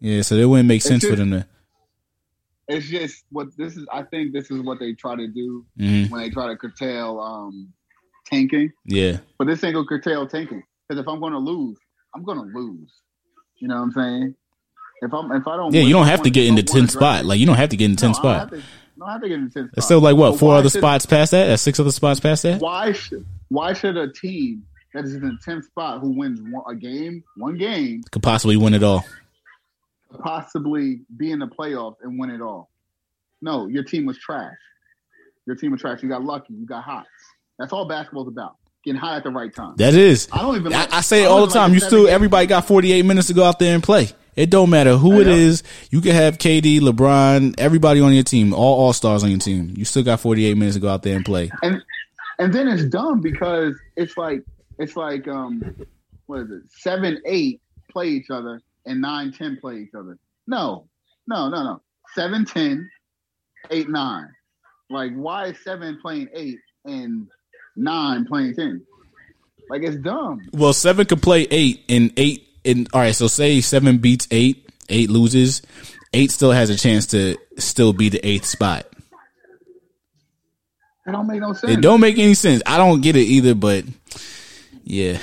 Yeah, 0.00 0.22
so 0.22 0.36
it 0.36 0.44
wouldn't 0.44 0.68
make 0.68 0.80
sense 0.82 1.04
for 1.04 1.16
them 1.16 1.32
to. 1.32 1.46
It's 2.68 2.86
just 2.88 3.24
what 3.30 3.48
this 3.56 3.76
is. 3.76 3.84
I 3.92 4.04
think 4.04 4.32
this 4.32 4.48
is 4.48 4.60
what 4.60 4.78
they 4.78 4.92
try 4.92 5.16
to 5.16 5.26
do 5.26 5.66
mhm, 5.76 6.08
when 6.08 6.20
they 6.22 6.30
try 6.30 6.46
to 6.46 6.56
curtail 6.56 7.18
um 7.18 7.72
tanking. 8.26 8.70
yeah, 8.84 9.18
But 9.38 9.48
this 9.48 9.62
ain't 9.64 9.74
gonna 9.74 9.88
curtail 9.88 10.28
tanking. 10.28 10.62
Because 10.88 11.02
if 11.02 11.08
I'm 11.08 11.18
gonna 11.20 11.38
lose, 11.40 11.76
I'm 12.14 12.22
gonna 12.22 12.42
lose. 12.54 12.92
You 13.56 13.66
know 13.66 13.74
what 13.74 13.82
I'm 13.82 13.92
saying? 13.92 14.34
If 15.02 15.12
I'm 15.12 15.32
if 15.32 15.48
I 15.48 15.56
don't 15.56 15.74
yeah. 15.74 15.80
win, 15.80 15.88
You 15.88 15.94
don't 15.94 16.06
have 16.06 16.22
to 16.22 16.30
get 16.30 16.46
in 16.46 16.54
the 16.54 16.62
don't 16.62 16.76
tenth 16.76 16.90
spot. 16.92 17.24
Like 17.24 17.40
you 17.40 17.46
don't 17.46 17.56
have 17.56 17.70
to 17.70 17.76
get 17.76 17.86
in 17.86 17.96
the 17.96 18.06
No, 18.06 18.12
tenth 18.14 18.24
I 18.24 18.38
don't 18.38 18.48
spot. 18.48 18.60
No, 19.00 19.06
I 19.06 19.18
think 19.18 19.32
it's 19.32 19.54
tenth. 19.54 19.70
It's 19.76 19.86
still 19.86 20.00
like 20.00 20.14
what 20.16 20.38
four 20.38 20.54
other 20.54 20.68
should- 20.68 20.78
spots 20.78 21.06
past 21.06 21.30
that? 21.32 21.46
That's 21.46 21.62
six 21.62 21.80
other 21.80 21.90
spots 21.90 22.20
past 22.20 22.42
that. 22.42 22.60
Why 22.60 22.92
should 22.92 23.24
why 23.48 23.72
should 23.72 23.96
a 23.96 24.12
team 24.12 24.64
that 24.92 25.04
is 25.04 25.14
in 25.14 25.22
the 25.22 25.38
tenth 25.44 25.64
spot 25.64 26.00
who 26.00 26.10
wins 26.10 26.40
one, 26.42 26.62
a 26.68 26.74
game, 26.78 27.24
one 27.36 27.56
game, 27.56 28.02
Could 28.10 28.22
possibly 28.22 28.56
win 28.56 28.74
it 28.74 28.82
all. 28.82 29.04
possibly 30.22 31.00
be 31.16 31.30
in 31.30 31.38
the 31.38 31.46
playoffs 31.46 31.96
and 32.02 32.18
win 32.18 32.30
it 32.30 32.40
all? 32.40 32.68
No, 33.42 33.66
your 33.68 33.84
team 33.84 34.04
was 34.06 34.18
trash. 34.18 34.54
Your 35.46 35.56
team 35.56 35.72
was 35.72 35.80
trash. 35.80 36.02
You 36.02 36.08
got 36.08 36.22
lucky. 36.22 36.52
You 36.54 36.66
got 36.66 36.84
hot. 36.84 37.06
That's 37.58 37.72
all 37.72 37.86
basketball's 37.88 38.28
about. 38.28 38.56
Getting 38.84 39.00
hot 39.00 39.18
at 39.18 39.24
the 39.24 39.30
right 39.30 39.54
time. 39.54 39.74
That 39.76 39.94
is. 39.94 40.28
I 40.32 40.40
don't 40.42 40.56
even. 40.56 40.72
I, 40.72 40.80
Like, 40.80 40.94
I 40.94 41.00
say 41.02 41.24
it 41.24 41.26
all 41.26 41.38
the 41.40 41.42
even 41.44 41.48
like 41.54 41.62
time. 41.66 41.74
You 41.74 41.80
still 41.80 42.04
game- 42.06 42.14
everybody 42.14 42.46
got 42.46 42.66
48 42.66 43.04
minutes 43.04 43.26
to 43.28 43.34
go 43.34 43.44
out 43.44 43.58
there 43.58 43.74
and 43.74 43.82
play. 43.82 44.08
It 44.36 44.48
don't 44.48 44.70
matter 44.70 44.96
who 44.96 45.20
it 45.20 45.26
is. 45.26 45.62
You 45.90 46.00
can 46.00 46.12
have 46.12 46.38
KD, 46.38 46.80
LeBron, 46.80 47.56
everybody 47.58 48.00
on 48.00 48.14
your 48.14 48.22
team, 48.22 48.54
all 48.54 48.80
all 48.80 48.92
stars 48.94 49.22
on 49.22 49.28
your 49.30 49.38
team. 49.40 49.74
You 49.76 49.84
still 49.84 50.02
got 50.04 50.20
48 50.20 50.56
minutes 50.56 50.76
to 50.76 50.80
go 50.80 50.88
out 50.88 51.02
there 51.02 51.16
and 51.16 51.24
play. 51.24 51.50
and 51.62 51.82
and 52.38 52.54
then 52.54 52.68
it's 52.68 52.84
dumb 52.84 53.20
because 53.20 53.74
it's 53.96 54.16
like 54.16 54.42
it's 54.78 54.96
like 54.96 55.28
um 55.28 55.60
what 56.24 56.40
is 56.40 56.50
it 56.50 56.62
seven 56.70 57.20
eight 57.26 57.60
play 57.90 58.06
each 58.08 58.30
other 58.30 58.62
and 58.86 59.02
nine 59.02 59.30
ten 59.30 59.58
play 59.60 59.76
each 59.80 59.94
other 59.94 60.16
no 60.46 60.88
no 61.26 61.50
no 61.50 61.62
no 61.62 61.82
seven 62.14 62.46
ten 62.46 62.88
eight 63.70 63.90
nine 63.90 64.28
like 64.88 65.12
why 65.16 65.46
is 65.48 65.58
seven 65.62 65.98
playing 66.00 66.28
eight 66.34 66.56
and 66.86 67.28
nine 67.80 68.24
playing 68.26 68.54
ten 68.54 68.82
like 69.68 69.82
it's 69.82 69.96
dumb 69.96 70.42
Well, 70.52 70.72
seven 70.72 71.06
could 71.06 71.22
play 71.22 71.46
eight 71.50 71.84
and 71.88 72.12
eight. 72.16 72.46
And 72.64 72.88
all 72.92 73.00
right, 73.00 73.14
so 73.14 73.26
say 73.26 73.60
seven 73.62 73.98
beats 73.98 74.28
eight, 74.30 74.68
eight 74.88 75.08
loses. 75.08 75.62
Eight 76.12 76.30
still 76.30 76.50
has 76.52 76.68
a 76.70 76.76
chance 76.76 77.06
to 77.08 77.38
still 77.56 77.92
be 77.92 78.08
the 78.08 78.20
eighth 78.26 78.44
spot. 78.44 78.84
that 81.06 81.12
don't 81.12 81.26
make 81.26 81.40
no 81.40 81.52
sense 81.52 81.72
It 81.72 81.80
don't 81.80 82.00
make 82.00 82.18
any 82.18 82.34
sense. 82.34 82.62
I 82.66 82.76
don't 82.76 83.00
get 83.00 83.16
it 83.16 83.20
either, 83.20 83.54
but 83.54 83.84
yeah, 84.82 85.18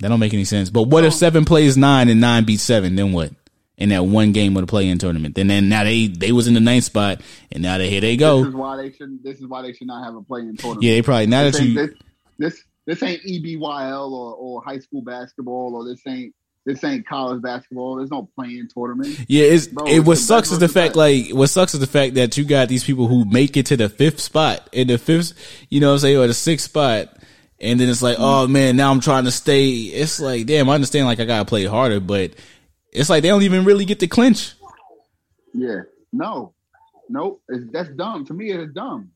that 0.00 0.08
don't 0.08 0.18
make 0.18 0.34
any 0.34 0.44
sense. 0.46 0.70
But 0.70 0.84
what 0.84 1.04
if 1.04 1.12
seven 1.12 1.44
plays 1.44 1.76
nine 1.76 2.08
and 2.08 2.20
nine 2.20 2.44
beats 2.44 2.62
seven? 2.62 2.96
Then 2.96 3.12
what? 3.12 3.32
In 3.78 3.90
that 3.90 4.04
one 4.04 4.32
game 4.32 4.56
of 4.56 4.62
the 4.62 4.66
play-in 4.66 4.98
tournament, 4.98 5.36
then 5.36 5.46
then 5.46 5.68
now 5.68 5.84
they 5.84 6.08
they 6.08 6.32
was 6.32 6.48
in 6.48 6.54
the 6.54 6.60
ninth 6.60 6.82
spot, 6.82 7.20
and 7.52 7.62
now 7.62 7.78
they 7.78 7.88
here 7.88 8.00
they 8.00 8.16
go. 8.16 8.40
this 8.40 8.48
is 8.48 8.54
why 8.56 8.76
they 8.76 8.90
should 8.90 9.22
this 9.22 9.38
is 9.38 9.46
why 9.46 9.62
they 9.62 9.72
should 9.72 9.86
not 9.86 10.04
have 10.04 10.16
a 10.16 10.22
play 10.22 10.40
in 10.40 10.56
tournament 10.56 10.82
Yeah, 10.82 10.94
they 10.94 11.02
probably 11.02 11.26
now 11.26 11.44
this 11.44 11.58
that 11.58 11.62
ain't, 11.62 11.70
you 11.70 11.86
this, 11.86 11.90
this 12.38 12.64
this 12.86 13.02
ain't 13.04 13.22
EYBL 13.22 14.10
or, 14.10 14.34
or 14.34 14.62
high 14.64 14.80
school 14.80 15.02
basketball 15.02 15.76
or 15.76 15.84
this 15.84 16.00
ain't 16.08 16.34
this 16.68 16.84
ain't 16.84 17.06
college 17.06 17.40
basketball. 17.40 17.96
There's 17.96 18.10
no 18.10 18.28
play-in 18.34 18.68
tournament. 18.68 19.18
Yeah, 19.26 19.44
it's 19.44 19.66
Bro, 19.68 19.86
it. 19.86 19.98
it's 19.98 20.06
What 20.06 20.18
sucks 20.18 20.52
is 20.52 20.58
the 20.58 20.68
fact, 20.68 20.96
like, 20.96 21.30
what 21.30 21.46
sucks 21.48 21.72
is 21.72 21.80
the 21.80 21.86
fact 21.86 22.14
that 22.14 22.36
you 22.36 22.44
got 22.44 22.68
these 22.68 22.84
people 22.84 23.08
who 23.08 23.24
make 23.24 23.56
it 23.56 23.66
to 23.66 23.76
the 23.76 23.88
fifth 23.88 24.20
spot 24.20 24.68
in 24.72 24.88
the 24.88 24.98
fifth, 24.98 25.32
you 25.70 25.80
know, 25.80 25.88
what 25.88 25.94
I'm 25.94 25.98
saying, 26.00 26.16
or 26.18 26.26
the 26.26 26.34
sixth 26.34 26.66
spot, 26.66 27.16
and 27.58 27.80
then 27.80 27.88
it's 27.88 28.02
like, 28.02 28.16
oh 28.18 28.46
man, 28.46 28.76
now 28.76 28.90
I'm 28.90 29.00
trying 29.00 29.24
to 29.24 29.30
stay. 29.30 29.68
It's 29.70 30.20
like, 30.20 30.46
damn, 30.46 30.68
I 30.68 30.74
understand, 30.74 31.06
like, 31.06 31.20
I 31.20 31.24
gotta 31.24 31.46
play 31.46 31.64
harder, 31.64 32.00
but 32.00 32.32
it's 32.98 33.08
like 33.10 33.22
they 33.22 33.28
don't 33.28 33.42
even 33.42 33.64
really 33.64 33.84
get 33.84 34.00
to 34.00 34.06
clinch. 34.06 34.54
Yeah, 35.54 35.82
no, 36.12 36.52
nope. 37.08 37.42
It's, 37.48 37.64
that's 37.72 37.90
dumb. 37.90 38.24
To 38.26 38.34
me, 38.34 38.50
it's 38.52 38.72
dumb. 38.72 39.10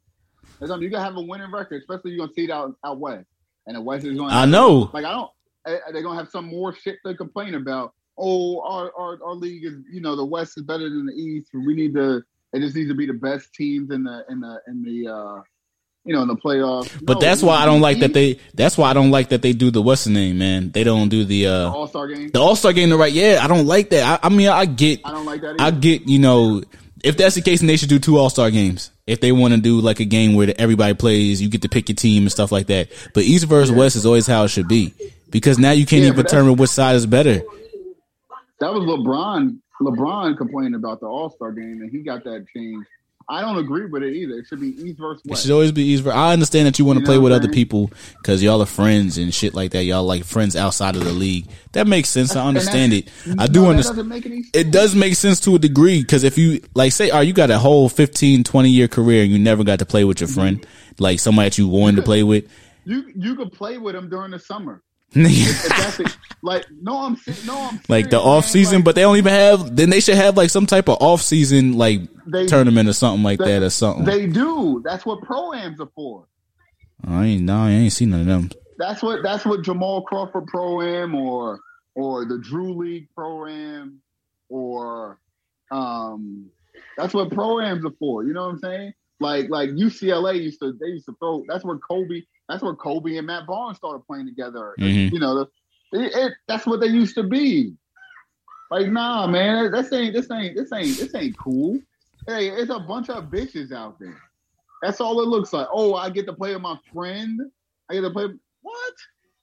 It's 0.61 0.69
dumb. 0.71 0.83
You 0.83 0.91
gotta 0.91 1.05
have 1.05 1.17
a 1.17 1.21
winning 1.23 1.51
record, 1.53 1.81
especially 1.83 2.13
you're 2.13 2.27
gonna 2.27 2.33
see 2.35 2.45
it 2.45 2.51
out 2.51 2.75
out 2.85 2.99
west, 2.99 3.27
and 3.67 3.77
the 3.77 3.81
west 3.81 4.05
is 4.05 4.17
going. 4.17 4.31
I 4.33 4.45
know. 4.47 4.91
Like 4.93 5.05
I 5.05 5.13
don't. 5.13 5.31
eh, 5.67 5.79
They're 5.93 6.03
gonna 6.03 6.19
have 6.19 6.31
some 6.31 6.47
more 6.47 6.75
shit 6.75 6.97
to 7.07 7.15
complain 7.15 7.55
about. 7.55 7.93
Oh, 8.19 8.61
our, 8.61 8.93
our 8.99 9.19
our 9.25 9.35
league 9.35 9.65
is 9.65 9.75
you 9.91 10.01
know 10.01 10.17
the 10.17 10.25
west 10.25 10.57
is 10.57 10.65
better 10.65 10.89
than 10.89 11.07
the 11.07 11.13
east. 11.15 11.51
We 11.55 11.75
need 11.75 11.95
to. 11.95 12.23
It 12.53 12.61
just 12.61 12.77
needs 12.77 12.91
to 12.91 12.95
be 12.95 13.07
the 13.07 13.15
best 13.15 13.55
teams 13.55 13.91
in 13.91 14.05
the 14.05 14.25
in 14.29 14.41
the 14.41 14.61
in 14.69 14.83
the 14.83 15.11
uh 15.11 15.41
you 16.05 16.15
know 16.15 16.23
in 16.23 16.29
the 16.29 16.37
playoffs. 16.37 16.91
But 17.05 17.21
that's 17.21 17.43
why 17.43 17.57
I 17.57 17.67
don't 17.67 17.81
like 17.81 18.01
that 18.01 18.13
they. 18.13 18.39
That's 18.55 18.77
why 18.79 18.91
I 18.91 18.93
don't 18.93 19.11
like 19.11 19.29
that 19.31 19.43
they 19.43 19.53
do 19.53 19.71
the 19.71 19.83
what's 19.83 20.05
the 20.05 20.11
name, 20.11 20.39
man. 20.39 20.71
They 20.71 20.85
don't 20.85 21.09
do 21.09 21.25
the 21.25 21.47
uh 21.49 21.71
All 21.71 21.87
Star 21.87 22.09
game. 22.09 22.29
the 22.31 22.41
All 22.41 22.57
Star 22.57 22.73
game. 22.73 22.91
The 22.91 22.97
right, 22.97 23.13
yeah, 23.13 23.41
I 23.43 23.49
don't 23.49 23.67
like 23.67 23.91
that. 23.91 24.21
I, 24.25 24.27
I 24.27 24.29
mean, 24.31 24.49
I 24.49 24.65
get 24.67 25.01
I 25.05 25.13
don't 25.13 25.27
like 25.27 25.41
that. 25.43 25.57
I 25.61 25.71
get, 25.71 26.09
you 26.09 26.19
know, 26.19 26.63
if 27.05 27.17
that's 27.17 27.35
the 27.35 27.43
case, 27.43 27.61
then 27.61 27.67
they 27.69 27.77
should 27.77 27.89
do 27.89 27.99
two 27.99 28.19
All 28.19 28.31
Star 28.31 28.51
games. 28.51 28.91
If 29.07 29.21
they 29.21 29.33
want 29.33 29.53
to 29.55 29.61
do 29.61 29.81
like 29.81 29.99
a 30.01 30.05
game 30.05 30.35
where 30.35 30.55
everybody 30.59 30.95
plays, 30.95 31.43
you 31.43 31.49
get 31.49 31.63
to 31.63 31.69
pick 31.69 31.89
your 31.89 31.97
team 31.97 32.23
and 32.23 32.31
stuff 32.33 32.53
like 32.53 32.69
that. 32.69 32.89
But 33.15 33.25
East 33.25 33.47
versus 33.47 33.75
West 33.75 33.97
is 33.97 34.07
always 34.07 34.27
how 34.27 34.45
it 34.45 34.49
should 34.49 34.69
be 34.69 34.95
because 35.31 35.59
now 35.59 35.73
you 35.73 35.85
can't 35.87 36.03
Yeah, 36.03 36.11
even 36.11 36.25
determine 36.25 36.57
which 36.57 36.71
side 36.71 36.95
is 36.95 37.05
better. 37.07 37.43
that 38.61 38.73
was 38.73 38.83
LeBron. 38.85 39.59
LeBron 39.81 40.37
complained 40.39 40.77
about 40.77 41.01
the 41.01 41.07
All 41.07 41.31
Star 41.31 41.51
game, 41.51 41.81
and 41.83 41.91
he 41.91 41.99
got 42.03 42.23
that 42.25 42.47
changed. 42.55 42.87
I 43.33 43.41
don't 43.41 43.57
agree 43.57 43.87
with 43.87 44.03
it 44.03 44.13
either. 44.13 44.35
It 44.35 44.47
should 44.47 44.61
be 44.61 44.69
East 44.69 44.99
versus 44.99 45.23
It 45.25 45.39
should 45.39 45.53
always 45.53 45.73
be 45.73 45.85
East. 45.85 46.03
versus 46.03 46.19
I 46.19 46.35
understand 46.35 46.67
that 46.67 46.79
you 46.79 46.85
want 46.85 46.99
to 46.99 47.01
You 47.01 47.07
play 47.07 47.17
with 47.17 47.33
I'm 47.33 47.39
other 47.39 47.49
people 47.49 47.91
because 48.19 48.43
y'all 48.43 48.61
are 48.61 48.67
friends 48.67 49.17
and 49.17 49.33
shit 49.33 49.55
like 49.55 49.71
that. 49.71 49.85
Y'all 49.85 50.05
like 50.05 50.25
friends 50.25 50.55
outside 50.55 50.97
of 50.97 51.05
the 51.05 51.13
league. 51.13 51.49
That 51.73 51.87
makes 51.87 52.11
sense. 52.11 52.37
I 52.37 52.47
understand 52.47 52.93
it. 52.93 53.09
I 53.39 53.47
do 53.47 53.63
no, 53.63 53.71
understand. 53.71 53.97
doesn't 53.97 54.09
make 54.11 54.27
any 54.27 54.43
sense. 54.43 54.51
It 54.53 54.71
does 54.71 54.95
make 54.95 55.15
sense 55.15 55.41
to 55.41 55.55
a 55.55 55.59
degree 55.59 56.03
because 56.03 56.25
if 56.25 56.37
you 56.37 56.61
like 56.75 56.93
say, 56.93 57.09
oh, 57.09 57.21
you 57.21 57.33
got 57.33 57.51
a 57.51 57.59
whole 57.59 57.89
15, 57.89 58.45
20 58.45 58.69
year 58.69 58.87
career 58.87 59.23
and 59.23 59.33
you 59.33 59.39
never 59.39 59.65
got 59.65 59.79
to 59.79 59.87
play 59.87 60.05
with 60.05 60.21
your 60.21 60.29
mm-hmm. 60.29 60.41
friend, 60.41 60.67
like 60.99 61.19
somebody 61.19 61.49
that 61.49 61.57
you 61.57 61.69
wanted 61.69 61.97
to 61.97 62.03
play 62.03 62.23
with. 62.23 62.47
You 62.85 63.11
you 63.17 63.35
could 63.37 63.53
play 63.53 63.79
with 63.79 63.97
him 63.97 64.11
during 64.11 64.33
the 64.33 64.41
summer. 64.41 64.83
It. 65.15 66.17
Like 66.45 66.67
no, 66.81 66.99
I'm 67.05 67.17
no, 67.47 67.57
I'm 67.71 67.81
like 67.89 68.11
the 68.11 68.19
off 68.19 68.47
season, 68.47 68.79
Like, 68.79 68.85
but 68.87 68.95
they 68.97 69.03
don't 69.03 69.17
even 69.17 69.33
have. 69.33 69.77
Then 69.77 69.91
they 69.91 70.01
should 70.01 70.17
have 70.17 70.37
like 70.37 70.51
some 70.51 70.67
type 70.67 70.89
of 70.89 70.97
off 71.01 71.23
season 71.23 71.75
like 71.79 72.01
They- 72.27 72.47
tournament 72.47 72.89
or 72.89 72.93
something 72.95 73.23
like 73.23 73.39
they- 73.39 73.45
that 73.53 73.63
or 73.63 73.71
something. 73.71 74.05
they 74.05 74.27
do. 74.27 74.83
That's 74.85 75.07
what 75.07 75.21
proams 75.21 75.79
are 75.81 75.89
for. 75.95 76.27
I 77.07 77.27
ain't 77.27 77.43
no, 77.43 77.57
I 77.63 77.71
ain't 77.71 77.93
seen 77.93 78.11
none 78.11 78.21
of 78.23 78.27
them. 78.27 78.51
That's 78.79 79.03
what 79.03 79.23
that's 79.23 79.45
what 79.45 79.63
Jamal 79.63 80.03
Crawford 80.03 80.47
pro 80.49 80.83
am 80.83 81.15
or 81.15 81.61
or 81.95 82.25
the 82.25 82.39
Drew 82.39 82.75
League 82.77 83.09
pro 83.15 83.47
am 83.47 84.01
or 84.49 85.19
um 85.71 86.51
that's 86.97 87.15
what 87.15 87.29
proams 87.31 87.85
are 87.85 87.95
for. 88.01 88.25
You 88.25 88.33
know 88.33 88.47
what 88.47 88.55
I'm 88.55 88.59
saying? 88.59 88.95
Like 89.21 89.49
like 89.49 89.71
UCLA 89.71 90.43
used 90.43 90.59
to 90.61 90.73
they 90.73 90.89
used 90.89 91.07
to 91.07 91.15
throw. 91.21 91.45
That's 91.47 91.65
where 91.65 91.79
Kobe. 91.79 92.23
That's 92.49 92.63
where 92.63 92.75
Kobe 92.75 93.17
and 93.17 93.27
Matt 93.27 93.47
Barnes 93.47 93.79
started 93.79 94.07
playing 94.07 94.27
together. 94.27 94.75
Mhm. 94.79 95.13
You 95.13 95.19
know, 95.19 95.41
it, 95.41 95.49
it, 95.93 96.33
that's 96.49 96.67
what 96.67 96.81
they 96.81 96.89
used 96.89 97.15
to 97.17 97.23
be. 97.23 97.75
Like 98.71 98.89
nah, 98.89 99.27
man, 99.27 99.71
this 99.71 99.93
ain't 99.93 100.15
this 100.15 100.31
ain't 100.31 100.57
this 100.57 100.73
ain't 100.73 100.97
this 100.97 101.15
ain't 101.15 101.37
cool. 101.39 101.79
Hey, 102.27 102.49
it's 102.49 102.71
a 102.71 102.79
bunch 102.79 103.11
of 103.11 103.25
bitches 103.25 103.73
out 103.73 103.99
there. 103.99 104.21
That's 104.83 105.01
all 105.01 105.21
it 105.21 105.29
looks 105.29 105.53
like. 105.53 105.69
Oh, 105.73 105.95
I 105.95 106.11
get 106.11 106.27
to 106.27 106.33
play 106.33 106.53
with 106.53 106.63
my 106.63 106.77
friend. 106.93 107.41
I 107.91 107.95
get 107.95 108.01
to 108.03 108.11
play. 108.11 108.27
What? 108.63 108.95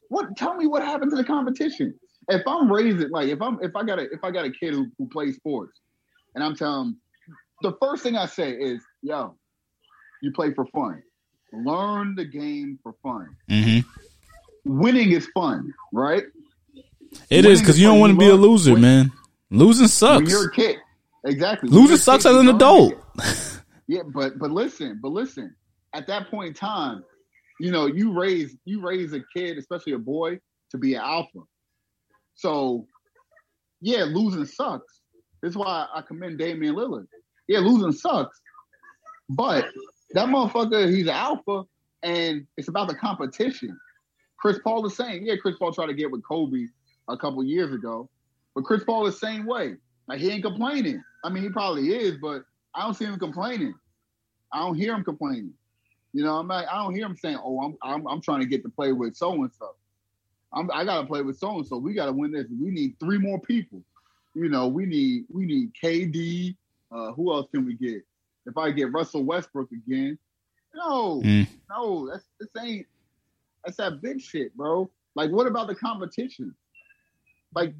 What? 0.09 0.35
Tell 0.37 0.55
me 0.55 0.67
what 0.67 0.83
happened 0.83 1.11
to 1.11 1.17
the 1.17 1.23
competition. 1.23 1.93
If 2.27 2.41
I'm 2.47 2.71
raising, 2.71 3.09
like, 3.09 3.29
if 3.29 3.41
I'm, 3.41 3.57
if 3.61 3.75
I 3.75 3.83
got 3.83 3.99
a, 3.99 4.11
if 4.11 4.23
I 4.23 4.31
got 4.31 4.45
a 4.45 4.51
kid 4.51 4.73
who, 4.73 4.87
who 4.97 5.07
plays 5.07 5.35
sports, 5.35 5.79
and 6.35 6.43
I'm 6.43 6.55
telling, 6.55 6.89
him, 6.89 7.01
the 7.61 7.73
first 7.81 8.03
thing 8.03 8.15
I 8.15 8.25
say 8.25 8.51
is, 8.51 8.81
"Yo, 9.01 9.35
you 10.21 10.31
play 10.31 10.53
for 10.53 10.65
fun. 10.67 11.01
Learn 11.51 12.15
the 12.15 12.25
game 12.25 12.79
for 12.83 12.93
fun. 13.03 13.35
hmm 13.49 13.79
Winning 14.65 15.11
is 15.11 15.27
fun, 15.33 15.73
right? 15.93 16.23
It 17.29 17.37
Winning 17.37 17.51
is 17.51 17.59
because 17.61 17.79
you 17.79 17.87
don't 17.87 17.99
want 17.99 18.13
to 18.13 18.19
be 18.19 18.27
a 18.29 18.35
loser, 18.35 18.73
when- 18.73 18.81
man. 18.81 19.11
Losing 19.51 19.87
sucks. 19.87 20.21
When 20.21 20.29
you're 20.29 20.49
a 20.49 20.51
kid, 20.51 20.77
exactly. 21.25 21.69
Losing 21.69 21.97
sucks 21.97 22.23
kid, 22.23 22.29
as 22.29 22.35
an 22.35 22.49
adult. 22.49 22.93
Yeah, 23.87 24.03
but 24.05 24.37
but 24.37 24.51
listen, 24.51 24.99
but 25.01 25.11
listen. 25.11 25.55
At 25.95 26.05
that 26.05 26.29
point 26.29 26.49
in 26.49 26.53
time, 26.53 27.03
you 27.59 27.71
know, 27.71 27.87
you 27.87 28.11
raise 28.13 28.55
you 28.65 28.81
raise 28.85 29.11
a 29.13 29.21
kid, 29.35 29.57
especially 29.57 29.93
a 29.93 29.97
boy, 29.97 30.39
to 30.69 30.77
be 30.77 30.93
an 30.93 31.01
alpha. 31.01 31.39
So, 32.35 32.85
yeah, 33.81 34.03
losing 34.03 34.45
sucks. 34.45 35.01
This 35.41 35.51
is 35.51 35.57
why 35.57 35.87
I 35.95 36.01
commend 36.03 36.37
Damian 36.37 36.75
Lillard. 36.75 37.07
Yeah, 37.47 37.59
losing 37.59 37.91
sucks, 37.91 38.39
but 39.29 39.65
that 40.11 40.27
motherfucker, 40.27 40.89
he's 40.89 41.07
an 41.07 41.09
alpha, 41.09 41.63
and 42.03 42.45
it's 42.57 42.67
about 42.67 42.87
the 42.87 42.95
competition. 42.95 43.77
Chris 44.37 44.59
Paul 44.63 44.85
is 44.85 44.95
saying, 44.95 45.25
yeah, 45.25 45.35
Chris 45.35 45.55
Paul 45.57 45.73
tried 45.73 45.87
to 45.87 45.93
get 45.93 46.09
with 46.09 46.23
Kobe 46.23 46.65
a 47.09 47.17
couple 47.17 47.43
years 47.43 47.73
ago, 47.73 48.09
but 48.55 48.63
Chris 48.63 48.83
Paul 48.83 49.05
is 49.07 49.19
the 49.19 49.27
same 49.27 49.45
way. 49.45 49.75
Like 50.07 50.19
he 50.19 50.31
ain't 50.31 50.43
complaining. 50.43 51.03
I 51.23 51.29
mean, 51.29 51.43
he 51.43 51.49
probably 51.49 51.93
is, 51.93 52.17
but 52.21 52.43
I 52.73 52.83
don't 52.83 52.93
see 52.93 53.05
him 53.05 53.19
complaining. 53.19 53.73
I 54.51 54.59
don't 54.59 54.75
hear 54.75 54.95
him 54.95 55.03
complaining. 55.03 55.53
You 56.13 56.23
know, 56.23 56.37
I'm 56.37 56.47
like, 56.47 56.67
I 56.67 56.77
don't 56.77 56.95
hear 56.95 57.05
him 57.05 57.15
saying, 57.15 57.37
"Oh, 57.43 57.61
I'm 57.61 57.77
I'm, 57.83 58.07
I'm 58.07 58.21
trying 58.21 58.39
to 58.39 58.47
get 58.47 58.63
to 58.63 58.69
play 58.69 58.93
with 58.93 59.15
so 59.15 59.33
and 59.33 59.51
so. 59.59 59.75
I'm 60.51 60.69
I 60.73 60.83
gotta 60.83 61.05
play 61.05 61.21
with 61.21 61.37
so 61.37 61.57
and 61.57 61.67
so. 61.67 61.77
We 61.77 61.93
gotta 61.93 62.11
win 62.11 62.31
this. 62.31 62.47
We 62.49 62.71
need 62.71 62.95
three 62.99 63.19
more 63.19 63.39
people. 63.39 63.83
You 64.33 64.49
know, 64.49 64.67
we 64.67 64.85
need 64.85 65.25
we 65.29 65.45
need 65.45 65.71
KD. 65.81 66.55
Uh, 66.91 67.11
who 67.11 67.31
else 67.31 67.47
can 67.53 67.65
we 67.65 67.75
get? 67.75 68.03
If 68.45 68.57
I 68.57 68.71
get 68.71 68.91
Russell 68.91 69.23
Westbrook 69.23 69.69
again, 69.71 70.17
no, 70.73 71.21
Mm. 71.23 71.47
no, 71.69 72.09
that's 72.09 72.25
this 72.39 72.49
ain't 72.63 72.87
that's 73.63 73.77
that 73.77 74.01
big 74.01 74.21
shit, 74.21 74.55
bro. 74.55 74.89
Like, 75.15 75.31
what 75.31 75.47
about 75.47 75.67
the 75.67 75.75
competition? 75.75 76.55
Like, 77.53 77.73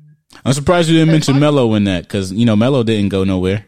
I'm 0.44 0.54
surprised 0.54 0.90
you 0.90 0.98
didn't 0.98 1.12
mention 1.12 1.40
Melo 1.40 1.74
in 1.76 1.84
that 1.86 2.04
because 2.04 2.32
you 2.34 2.46
know 2.46 2.56
Melo 2.56 2.84
didn't 2.84 3.10
go 3.10 3.24
nowhere. 3.24 3.66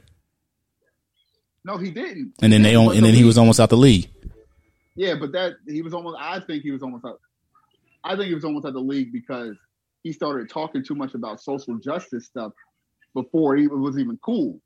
No, 1.64 1.78
he 1.78 1.92
didn't. 1.92 2.34
And 2.42 2.52
then 2.52 2.64
they 2.64 2.72
He 2.72 2.76
on, 2.76 2.96
and 2.96 3.06
then 3.06 3.14
he 3.14 3.24
was 3.24 3.38
almost 3.38 3.60
out 3.60 3.70
the 3.70 3.78
league. 3.78 4.10
Yeah, 4.96 5.16
but 5.20 5.32
that 5.34 5.54
he 5.68 5.82
was 5.82 5.94
almost. 5.94 6.18
I 6.20 6.40
think 6.40 6.64
he 6.64 6.72
was 6.72 6.82
almost 6.84 7.06
out. 7.06 7.20
I 8.04 8.16
think 8.16 8.28
he 8.30 8.36
was 8.36 8.44
almost 8.44 8.66
out 8.66 8.74
the 8.74 8.80
league 8.80 9.14
because 9.14 9.56
he 10.04 10.12
started 10.12 10.50
talking 10.50 10.84
too 10.84 10.96
much 10.96 11.14
about 11.14 11.40
social 11.40 11.76
justice 11.78 12.26
stuff 12.26 12.52
before 13.14 13.56
he 13.56 13.68
was 13.68 14.00
even 14.00 14.18
cool. 14.24 14.60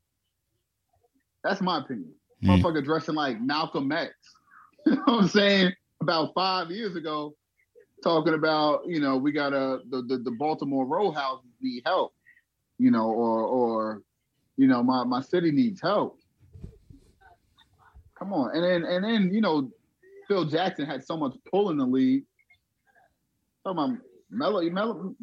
That's 1.45 1.61
my 1.61 1.77
opinion. 1.77 2.11
Hmm. 2.41 2.49
Motherfucker 2.49 2.83
dressing 2.83 3.13
like 3.13 3.39
Malcolm 3.39 3.91
X. 3.91 4.13
you 4.87 4.95
know 4.95 5.01
what 5.05 5.21
I'm 5.21 5.27
saying? 5.27 5.73
About 6.01 6.33
five 6.33 6.71
years 6.71 6.95
ago, 6.95 7.35
talking 8.03 8.33
about 8.33 8.81
you 8.87 8.99
know 8.99 9.15
we 9.15 9.31
got 9.31 9.51
to 9.51 9.79
the, 9.89 10.01
the 10.01 10.17
the 10.17 10.31
Baltimore 10.31 10.85
row 10.85 11.11
houses 11.11 11.51
need 11.61 11.83
help, 11.85 12.13
you 12.79 12.89
know, 12.89 13.09
or 13.11 13.41
or 13.41 14.01
you 14.57 14.67
know 14.67 14.81
my 14.81 15.03
my 15.03 15.21
city 15.21 15.51
needs 15.51 15.79
help. 15.81 16.17
Come 18.17 18.33
on, 18.33 18.55
and 18.55 18.63
then 18.63 18.83
and 18.83 19.03
then 19.03 19.33
you 19.33 19.41
know 19.41 19.71
Phil 20.27 20.45
Jackson 20.45 20.87
had 20.87 21.05
so 21.05 21.15
much 21.15 21.35
pull 21.49 21.69
in 21.69 21.77
the 21.77 21.85
league. 21.85 22.23
Talking 23.63 23.83
about 23.83 23.97
Melo, 24.31 24.61
Melo, 24.69 25.15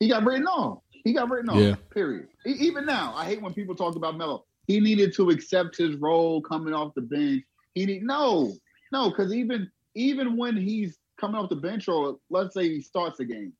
he 0.00 0.08
got 0.08 0.24
written 0.24 0.46
off. 0.46 0.82
He 0.90 1.12
got 1.12 1.30
written 1.30 1.50
off. 1.50 1.56
Yeah. 1.56 1.76
Period. 1.90 2.28
Even 2.44 2.84
now, 2.84 3.14
I 3.16 3.24
hate 3.24 3.40
when 3.40 3.54
people 3.54 3.74
talk 3.74 3.96
about 3.96 4.16
Melo. 4.16 4.44
He 4.66 4.80
needed 4.80 5.14
to 5.16 5.30
accept 5.30 5.76
his 5.76 5.96
role 5.96 6.40
coming 6.40 6.74
off 6.74 6.94
the 6.94 7.02
bench. 7.02 7.42
He 7.74 7.86
need 7.86 8.02
no, 8.02 8.52
no, 8.92 9.10
because 9.10 9.32
even 9.32 9.70
even 9.94 10.36
when 10.36 10.56
he's 10.56 10.98
coming 11.18 11.36
off 11.36 11.50
the 11.50 11.56
bench, 11.56 11.88
or 11.88 12.18
let's 12.30 12.54
say 12.54 12.68
he 12.68 12.80
starts 12.80 13.20
a 13.20 13.24
game, 13.24 13.52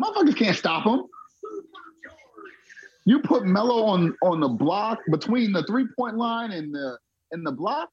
motherfuckers 0.00 0.36
can't 0.36 0.56
stop 0.56 0.86
him. 0.86 1.04
You 3.04 3.20
put 3.20 3.44
Melo 3.44 3.84
on 3.84 4.16
on 4.22 4.40
the 4.40 4.48
block 4.48 5.00
between 5.10 5.52
the 5.52 5.64
three 5.64 5.86
point 5.96 6.16
line 6.16 6.52
and 6.52 6.74
the 6.74 6.98
and 7.32 7.46
the 7.46 7.52
block, 7.52 7.90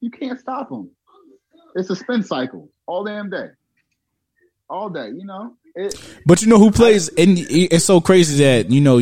you 0.00 0.10
can't 0.10 0.38
stop 0.38 0.70
him. 0.70 0.90
It's 1.74 1.90
a 1.90 1.96
spin 1.96 2.22
cycle 2.22 2.68
all 2.86 3.04
damn 3.04 3.30
day, 3.30 3.48
all 4.68 4.88
day. 4.88 5.08
You 5.08 5.24
know 5.24 5.56
it. 5.74 6.20
But 6.26 6.42
you 6.42 6.48
know 6.48 6.58
who 6.58 6.70
plays, 6.70 7.08
and 7.08 7.36
it's 7.38 7.84
so 7.84 8.00
crazy 8.00 8.44
that 8.44 8.70
you 8.70 8.80
know 8.80 8.98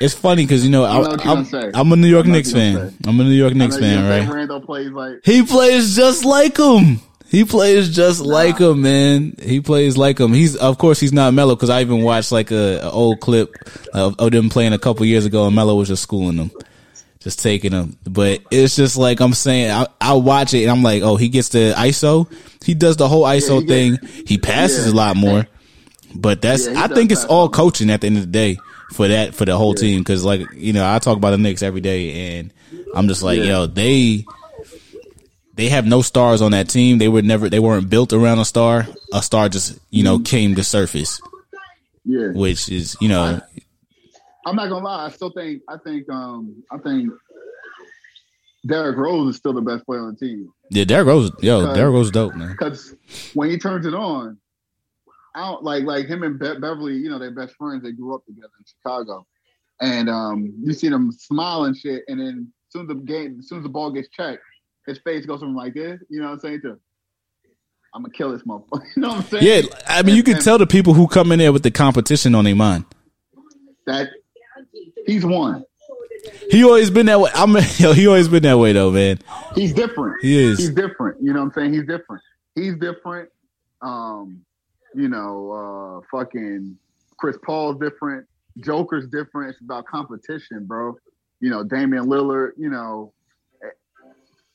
it's 0.00 0.14
funny 0.14 0.44
because 0.44 0.64
you 0.64 0.70
know, 0.70 0.84
I, 0.84 0.90
I 0.90 0.94
know 0.94 1.08
what 1.08 1.24
you're 1.24 1.36
I'm, 1.36 1.44
say. 1.44 1.70
I'm 1.74 1.92
a 1.92 1.96
New 1.96 2.08
York 2.08 2.26
Knicks 2.26 2.52
fan. 2.52 2.90
say. 2.90 2.96
I'm 3.06 3.18
a 3.18 3.24
New 3.24 3.30
York 3.30 3.54
Knicks 3.54 3.78
fan, 3.78 4.08
right? 4.08 4.32
Randle 4.32 4.60
plays 4.60 4.90
like 4.90 5.20
He 5.24 5.42
plays 5.42 5.96
just 5.96 6.24
like 6.24 6.58
him. 6.58 7.00
He 7.28 7.44
plays 7.44 7.94
just 7.94 8.20
like 8.20 8.58
him, 8.58 8.82
man. 8.82 9.34
He 9.42 9.60
plays 9.60 9.96
like 9.96 10.20
him. 10.20 10.32
He's 10.32 10.54
of 10.54 10.78
course 10.78 11.00
he's 11.00 11.12
not 11.12 11.34
Melo 11.34 11.56
because 11.56 11.70
I 11.70 11.80
even 11.80 12.02
watched 12.02 12.30
like 12.30 12.50
a, 12.52 12.78
a 12.78 12.90
old 12.90 13.20
clip 13.20 13.52
of, 13.92 14.14
of 14.18 14.30
them 14.30 14.48
playing 14.48 14.72
a 14.74 14.78
couple 14.78 15.04
years 15.06 15.26
ago, 15.26 15.46
and 15.46 15.56
Melo 15.56 15.74
was 15.74 15.88
just 15.88 16.02
schooling 16.04 16.36
them, 16.36 16.50
just 17.18 17.40
taking 17.40 17.72
them. 17.72 17.96
But 18.04 18.42
it's 18.50 18.76
just 18.76 18.96
like 18.96 19.20
I'm 19.20 19.34
saying, 19.34 19.70
I, 19.72 19.86
I 20.00 20.12
watch 20.14 20.54
it 20.54 20.62
and 20.62 20.70
I'm 20.70 20.84
like, 20.84 21.02
oh, 21.02 21.16
he 21.16 21.28
gets 21.28 21.48
the 21.48 21.74
ISO. 21.76 22.32
He 22.64 22.74
does 22.74 22.96
the 22.96 23.08
whole 23.08 23.24
ISO 23.24 23.60
he 23.60 23.66
thing. 23.66 23.96
gets- 23.96 24.30
he 24.30 24.38
passes 24.38 24.86
yeah. 24.86 24.92
a 24.92 24.94
lot 24.94 25.16
more, 25.16 25.48
but 26.14 26.40
that's 26.42 26.66
yeah, 26.66 26.82
I 26.82 26.88
think 26.88 27.10
it's 27.12 27.24
all 27.24 27.48
coaching 27.48 27.90
at 27.90 28.00
the 28.00 28.06
end 28.06 28.16
of 28.18 28.22
the 28.24 28.30
day 28.30 28.58
for 28.92 29.08
that 29.08 29.34
for 29.34 29.44
the 29.44 29.56
whole 29.56 29.74
Yeah. 29.76 29.80
team 29.80 30.00
because 30.00 30.24
like 30.24 30.42
you 30.54 30.72
know 30.72 30.88
I 30.88 30.98
talk 30.98 31.16
about 31.16 31.30
the 31.32 31.38
Knicks 31.38 31.62
every 31.62 31.80
day 31.80 32.38
and 32.38 32.52
I'm 32.94 33.08
just 33.08 33.22
like 33.22 33.38
Yeah. 33.38 33.44
yo 33.44 33.66
they 33.66 34.24
they 35.54 35.68
have 35.70 35.86
no 35.86 36.02
stars 36.02 36.42
on 36.42 36.52
that 36.52 36.68
team. 36.68 36.98
They 36.98 37.08
were 37.08 37.22
never 37.22 37.48
they 37.48 37.58
weren't 37.60 37.88
built 37.88 38.12
around 38.12 38.38
a 38.38 38.44
star. 38.44 38.86
A 39.12 39.22
star 39.22 39.48
just 39.48 39.78
you 39.90 40.04
know 40.04 40.18
came 40.18 40.54
to 40.56 40.62
surface, 40.64 41.20
yeah. 42.04 42.28
which 42.32 42.68
is 42.68 42.96
you 43.00 43.08
know 43.08 43.40
I'm 44.46 44.54
not 44.54 44.68
gonna 44.68 44.84
lie. 44.84 45.06
I 45.06 45.10
still 45.10 45.30
think 45.30 45.62
I 45.68 45.76
think 45.78 46.08
um 46.10 46.62
I 46.70 46.78
think 46.78 47.10
Derrick 48.66 48.96
Rose 48.96 49.30
is 49.30 49.36
still 49.36 49.52
the 49.52 49.60
best 49.60 49.86
player 49.86 50.00
on 50.02 50.16
the 50.18 50.26
team 50.26 50.52
yeah. 50.70 50.84
Derrick 50.84 51.06
Rose, 51.06 51.30
yo, 51.40 51.72
Derrick 51.74 51.92
Rose, 51.92 52.10
dope 52.10 52.34
man. 52.34 52.50
because 52.50 52.94
when 53.34 53.48
he 53.50 53.58
turns 53.58 53.86
it 53.86 53.94
on, 53.94 54.38
Don't 55.36 55.62
like 55.62 55.84
like 55.84 56.06
him 56.06 56.22
and 56.22 56.38
Be- 56.38 56.58
Beverley. 56.58 56.94
You 56.96 57.10
know, 57.10 57.18
they're 57.18 57.30
best 57.30 57.54
friends. 57.56 57.82
They 57.82 57.92
grew 57.92 58.14
up 58.14 58.24
together 58.26 58.48
in 58.58 58.64
Chicago, 58.64 59.26
and 59.80 60.08
um 60.08 60.54
you 60.62 60.72
see 60.72 60.88
them 60.88 61.12
smile 61.12 61.64
and 61.64 61.76
shit. 61.76 62.04
And 62.08 62.18
then 62.20 62.52
as 62.68 62.72
soon 62.72 62.82
as 62.82 62.88
the 62.88 62.94
game, 62.94 63.36
as 63.40 63.48
soon 63.48 63.58
as 63.58 63.62
the 63.64 63.68
ball 63.70 63.90
gets 63.90 64.08
checked, 64.08 64.42
his 64.86 64.98
face 64.98 65.26
goes 65.26 65.40
from 65.40 65.54
like 65.54 65.74
this. 65.74 66.00
You 66.08 66.20
know 66.20 66.26
what 66.28 66.32
I'm 66.34 66.40
saying? 66.40 66.60
To 66.62 66.78
I'm 67.94 68.02
gonna 68.02 68.12
kill 68.12 68.32
this 68.32 68.42
motherfucker. 68.42 68.82
You 68.96 69.02
know 69.02 69.08
what 69.08 69.16
I'm 69.18 69.22
saying? 69.24 69.44
Yeah, 69.44 69.78
I 69.86 70.02
mean 70.02 70.16
you 70.16 70.22
can 70.22 70.34
And- 70.36 70.44
tell 70.44 70.58
the 70.58 70.66
people 70.66 70.94
who 70.94 71.06
come 71.06 71.30
in 71.32 71.38
there 71.38 71.52
with 71.52 71.62
the 71.62 71.70
competition 71.70 72.34
on 72.34 72.44
their 72.44 72.56
mind. 72.56 72.84
that 73.86 74.08
he's 75.06 75.24
one. 75.24 75.64
He 76.50 76.64
always 76.64 76.90
been 76.90 77.06
that 77.06 77.20
way. 77.20 77.30
I'm 77.34 77.52
yo, 77.76 77.92
he 77.92 78.06
always 78.06 78.28
been 78.28 78.42
that 78.44 78.58
way 78.58 78.72
though, 78.72 78.90
man. 78.90 79.18
He's 79.54 79.72
different. 79.74 80.22
He 80.22 80.36
is. 80.42 80.58
He's 80.58 80.70
different. 80.70 81.22
You 81.22 81.32
know 81.32 81.40
what 81.40 81.46
I'm 81.46 81.52
saying? 81.52 81.72
He's 81.74 81.86
different. 81.86 82.22
He's 82.54 82.74
different. 82.76 83.28
Um, 83.82 84.45
you 84.96 85.08
know, 85.08 86.00
uh 86.02 86.06
fucking 86.16 86.76
Chris 87.18 87.36
Paul's 87.44 87.78
different. 87.78 88.26
Joker's 88.58 89.06
different. 89.08 89.50
It's 89.50 89.60
about 89.60 89.86
competition, 89.86 90.64
bro. 90.66 90.96
You 91.40 91.50
know, 91.50 91.62
Damian 91.62 92.06
Lillard, 92.06 92.52
you 92.56 92.70
know. 92.70 93.12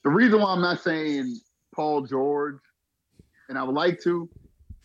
The 0.04 0.10
reason 0.10 0.42
why 0.42 0.52
I'm 0.54 0.62
not 0.62 0.82
saying 0.82 1.40
Paul 1.76 2.02
George, 2.02 2.58
and 3.50 3.58
I 3.58 3.64
would 3.64 3.76
like 3.76 4.02
to, 4.02 4.28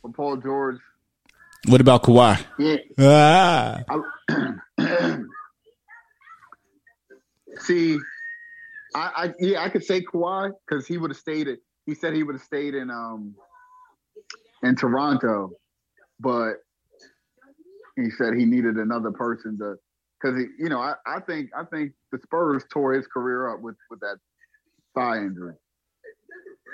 but 0.02 0.12
Paul 0.12 0.36
George, 0.36 0.76
What 1.68 1.80
about 1.80 2.02
Kawhi? 2.02 2.44
yeah, 2.58 2.76
Ah. 2.98 3.82
See, 7.60 7.98
I, 8.94 9.10
I 9.24 9.32
yeah, 9.40 9.62
I 9.62 9.70
could 9.70 9.84
say 9.84 10.02
Kawhi 10.02 10.52
because 10.68 10.86
he 10.86 10.98
would 10.98 11.10
have 11.10 11.18
stayed 11.18 11.48
at. 11.48 11.58
He 11.86 11.94
said 11.94 12.12
he 12.14 12.22
would 12.22 12.34
have 12.34 12.42
stayed 12.44 12.74
in 12.74 12.90
um 12.90 13.34
in 14.66 14.76
Toronto, 14.76 15.52
but 16.20 16.54
he 17.96 18.10
said 18.10 18.34
he 18.34 18.44
needed 18.44 18.76
another 18.76 19.10
person 19.10 19.58
to 19.58 19.76
because 20.20 20.38
you 20.58 20.68
know 20.68 20.80
I, 20.80 20.94
I 21.06 21.20
think 21.20 21.50
I 21.56 21.64
think 21.64 21.92
the 22.12 22.18
Spurs 22.22 22.64
tore 22.72 22.92
his 22.94 23.06
career 23.06 23.48
up 23.52 23.60
with 23.60 23.76
with 23.90 24.00
that 24.00 24.16
thigh 24.94 25.18
injury. 25.18 25.54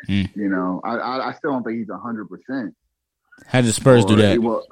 Hmm. 0.07 0.23
You 0.35 0.49
know, 0.49 0.81
I, 0.85 0.97
I 0.97 1.29
I 1.29 1.33
still 1.35 1.53
don't 1.53 1.63
think 1.63 1.79
he's 1.79 1.89
hundred 1.91 2.29
percent. 2.29 2.75
How 3.47 3.61
did 3.61 3.69
the 3.69 3.73
Spurs 3.73 4.05
do 4.05 4.17
He 4.17 4.23
that? 4.23 4.39
was, 4.41 4.67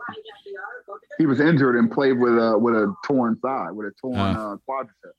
he 1.19 1.27
was 1.27 1.41
injured 1.41 1.77
and 1.77 1.91
played 1.91 2.19
with 2.19 2.33
a 2.35 2.59
with 2.59 2.75
a 2.75 2.95
torn 3.07 3.37
thigh, 3.37 3.71
with 3.71 3.87
a 3.87 3.93
torn 4.01 4.19
Uh. 4.19 4.33
uh, 4.55 4.57
quadricep, 4.69 5.15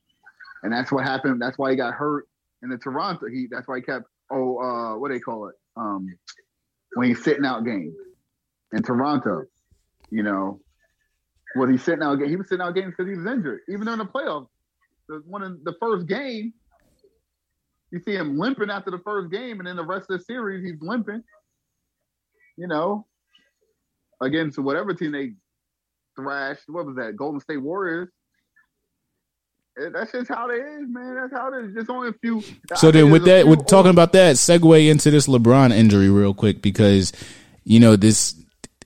and 0.62 0.72
that's 0.72 0.92
what 0.92 1.04
happened. 1.04 1.40
That's 1.40 1.58
why 1.58 1.70
he 1.70 1.76
got 1.76 1.94
hurt 1.94 2.26
in 2.62 2.68
the 2.68 2.78
Toronto. 2.78 3.26
He 3.28 3.46
that's 3.50 3.66
why 3.66 3.76
he 3.76 3.82
kept 3.82 4.04
oh 4.30 4.58
uh, 4.58 4.98
what 4.98 5.08
do 5.08 5.14
they 5.14 5.20
call 5.20 5.48
it 5.48 5.54
um, 5.76 6.06
when 6.94 7.08
he's 7.08 7.22
sitting 7.22 7.44
out 7.44 7.64
games 7.64 7.94
in 8.72 8.82
Toronto. 8.82 9.44
You 10.10 10.22
know, 10.22 10.60
was 11.56 11.70
he 11.70 11.78
sitting 11.78 12.02
out? 12.02 12.16
ga- 12.16 12.28
He 12.28 12.36
was 12.36 12.48
sitting 12.48 12.62
out 12.62 12.74
games 12.74 12.94
because 12.96 13.10
he 13.10 13.16
was 13.16 13.26
injured. 13.26 13.60
Even 13.68 13.84
during 13.86 13.98
the 13.98 14.04
playoffs, 14.06 14.48
the 15.08 15.22
one 15.26 15.42
in 15.42 15.60
the 15.64 15.74
first 15.80 16.06
game, 16.06 16.52
you 17.90 18.00
see 18.00 18.12
him 18.14 18.38
limping 18.38 18.70
after 18.70 18.90
the 18.90 18.98
first 18.98 19.30
game, 19.30 19.58
and 19.58 19.66
then 19.66 19.76
the 19.76 19.84
rest 19.84 20.10
of 20.10 20.18
the 20.18 20.24
series 20.24 20.64
he's 20.64 20.80
limping. 20.80 21.22
You 22.56 22.66
know, 22.66 23.06
against 24.20 24.58
whatever 24.58 24.92
team 24.94 25.12
they 25.12 25.32
thrashed. 26.16 26.64
What 26.68 26.86
was 26.86 26.96
that? 26.96 27.16
Golden 27.16 27.40
State 27.40 27.56
Warriors. 27.62 28.10
Eh, 29.80 29.88
That's 29.92 30.12
just 30.12 30.28
how 30.28 30.48
it 30.50 30.56
is, 30.56 30.88
man. 30.88 31.14
That's 31.14 31.32
how 31.32 31.52
it 31.52 31.64
is. 31.66 31.74
Just 31.74 31.90
only 31.90 32.08
a 32.10 32.12
few. 32.14 32.42
So 32.74 32.88
I 32.88 32.90
then, 32.90 33.10
with 33.10 33.24
that, 33.24 33.46
with 33.46 33.66
talking 33.66 33.90
about 33.90 34.12
that, 34.12 34.36
segue 34.36 34.90
into 34.90 35.10
this 35.10 35.26
LeBron 35.26 35.72
injury 35.72 36.10
real 36.10 36.34
quick 36.34 36.62
because 36.62 37.12
you 37.64 37.80
know 37.80 37.96
this. 37.96 38.34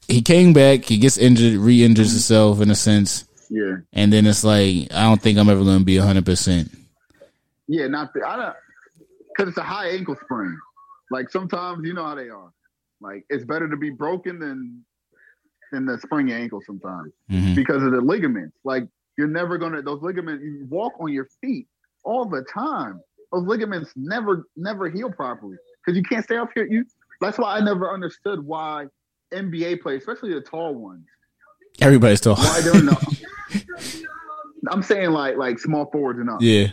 He 0.09 0.23
came 0.23 0.53
back, 0.53 0.85
he 0.85 0.99
gets 0.99 1.19
injured, 1.19 1.55
re-injures 1.55 2.13
himself 2.13 2.61
in 2.61 2.71
a 2.71 2.77
sense, 2.77 3.25
Yeah, 3.51 3.79
and 3.93 4.13
then 4.13 4.25
it's 4.25 4.45
like 4.45 4.93
I 4.95 5.03
don't 5.03 5.21
think 5.21 5.37
I'm 5.37 5.49
ever 5.49 5.65
going 5.65 5.81
to 5.81 5.85
be 5.85 5.97
hundred 5.97 6.25
percent. 6.25 6.71
yeah. 7.67 7.89
Not 7.89 8.15
the, 8.15 8.23
I 8.25 8.37
don't 8.37 8.55
because 9.37 9.49
it's 9.49 9.59
a 9.59 9.63
high 9.63 9.89
ankle 9.89 10.17
sprain. 10.25 10.57
Like 11.11 11.29
sometimes 11.31 11.85
you 11.85 11.93
know 11.93 12.05
how 12.05 12.15
they 12.15 12.29
are. 12.29 12.53
Like 13.01 13.25
it's 13.29 13.45
better 13.45 13.69
to 13.69 13.77
be 13.77 13.91
broken 13.91 14.39
than 14.39 14.85
than 15.73 15.87
the 15.87 15.99
sprain 15.99 16.29
your 16.29 16.39
ankle 16.39 16.63
sometimes 16.65 17.13
hmm 17.29 17.55
because 17.55 17.83
of 17.83 17.91
the 17.91 18.01
ligaments. 18.01 18.57
Like 18.65 18.87
you're 19.19 19.29
never 19.29 19.59
gonna 19.59 19.83
those 19.83 20.03
ligaments. 20.03 20.43
You 20.45 20.67
walk 20.69 20.93
on 21.01 21.13
your 21.13 21.29
feet 21.41 21.67
all 22.05 22.25
the 22.25 22.45
time. 22.53 23.01
Those 23.33 23.47
ligaments 23.47 23.93
never 23.97 24.47
never 24.57 24.89
heal 24.89 25.11
properly 25.11 25.57
because 25.85 25.97
you 25.97 26.03
can't 26.03 26.25
stay 26.25 26.37
up 26.37 26.51
here. 26.55 26.67
You. 26.67 26.85
That's 27.21 27.39
why 27.39 27.57
I 27.57 27.61
never 27.61 27.93
understood 27.93 28.45
why 28.45 28.87
NBA 29.33 29.81
players, 29.81 30.03
especially 30.03 30.35
the 30.35 30.41
tall 30.43 30.75
ones, 30.75 31.07
Everybody's 31.81 32.21
tall. 32.21 32.37
why 32.37 32.61
they're 32.61 32.83
not. 32.83 33.03
I'm 34.69 34.83
saying 34.83 35.11
like 35.11 35.37
like 35.37 35.59
small 35.59 35.91
forwards 35.91 36.19
and 36.21 36.29
up. 36.31 36.39
yeah, 36.41 36.69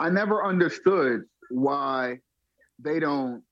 I 0.00 0.10
never 0.10 0.44
understood 0.44 1.22
why 1.50 2.18
they 2.78 2.98
don't 2.98 3.42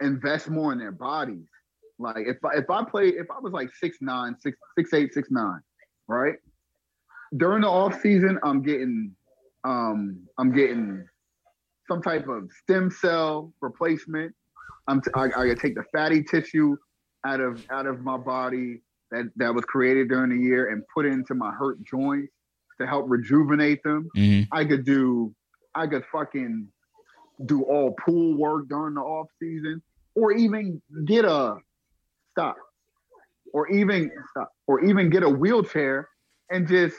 invest 0.00 0.48
more 0.50 0.72
in 0.72 0.78
their 0.78 0.92
bodies. 0.92 1.46
Like 1.98 2.26
if 2.26 2.36
I, 2.44 2.58
if 2.58 2.70
I 2.70 2.84
play 2.84 3.08
if 3.08 3.30
I 3.30 3.38
was 3.40 3.52
like 3.52 3.70
six 3.74 3.98
nine, 4.00 4.36
six 4.38 4.56
six 4.76 4.92
eight, 4.94 5.14
six 5.14 5.30
nine, 5.30 5.60
right? 6.06 6.34
During 7.36 7.62
the 7.62 7.68
off 7.68 8.00
season, 8.00 8.38
I'm 8.42 8.62
getting 8.62 9.14
um 9.64 10.20
I'm 10.38 10.52
getting 10.52 11.06
some 11.88 12.02
type 12.02 12.28
of 12.28 12.50
stem 12.62 12.90
cell 12.90 13.52
replacement. 13.60 14.34
I'm 14.86 15.00
t- 15.00 15.10
I, 15.14 15.24
I 15.36 15.54
take 15.54 15.74
the 15.74 15.84
fatty 15.92 16.22
tissue 16.22 16.76
out 17.26 17.40
of 17.40 17.64
out 17.70 17.86
of 17.86 18.00
my 18.00 18.16
body 18.16 18.82
that 19.10 19.30
that 19.36 19.54
was 19.54 19.64
created 19.64 20.08
during 20.08 20.30
the 20.30 20.42
year 20.42 20.70
and 20.70 20.82
put 20.94 21.06
it 21.06 21.12
into 21.12 21.34
my 21.34 21.50
hurt 21.52 21.82
joints 21.84 22.32
to 22.80 22.86
help 22.86 23.06
rejuvenate 23.08 23.82
them. 23.82 24.08
hmm 24.14 24.42
I 24.52 24.64
could 24.64 24.84
do 24.84 25.34
I 25.74 25.86
could 25.86 26.04
fucking 26.10 26.68
do 27.46 27.62
all 27.62 27.94
pool 28.04 28.36
work 28.36 28.68
during 28.68 28.94
the 28.94 29.00
off 29.00 29.28
season 29.40 29.82
or 30.14 30.32
even 30.32 30.82
get 31.04 31.24
a 31.24 31.56
stop 32.32 32.56
or 33.52 33.68
even 33.68 34.10
stop 34.30 34.50
or 34.66 34.84
even 34.84 35.10
get 35.10 35.22
a 35.22 35.28
wheelchair 35.28 36.08
and 36.50 36.66
just 36.66 36.96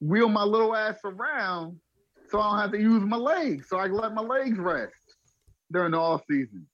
wheel 0.00 0.28
my 0.28 0.42
little 0.42 0.74
ass 0.74 0.98
around 1.04 1.78
so 2.30 2.40
I 2.40 2.50
don't 2.50 2.60
have 2.60 2.72
to 2.72 2.80
use 2.80 3.02
my 3.02 3.16
legs 3.16 3.68
so 3.68 3.78
I 3.78 3.88
can 3.88 3.96
let 3.96 4.14
my 4.14 4.22
legs 4.22 4.58
rest 4.58 4.94
during 5.72 5.92
the 5.92 5.98
off 5.98 6.22
season 6.28 6.66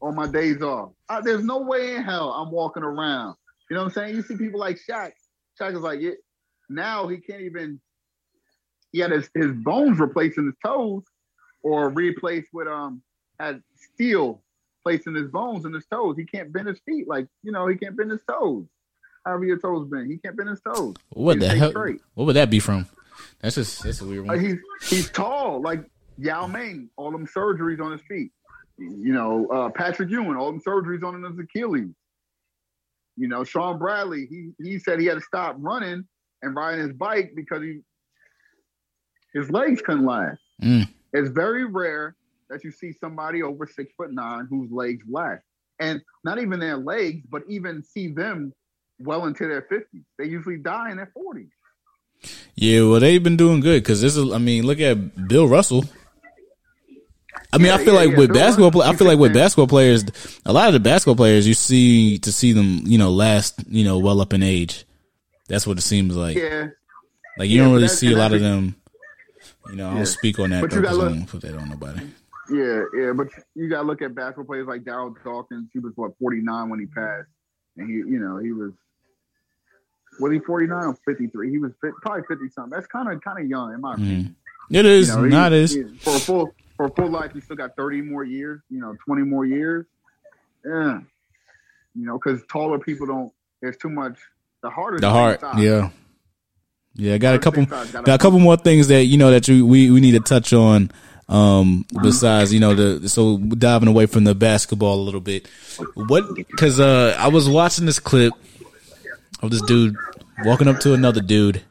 on 0.00 0.14
my 0.14 0.26
days 0.26 0.62
off. 0.62 0.92
I, 1.08 1.20
there's 1.20 1.44
no 1.44 1.58
way 1.58 1.96
in 1.96 2.02
hell 2.02 2.30
I'm 2.30 2.50
walking 2.50 2.82
around. 2.82 3.34
You 3.68 3.76
know 3.76 3.82
what 3.82 3.88
I'm 3.88 3.92
saying? 3.92 4.16
You 4.16 4.22
see 4.22 4.36
people 4.36 4.60
like 4.60 4.78
Shaq. 4.88 5.12
Shaq 5.60 5.74
is 5.74 5.80
like, 5.80 6.00
yeah, 6.00 6.12
now 6.68 7.06
he 7.08 7.18
can't 7.18 7.42
even. 7.42 7.80
He 8.92 9.00
had 9.00 9.10
his, 9.10 9.28
his 9.34 9.52
bones 9.52 9.98
replaced 9.98 10.38
in 10.38 10.46
his 10.46 10.54
toes, 10.64 11.02
or 11.62 11.90
replaced 11.90 12.48
with 12.52 12.68
um 12.68 13.02
had 13.38 13.62
steel 13.74 14.42
placed 14.82 15.06
in 15.06 15.14
his 15.14 15.28
bones 15.28 15.64
and 15.64 15.74
his 15.74 15.84
toes. 15.86 16.16
He 16.16 16.24
can't 16.24 16.52
bend 16.52 16.68
his 16.68 16.80
feet 16.86 17.06
like 17.06 17.26
you 17.42 17.52
know 17.52 17.66
he 17.66 17.76
can't 17.76 17.96
bend 17.96 18.10
his 18.10 18.22
toes. 18.28 18.64
However 19.28 19.44
your 19.44 19.58
toes 19.58 19.86
bend, 19.90 20.10
he 20.10 20.16
can't 20.18 20.36
bend 20.36 20.48
his 20.48 20.60
toes. 20.62 20.94
What 21.10 21.34
He 21.34 21.40
the 21.40 21.48
hell? 21.54 21.70
straight. 21.70 22.00
What 22.14 22.24
would 22.24 22.36
that 22.36 22.48
be 22.50 22.60
from? 22.60 22.86
That's 23.40 23.56
just 23.56 23.82
that's 23.82 24.00
a 24.00 24.06
weird 24.06 24.26
Like 24.26 24.36
one. 24.38 24.44
he's 24.46 24.58
he's 24.88 25.10
tall, 25.10 25.60
like 25.60 25.84
Yao 26.18 26.46
Ming, 26.46 26.88
all 26.96 27.10
them 27.12 27.26
surgeries 27.26 27.80
on 27.80 27.92
his 27.92 28.00
feet. 28.08 28.30
You 28.78 29.12
know, 29.12 29.46
uh, 29.48 29.68
Patrick 29.70 30.08
Ewing, 30.10 30.36
all 30.36 30.50
them 30.50 30.60
surgeries 30.60 31.02
on 31.04 31.22
his 31.22 31.38
Achilles. 31.38 31.94
You 33.16 33.28
know, 33.28 33.44
Shawn 33.44 33.78
Bradley, 33.78 34.26
he 34.30 34.50
he 34.62 34.78
said 34.78 34.98
he 35.00 35.06
had 35.06 35.14
to 35.16 35.20
stop 35.20 35.56
running 35.58 36.04
and 36.42 36.54
riding 36.56 36.80
his 36.80 36.92
bike 36.94 37.32
because 37.36 37.62
he 37.62 37.80
his 39.34 39.50
legs 39.50 39.82
couldn't 39.82 40.06
last. 40.06 40.40
Mm. 40.62 40.88
It's 41.12 41.28
very 41.28 41.64
rare 41.64 42.16
that 42.48 42.64
you 42.64 42.70
see 42.70 42.92
somebody 42.92 43.42
over 43.42 43.66
six 43.66 43.92
foot 43.96 44.12
nine 44.12 44.46
whose 44.48 44.70
legs 44.70 45.04
last, 45.08 45.42
and 45.80 46.00
not 46.24 46.38
even 46.40 46.60
their 46.60 46.76
legs, 46.78 47.26
but 47.28 47.42
even 47.48 47.82
see 47.82 48.08
them 48.08 48.52
well 48.98 49.26
into 49.26 49.46
their 49.46 49.62
fifties. 49.62 50.02
They 50.18 50.26
usually 50.26 50.56
die 50.58 50.90
in 50.90 50.96
their 50.96 51.10
forties. 51.14 51.48
Yeah, 52.56 52.82
well, 52.82 52.98
they've 53.00 53.22
been 53.22 53.36
doing 53.36 53.60
good 53.60 53.82
because 53.82 54.00
this 54.00 54.16
is. 54.16 54.32
I 54.32 54.38
mean, 54.38 54.66
look 54.66 54.80
at 54.80 55.28
Bill 55.28 55.46
Russell. 55.48 55.84
I 57.52 57.58
mean, 57.58 57.66
Yeah, 57.68 57.74
I 57.74 57.78
feel 57.78 57.94
yeah, 57.94 58.00
like 58.00 58.10
yeah, 58.10 58.16
with 58.18 58.32
Bill 58.32 58.40
basketball, 58.42 58.82
I 58.82 58.94
feel 58.96 59.06
like 59.06 59.18
with 59.18 59.32
basketball 59.32 59.68
players, 59.68 60.04
a 60.44 60.52
lot 60.52 60.66
of 60.68 60.74
the 60.74 60.80
basketball 60.80 61.14
players 61.16 61.46
you 61.46 61.54
see 61.54 62.18
to 62.18 62.32
see 62.32 62.52
them, 62.52 62.80
you 62.84 62.98
know, 62.98 63.10
last, 63.10 63.64
you 63.68 63.84
know, 63.84 63.98
well 63.98 64.20
up 64.20 64.32
in 64.32 64.42
age. 64.42 64.84
That's 65.48 65.66
what 65.66 65.78
it 65.78 65.82
seems 65.82 66.14
like. 66.16 66.36
Yeah, 66.36 66.68
Like 67.38 67.48
you 67.48 67.58
don't 67.62 67.72
really 67.72 67.88
see 67.88 68.12
a 68.12 68.16
lot 68.18 68.34
of 68.34 68.40
them. 68.40 68.74
You 69.70 69.76
know, 69.76 69.90
I 69.90 69.94
don't 69.94 70.06
speak 70.06 70.38
on 70.38 70.50
that 70.50 70.62
But 70.62 70.72
you 70.72 70.82
gotta 70.82 70.94
I 70.96 70.98
look- 70.98 71.08
don't 71.14 71.26
put 71.26 71.40
that 71.42 71.54
on 71.56 71.68
nobody. 71.70 72.00
Yeah, 72.50 72.82
yeah, 72.98 73.12
but 73.12 73.28
you 73.54 73.68
gotta 73.68 73.86
look 73.86 74.02
at 74.02 74.14
basketball 74.14 74.46
players 74.46 74.66
like 74.66 74.82
Darryl 74.82 75.14
Dawkins. 75.22 75.68
He 75.72 75.78
was 75.78 75.92
what 75.96 76.12
49 76.18 76.68
when 76.70 76.80
he 76.80 76.86
passed, 76.86 77.28
and 77.76 77.88
he, 77.88 77.96
you 77.96 78.18
know, 78.18 78.38
he 78.38 78.52
was 78.52 78.72
was 80.20 80.32
he 80.32 80.38
49 80.40 80.84
or 80.84 80.94
53? 81.04 81.50
He 81.50 81.58
was 81.58 81.72
fit, 81.80 81.92
probably 82.02 82.22
50 82.28 82.48
something. 82.50 82.70
That's 82.70 82.86
kind 82.86 83.08
of 83.12 83.20
kind 83.22 83.38
of 83.42 83.46
young 83.48 83.72
in 83.74 83.80
my 83.80 83.94
opinion. 83.94 84.36
It 84.70 84.84
is 84.86 85.08
You 85.08 85.16
know, 85.16 85.22
he- 85.24 85.30
not 85.30 85.52
as 85.52 85.72
he- 85.74 85.82
for 86.00 86.16
a 86.16 86.18
full 86.18 86.54
for 86.76 86.86
a 86.86 86.90
full 86.90 87.08
life. 87.10 87.32
He 87.32 87.40
still 87.40 87.56
got 87.56 87.74
30 87.76 88.02
more 88.02 88.24
years. 88.24 88.60
You 88.70 88.80
know, 88.80 88.96
20 89.06 89.22
more 89.22 89.44
years. 89.46 89.86
Yeah, 90.64 91.00
you 91.94 92.04
know, 92.06 92.18
because 92.18 92.40
taller 92.50 92.78
people 92.78 93.06
don't. 93.06 93.32
There's 93.62 93.76
too 93.76 93.88
much. 93.88 94.18
The 94.62 94.70
harder 94.70 94.98
the 94.98 95.08
heart. 95.10 95.40
size. 95.40 95.62
Yeah, 95.62 95.90
yeah. 96.94 97.14
I 97.14 97.18
got 97.18 97.34
a 97.34 97.38
couple. 97.38 97.64
Got 97.64 97.92
Got 97.92 98.08
a 98.08 98.18
couple 98.18 98.38
more 98.40 98.56
things 98.56 98.88
that 98.88 99.04
you 99.04 99.16
know 99.18 99.30
that 99.30 99.46
you 99.48 99.64
we 99.64 99.90
we 99.90 100.00
need 100.00 100.12
to 100.12 100.20
touch 100.20 100.52
on. 100.52 100.90
Um, 101.30 101.84
Uh-huh. 101.94 102.02
besides 102.04 102.54
you 102.54 102.60
know 102.60 102.74
the 102.74 103.06
so 103.08 103.36
diving 103.38 103.88
away 103.88 104.06
from 104.06 104.24
the 104.24 104.34
basketball 104.34 105.00
a 105.00 105.04
little 105.04 105.20
bit. 105.20 105.46
What? 105.94 106.34
Because 106.34 106.80
uh, 106.80 107.14
I 107.18 107.28
was 107.28 107.48
watching 107.48 107.84
this 107.86 107.98
clip 107.98 108.32
of 109.42 109.50
this 109.50 109.62
dude 109.62 109.96
walking 110.44 110.68
up 110.68 110.80
to 110.80 110.94
another 110.94 111.20
dude, 111.20 111.62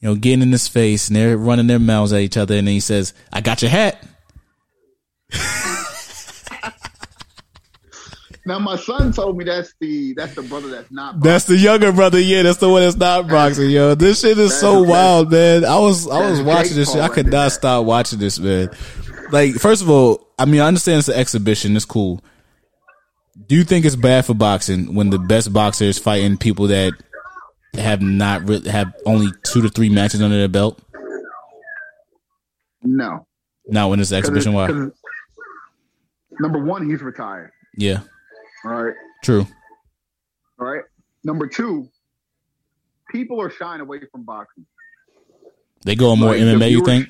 you 0.00 0.08
know, 0.08 0.14
getting 0.14 0.42
in 0.42 0.52
his 0.52 0.68
face, 0.68 1.08
and 1.08 1.16
they're 1.16 1.36
running 1.36 1.66
their 1.66 1.78
mouths 1.78 2.12
at 2.12 2.20
each 2.20 2.36
other, 2.36 2.56
and 2.56 2.66
then 2.66 2.74
he 2.74 2.80
says, 2.80 3.14
"I 3.32 3.40
got 3.40 3.62
your 3.62 3.70
hat." 3.70 4.06
Now 8.46 8.58
my 8.58 8.76
son 8.76 9.12
told 9.12 9.38
me 9.38 9.44
that's 9.44 9.72
the 9.80 10.12
that's 10.14 10.34
the 10.34 10.42
brother 10.42 10.68
that's 10.68 10.90
not. 10.90 11.20
That's 11.20 11.46
the 11.46 11.56
younger 11.56 11.92
brother. 11.92 12.20
Yeah, 12.20 12.42
that's 12.42 12.58
the 12.58 12.68
one 12.68 12.82
that's 12.82 12.96
not 12.96 13.26
boxing. 13.26 13.70
Yo, 13.70 13.94
this 13.94 14.20
shit 14.20 14.36
is 14.36 14.58
so 14.58 14.82
wild, 14.82 15.30
man. 15.30 15.64
I 15.64 15.78
was 15.78 16.06
I 16.08 16.28
was 16.28 16.42
watching 16.42 16.76
this 16.76 16.92
shit. 16.92 17.00
I 17.00 17.08
could 17.08 17.28
not 17.28 17.52
stop 17.52 17.86
watching 17.86 18.18
this, 18.18 18.38
man. 18.38 18.70
Like, 19.30 19.54
first 19.54 19.80
of 19.80 19.88
all, 19.88 20.28
I 20.38 20.44
mean, 20.44 20.60
I 20.60 20.66
understand 20.66 20.98
it's 20.98 21.08
an 21.08 21.14
exhibition. 21.14 21.74
It's 21.74 21.86
cool. 21.86 22.20
Do 23.46 23.56
you 23.56 23.64
think 23.64 23.84
it's 23.84 23.96
bad 23.96 24.24
for 24.26 24.34
boxing 24.34 24.94
when 24.94 25.10
the 25.10 25.18
best 25.18 25.52
boxer 25.52 25.84
is 25.84 25.98
fighting 25.98 26.36
people 26.38 26.68
that 26.68 26.92
have 27.74 28.00
not 28.00 28.48
re- 28.48 28.66
have 28.68 28.94
only 29.06 29.32
two 29.42 29.60
to 29.62 29.68
three 29.68 29.88
matches 29.88 30.22
under 30.22 30.36
their 30.36 30.48
belt? 30.48 30.80
no. 32.82 33.26
Not 33.66 33.88
when 33.88 33.98
it's 33.98 34.12
exhibition. 34.12 34.52
it- 34.52 34.56
Why? 34.56 34.88
Number 36.38 36.58
one, 36.62 36.88
he's 36.88 37.00
retired. 37.00 37.50
Yeah, 37.76 38.00
All 38.64 38.84
right. 38.84 38.94
true. 39.22 39.46
All 40.60 40.66
right. 40.66 40.82
Number 41.24 41.46
two, 41.46 41.88
people 43.10 43.40
are 43.40 43.48
shying 43.50 43.80
away 43.80 44.00
from 44.12 44.24
boxing. 44.24 44.66
They 45.84 45.94
go 45.96 46.10
on 46.10 46.18
more 46.20 46.30
Like, 46.32 46.40
MMA. 46.40 46.70
You 46.70 46.84
think? 46.84 47.08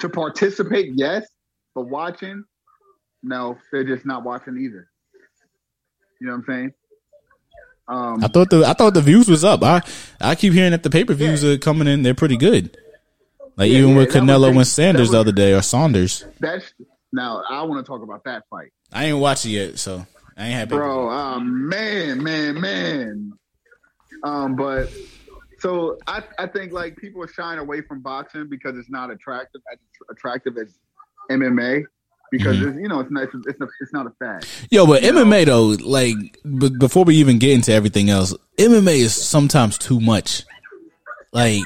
To 0.00 0.08
participate, 0.10 0.92
yes, 0.94 1.26
but 1.74 1.88
watching, 1.88 2.44
no, 3.26 3.58
they're 3.72 3.84
just 3.84 4.06
not 4.06 4.22
watching 4.22 4.56
either. 4.56 4.88
You 6.20 6.28
know 6.28 6.34
what 6.34 6.38
I'm 6.38 6.44
saying? 6.46 6.74
Um, 7.88 8.24
I 8.24 8.28
thought 8.28 8.50
the 8.50 8.64
I 8.64 8.72
thought 8.72 8.94
the 8.94 9.00
views 9.00 9.28
was 9.28 9.44
up. 9.44 9.62
I 9.62 9.82
I 10.20 10.34
keep 10.34 10.52
hearing 10.52 10.70
that 10.70 10.82
the 10.82 10.90
pay 10.90 11.04
per 11.04 11.14
views 11.14 11.44
are 11.44 11.58
coming 11.58 11.86
in. 11.86 12.02
They're 12.02 12.14
pretty 12.14 12.36
good. 12.36 12.76
Like 13.56 13.70
Yeah, 13.70 13.78
even 13.78 13.90
yeah, 13.90 13.96
with 13.96 14.10
Canelo 14.10 14.54
and 14.54 14.66
Sanders 14.66 15.10
the 15.10 15.20
other 15.20 15.32
day, 15.32 15.52
or 15.52 15.62
Saunders. 15.62 16.24
that's 16.40 16.72
now 17.12 17.42
I 17.48 17.62
want 17.62 17.84
to 17.84 17.88
talk 17.88 18.02
about 18.02 18.24
that 18.24 18.44
fight, 18.50 18.72
I 18.92 19.06
ain't 19.06 19.18
watch 19.18 19.44
it 19.46 19.50
yet, 19.50 19.78
so 19.78 20.06
I 20.36 20.46
ain't 20.46 20.54
happy. 20.54 20.76
bro. 20.76 21.10
Oh 21.10 21.40
man, 21.40 22.22
man, 22.22 22.60
man. 22.60 23.32
Um, 24.22 24.56
but 24.56 24.90
so 25.58 25.98
I 26.06 26.22
I 26.38 26.46
think 26.46 26.72
like 26.72 26.96
people 26.96 27.22
are 27.22 27.28
shying 27.28 27.58
away 27.58 27.82
from 27.82 28.00
boxing 28.02 28.48
because 28.48 28.76
it's 28.76 28.90
not 28.90 29.10
attractive 29.10 29.62
as 29.72 29.78
attractive 30.10 30.58
as 30.58 30.78
MMA 31.30 31.84
because 32.30 32.56
Mm-hmm. 32.56 32.68
it's, 32.70 32.78
you 32.78 32.88
know 32.88 33.00
it's 33.00 33.10
not 33.10 33.22
it's, 33.24 33.34
it's, 33.46 33.60
a, 33.60 33.68
it's 33.80 33.92
not 33.92 34.06
a 34.06 34.10
fad. 34.18 34.44
Yo, 34.70 34.86
but 34.86 35.02
MMA 35.02 35.46
though, 35.46 35.66
like 35.88 36.14
b- 36.44 36.70
before 36.78 37.04
we 37.04 37.16
even 37.16 37.38
get 37.38 37.50
into 37.52 37.72
everything 37.72 38.10
else, 38.10 38.34
MMA 38.58 38.96
is 38.98 39.14
sometimes 39.14 39.78
too 39.78 40.00
much. 40.00 40.44
Like 41.32 41.62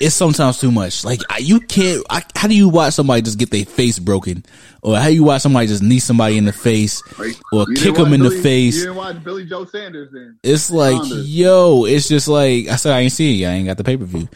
it's 0.00 0.14
sometimes 0.14 0.58
too 0.58 0.72
much. 0.72 1.04
Like 1.04 1.20
you 1.38 1.60
can't. 1.60 2.04
I, 2.10 2.22
how 2.34 2.48
do 2.48 2.54
you 2.54 2.68
watch 2.68 2.94
somebody 2.94 3.22
just 3.22 3.38
get 3.38 3.50
their 3.50 3.64
face 3.64 3.98
broken, 3.98 4.44
or 4.82 4.96
how 4.98 5.06
you 5.08 5.22
watch 5.24 5.42
somebody 5.42 5.68
just 5.68 5.82
knee 5.82 6.00
somebody 6.00 6.36
in 6.36 6.44
the 6.46 6.52
face, 6.52 7.00
Like, 7.18 7.36
or 7.52 7.64
kick 7.76 7.94
them 7.94 8.12
in 8.12 8.20
the 8.20 8.30
face? 8.30 8.76
You 8.78 8.82
didn't 8.84 8.96
watch 8.96 9.22
Billy 9.22 9.44
Joe 9.46 9.64
Sanders 9.66 10.10
then. 10.12 10.38
It's 10.42 10.70
like, 10.70 10.96
Saunders. 10.96 11.30
yo, 11.34 11.84
it's 11.84 12.08
just 12.08 12.26
like 12.28 12.66
I 12.68 12.76
said. 12.76 12.92
I 12.94 13.00
ain't 13.00 13.12
see 13.12 13.42
it. 13.42 13.46
I 13.46 13.52
ain't 13.52 13.66
got 13.66 13.76
the 13.76 13.84
pay 13.84 13.96
per 13.96 14.04
view. 14.04 14.28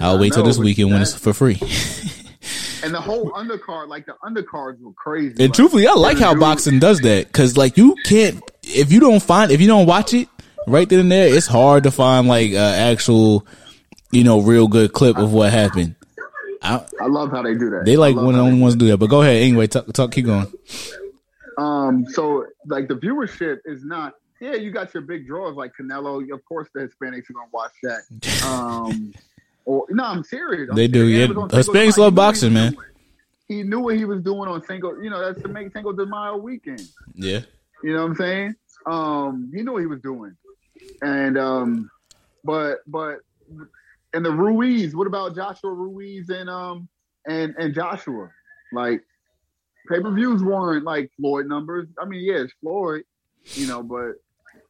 I'll 0.00 0.16
I 0.16 0.20
wait 0.20 0.32
till 0.34 0.42
this 0.44 0.58
but 0.58 0.64
weekend 0.66 0.90
when 0.92 1.00
it's 1.02 1.14
for 1.14 1.32
free. 1.32 1.58
And 2.82 2.94
the 2.94 3.00
whole 3.00 3.32
undercard, 3.32 3.88
like 3.88 4.06
the 4.06 4.14
undercards 4.24 4.80
were 4.80 4.92
crazy. 4.92 5.30
And 5.32 5.40
Like, 5.40 5.52
truthfully, 5.52 5.86
I 5.86 5.94
like 5.94 6.18
how 6.18 6.32
dude- 6.32 6.40
boxing 6.40 6.78
does 6.78 7.00
that 7.00 7.26
because, 7.26 7.56
like, 7.56 7.76
you 7.76 7.96
can't 8.04 8.40
if 8.62 8.92
you 8.92 9.00
don't 9.00 9.22
find 9.22 9.50
if 9.50 9.60
you 9.60 9.66
don't 9.66 9.86
watch 9.86 10.12
it 10.14 10.28
right 10.66 10.88
then 10.88 11.00
and 11.00 11.10
there, 11.12 11.26
it's 11.34 11.46
hard 11.46 11.84
to 11.84 11.90
find 11.90 12.28
like 12.28 12.52
uh, 12.52 12.56
actual, 12.58 13.46
you 14.12 14.22
know, 14.24 14.40
real 14.40 14.68
good 14.68 14.92
clip 14.92 15.16
of 15.18 15.32
what 15.32 15.50
happened. 15.52 15.94
I, 16.62 16.84
I 17.00 17.06
love 17.06 17.30
how 17.30 17.42
they 17.42 17.54
do 17.54 17.70
that. 17.70 17.84
they 17.84 17.96
like 17.96 18.16
one 18.16 18.26
of 18.28 18.34
the 18.34 18.40
only 18.40 18.60
ones 18.60 18.74
do 18.76 18.88
that. 18.88 18.98
But 18.98 19.06
go 19.10 19.22
ahead 19.22 19.42
anyway. 19.42 19.66
Talk, 19.68 19.92
talk 19.92 20.12
keep 20.12 20.26
going. 20.26 20.46
Um, 21.56 22.06
so 22.10 22.46
like 22.66 22.88
the 22.88 22.94
viewership 22.94 23.58
is 23.64 23.84
not. 23.84 24.14
Yeah, 24.40 24.54
you 24.54 24.70
got 24.70 24.94
your 24.94 25.02
big 25.02 25.26
draws 25.26 25.56
like 25.56 25.72
Canelo. 25.80 26.22
Of 26.32 26.44
course, 26.44 26.68
the 26.72 26.80
Hispanics 26.80 27.28
are 27.30 27.32
gonna 27.32 27.48
watch 27.52 27.72
that. 27.82 28.02
Um, 28.46 29.12
or 29.68 29.84
no, 29.90 30.02
I'm 30.02 30.24
serious. 30.24 30.70
I'm 30.70 30.76
They 30.76 30.88
do, 30.88 31.06
yeah. 31.06 31.26
Hispanics 31.26 31.52
love 31.52 31.66
He 31.68 31.82
knew 31.82 32.02
what 32.02 32.08
he 32.08 32.10
boxing, 32.12 32.52
man. 32.54 32.72
doing. 32.72 32.84
He 33.48 33.62
knew 33.62 33.80
what 33.80 33.96
he 33.96 34.04
was 34.06 34.22
doing 34.22 34.48
on 34.48 34.64
single. 34.64 35.02
You 35.02 35.10
know, 35.10 35.20
that's 35.20 35.42
to 35.42 35.48
make 35.48 35.72
Cinco 35.72 35.92
de 35.92 36.06
Mayo 36.06 36.38
weekend. 36.38 36.82
Yeah, 37.14 37.40
You 37.82 37.92
know 37.92 38.02
what 38.02 38.10
I'm 38.10 38.16
saying? 38.16 38.54
Um, 38.86 39.52
he 39.54 39.62
knew 39.62 39.72
what 39.72 39.80
he 39.80 39.86
was 39.86 40.00
doing. 40.00 40.36
And 41.02 41.36
um, 41.36 41.90
but 42.44 42.78
but 42.86 43.18
and 44.14 44.24
the 44.24 44.32
Ruiz. 44.32 44.96
What 44.96 45.06
about 45.06 45.34
Joshua 45.34 45.70
Ruiz 45.70 46.30
and 46.30 46.48
um 46.48 46.88
and 47.26 47.54
and 47.58 47.74
Joshua? 47.74 48.30
Like 48.72 49.02
pay 49.90 50.00
per 50.00 50.14
views 50.14 50.42
weren't 50.42 50.84
like 50.84 51.10
Floyd 51.18 51.46
numbers. 51.46 51.88
I 52.00 52.06
mean, 52.06 52.24
yeah, 52.24 52.42
it's 52.42 52.54
Floyd, 52.62 53.02
you 53.52 53.66
know, 53.66 53.82
but 53.82 54.12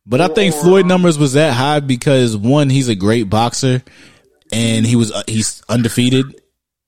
But 0.05 0.21
I 0.21 0.27
think 0.27 0.57
Or, 0.57 0.61
Floyd 0.61 0.83
um, 0.83 0.89
numbers 0.89 1.19
was 1.19 1.35
that 1.35 1.53
high 1.55 1.79
because 1.79 2.37
one, 2.37 2.69
he's 2.69 2.89
a 2.89 2.97
great 2.97 3.31
boxer, 3.31 3.83
and 4.53 4.87
he 4.87 4.97
was 4.97 5.13
uh, 5.13 5.23
he's 5.27 5.63
undefeated, 5.69 6.41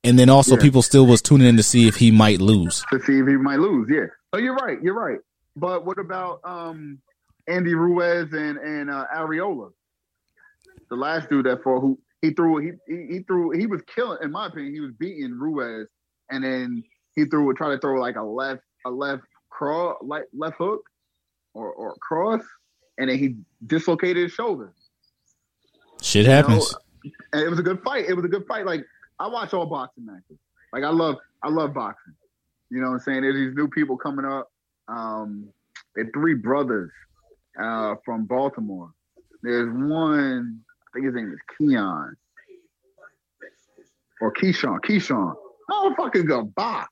and 0.05 0.19
then 0.19 0.29
also 0.31 0.57
Yeah. 0.57 0.63
people 0.63 0.83
still 0.83 1.07
was 1.07 1.21
tuning 1.23 1.47
in 1.49 1.57
to 1.57 1.63
see 1.63 1.89
if 1.89 1.97
he 1.97 2.11
might 2.11 2.41
lose. 2.41 2.85
to 2.91 3.01
see 3.01 3.19
if 3.19 3.27
he 3.27 3.37
might 3.37 3.59
lose. 3.61 3.89
Yeah. 3.91 4.07
Oh, 4.33 4.39
you're 4.39 4.55
right. 4.55 4.81
You're 4.83 4.95
right. 4.95 5.19
But 5.57 5.85
what 5.85 5.99
about 5.99 6.41
um 6.45 7.01
Andy 7.47 7.75
Ruiz 7.75 8.33
and 8.33 8.59
and 8.59 8.91
uh, 8.91 9.07
Arreola, 9.15 9.73
the 10.89 10.97
last 10.97 11.29
dude 11.29 11.47
that 11.47 11.63
fought 11.63 11.81
who 11.81 11.99
he 12.23 12.31
threw 12.31 12.59
he, 12.59 12.71
he 12.87 13.07
he 13.15 13.19
threw 13.21 13.51
he 13.51 13.67
was 13.67 13.83
killing 13.95 14.19
in 14.23 14.31
my 14.31 14.47
opinion 14.47 14.73
he 14.75 14.81
was 14.81 14.93
beating 14.99 15.33
Ruiz 15.39 15.89
and 16.31 16.45
then 16.45 16.85
he 17.17 17.25
threw 17.25 17.53
tried 17.55 17.71
to 17.75 17.79
throw 17.79 18.01
like 18.01 18.17
a 18.17 18.23
left 18.23 18.63
a 18.87 18.91
left 18.91 19.23
cross 19.51 19.97
like 20.03 20.25
left 20.33 20.57
hook 20.59 20.83
or 21.55 21.73
or 21.73 21.97
cross 21.97 22.43
and 22.99 23.11
then 23.11 23.19
he 23.19 23.37
dislocated 23.67 24.23
his 24.25 24.33
shoulder. 24.33 24.73
Shit 26.03 26.27
happens. 26.27 26.75
And 27.33 27.43
it 27.43 27.49
was 27.49 27.59
a 27.59 27.63
good 27.63 27.83
fight. 27.83 28.07
It 28.09 28.15
was 28.15 28.25
a 28.25 28.29
good 28.29 28.47
fight. 28.47 28.67
Like 28.67 28.85
I 29.19 29.29
watch 29.29 29.53
all 29.55 29.67
boxing 29.67 30.07
matches. 30.07 30.39
Like 30.73 30.85
I 30.85 30.91
love 30.91 31.17
I 31.43 31.49
love 31.49 31.75
boxing. 31.75 32.15
You 32.71 32.81
know 32.81 32.89
what 32.89 32.95
I'm 32.95 33.01
saying? 33.01 33.23
There's 33.23 33.35
these 33.35 33.55
new 33.55 33.69
people 33.69 33.97
coming 33.97 34.25
up. 34.25 34.51
Um 34.89 35.49
they're 35.95 36.11
three 36.13 36.35
brothers 36.35 36.91
uh 37.61 37.97
from 38.05 38.25
Baltimore. 38.27 38.91
There's 39.43 39.69
one, 39.73 40.61
I 40.89 40.89
think 40.93 41.07
his 41.07 41.15
name 41.15 41.33
is 41.33 41.39
Keon. 41.57 42.17
Or 44.21 44.33
Keyshawn. 44.33 44.81
Keyshawn. 44.81 45.35
Motherfucker 45.71 46.27
got 46.29 46.55
box. 46.55 46.91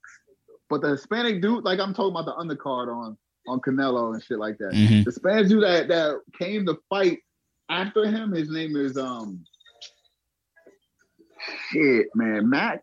But 0.71 0.81
the 0.83 0.89
Hispanic 0.91 1.43
dude, 1.43 1.65
like 1.65 1.79
I'm 1.79 1.95
talking 1.95 2.17
about 2.17 2.25
the 2.25 2.35
undercard 2.35 2.89
on 2.95 3.17
on 3.47 3.61
Canelo 3.61 4.13
and 4.15 4.23
shit 4.23 4.39
like 4.39 4.59
that. 4.59 4.73
Mhm. 4.73 5.05
The 5.05 5.13
Spanish 5.13 5.49
dude 5.49 5.63
that 5.63 5.89
that 5.89 6.21
came 6.39 6.67
to 6.67 6.79
fight 6.89 7.21
after 7.71 8.07
him, 8.07 8.33
his 8.33 8.51
name 8.51 8.77
is 8.77 8.97
um 8.97 9.45
shit, 11.71 12.07
man, 12.15 12.49
Mac, 12.49 12.81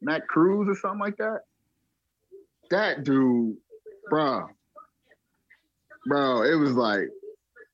Mac 0.00 0.26
Cruz 0.26 0.68
or 0.68 0.74
something 0.78 1.00
like 1.00 1.16
that. 1.18 1.40
That 2.70 3.04
dude, 3.04 3.56
bro, 4.10 4.48
bro, 6.06 6.42
it 6.42 6.54
was 6.56 6.72
like, 6.72 7.08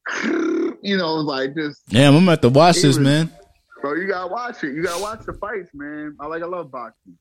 you 0.24 0.96
know, 0.96 1.16
was 1.16 1.24
like 1.24 1.54
just, 1.54 1.86
Damn, 1.88 2.14
I'm 2.16 2.24
gonna 2.26 2.48
watch 2.50 2.76
this, 2.76 2.84
was- 2.84 2.98
man. 2.98 3.30
bro, 3.80 3.94
you 3.94 4.06
gotta 4.06 4.30
watch 4.30 4.62
it. 4.64 4.74
You 4.74 4.82
gotta 4.82 5.00
watch 5.02 5.24
the 5.24 5.32
fights, 5.34 5.70
man. 5.74 6.16
I 6.20 6.26
like, 6.26 6.42
I 6.42 6.46
love 6.46 6.70
boxing. 6.70 7.16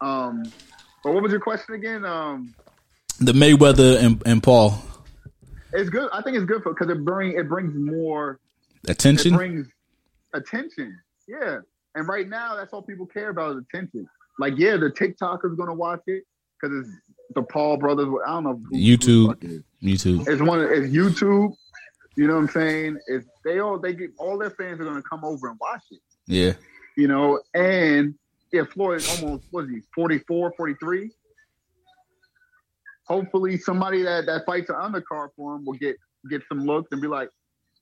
Um, 0.00 0.42
but 1.02 1.12
what 1.14 1.22
was 1.22 1.30
your 1.32 1.40
question 1.40 1.74
again? 1.74 2.04
Um, 2.04 2.54
The 3.20 3.32
Mayweather 3.32 4.02
and, 4.02 4.22
and 4.26 4.42
Paul 4.42 4.82
it's 5.76 5.90
good. 5.90 6.08
I 6.12 6.22
think 6.22 6.36
it's 6.36 6.46
good 6.46 6.62
for 6.62 6.72
because 6.72 6.88
it 6.88 7.04
bring 7.04 7.32
it 7.32 7.48
brings 7.48 7.74
more 7.74 8.38
it 8.84 8.90
attention. 8.90 9.34
brings 9.34 9.66
attention. 10.32 11.00
Yeah. 11.26 11.58
And 11.94 12.08
right 12.08 12.28
now, 12.28 12.56
that's 12.56 12.72
all 12.72 12.82
people 12.82 13.06
care 13.06 13.30
about 13.30 13.56
is 13.56 13.62
attention. 13.70 14.06
Like, 14.38 14.54
yeah, 14.56 14.76
the 14.76 14.90
TikTokers 14.90 15.56
gonna 15.56 15.74
watch 15.74 16.00
it 16.06 16.24
because 16.60 16.76
it's 16.80 16.90
the 17.34 17.42
Paul 17.42 17.76
brothers. 17.76 18.08
I 18.26 18.30
don't 18.32 18.44
know. 18.44 18.60
Who, 18.70 18.76
YouTube. 18.76 19.42
Who 19.42 19.56
it. 19.56 19.64
YouTube. 19.82 20.26
It's 20.28 20.42
one. 20.42 20.60
of- 20.60 20.70
It's 20.70 20.92
YouTube. 20.94 21.54
You 22.16 22.26
know 22.28 22.34
what 22.34 22.40
I'm 22.42 22.48
saying? 22.48 22.98
It's 23.08 23.26
they 23.44 23.58
all 23.60 23.78
they 23.78 23.92
get 23.94 24.10
all 24.18 24.38
their 24.38 24.50
fans 24.50 24.80
are 24.80 24.84
gonna 24.84 25.02
come 25.02 25.24
over 25.24 25.48
and 25.48 25.58
watch 25.60 25.82
it. 25.90 26.00
Yeah. 26.26 26.52
You 26.96 27.08
know, 27.08 27.40
and 27.54 28.14
yeah, 28.52 28.62
Floyd 28.64 28.98
is 28.98 29.22
almost 29.22 29.44
what 29.50 29.64
is 29.64 29.70
he 29.70 29.80
44, 29.96 30.52
43. 30.56 31.10
Hopefully, 33.06 33.58
somebody 33.58 34.02
that 34.02 34.26
that 34.26 34.46
fights 34.46 34.70
an 34.70 34.76
undercard 34.76 35.28
for 35.36 35.56
him 35.56 35.64
will 35.64 35.74
get 35.74 35.96
get 36.30 36.42
some 36.48 36.64
looks 36.64 36.88
and 36.92 37.02
be 37.02 37.08
like, 37.08 37.28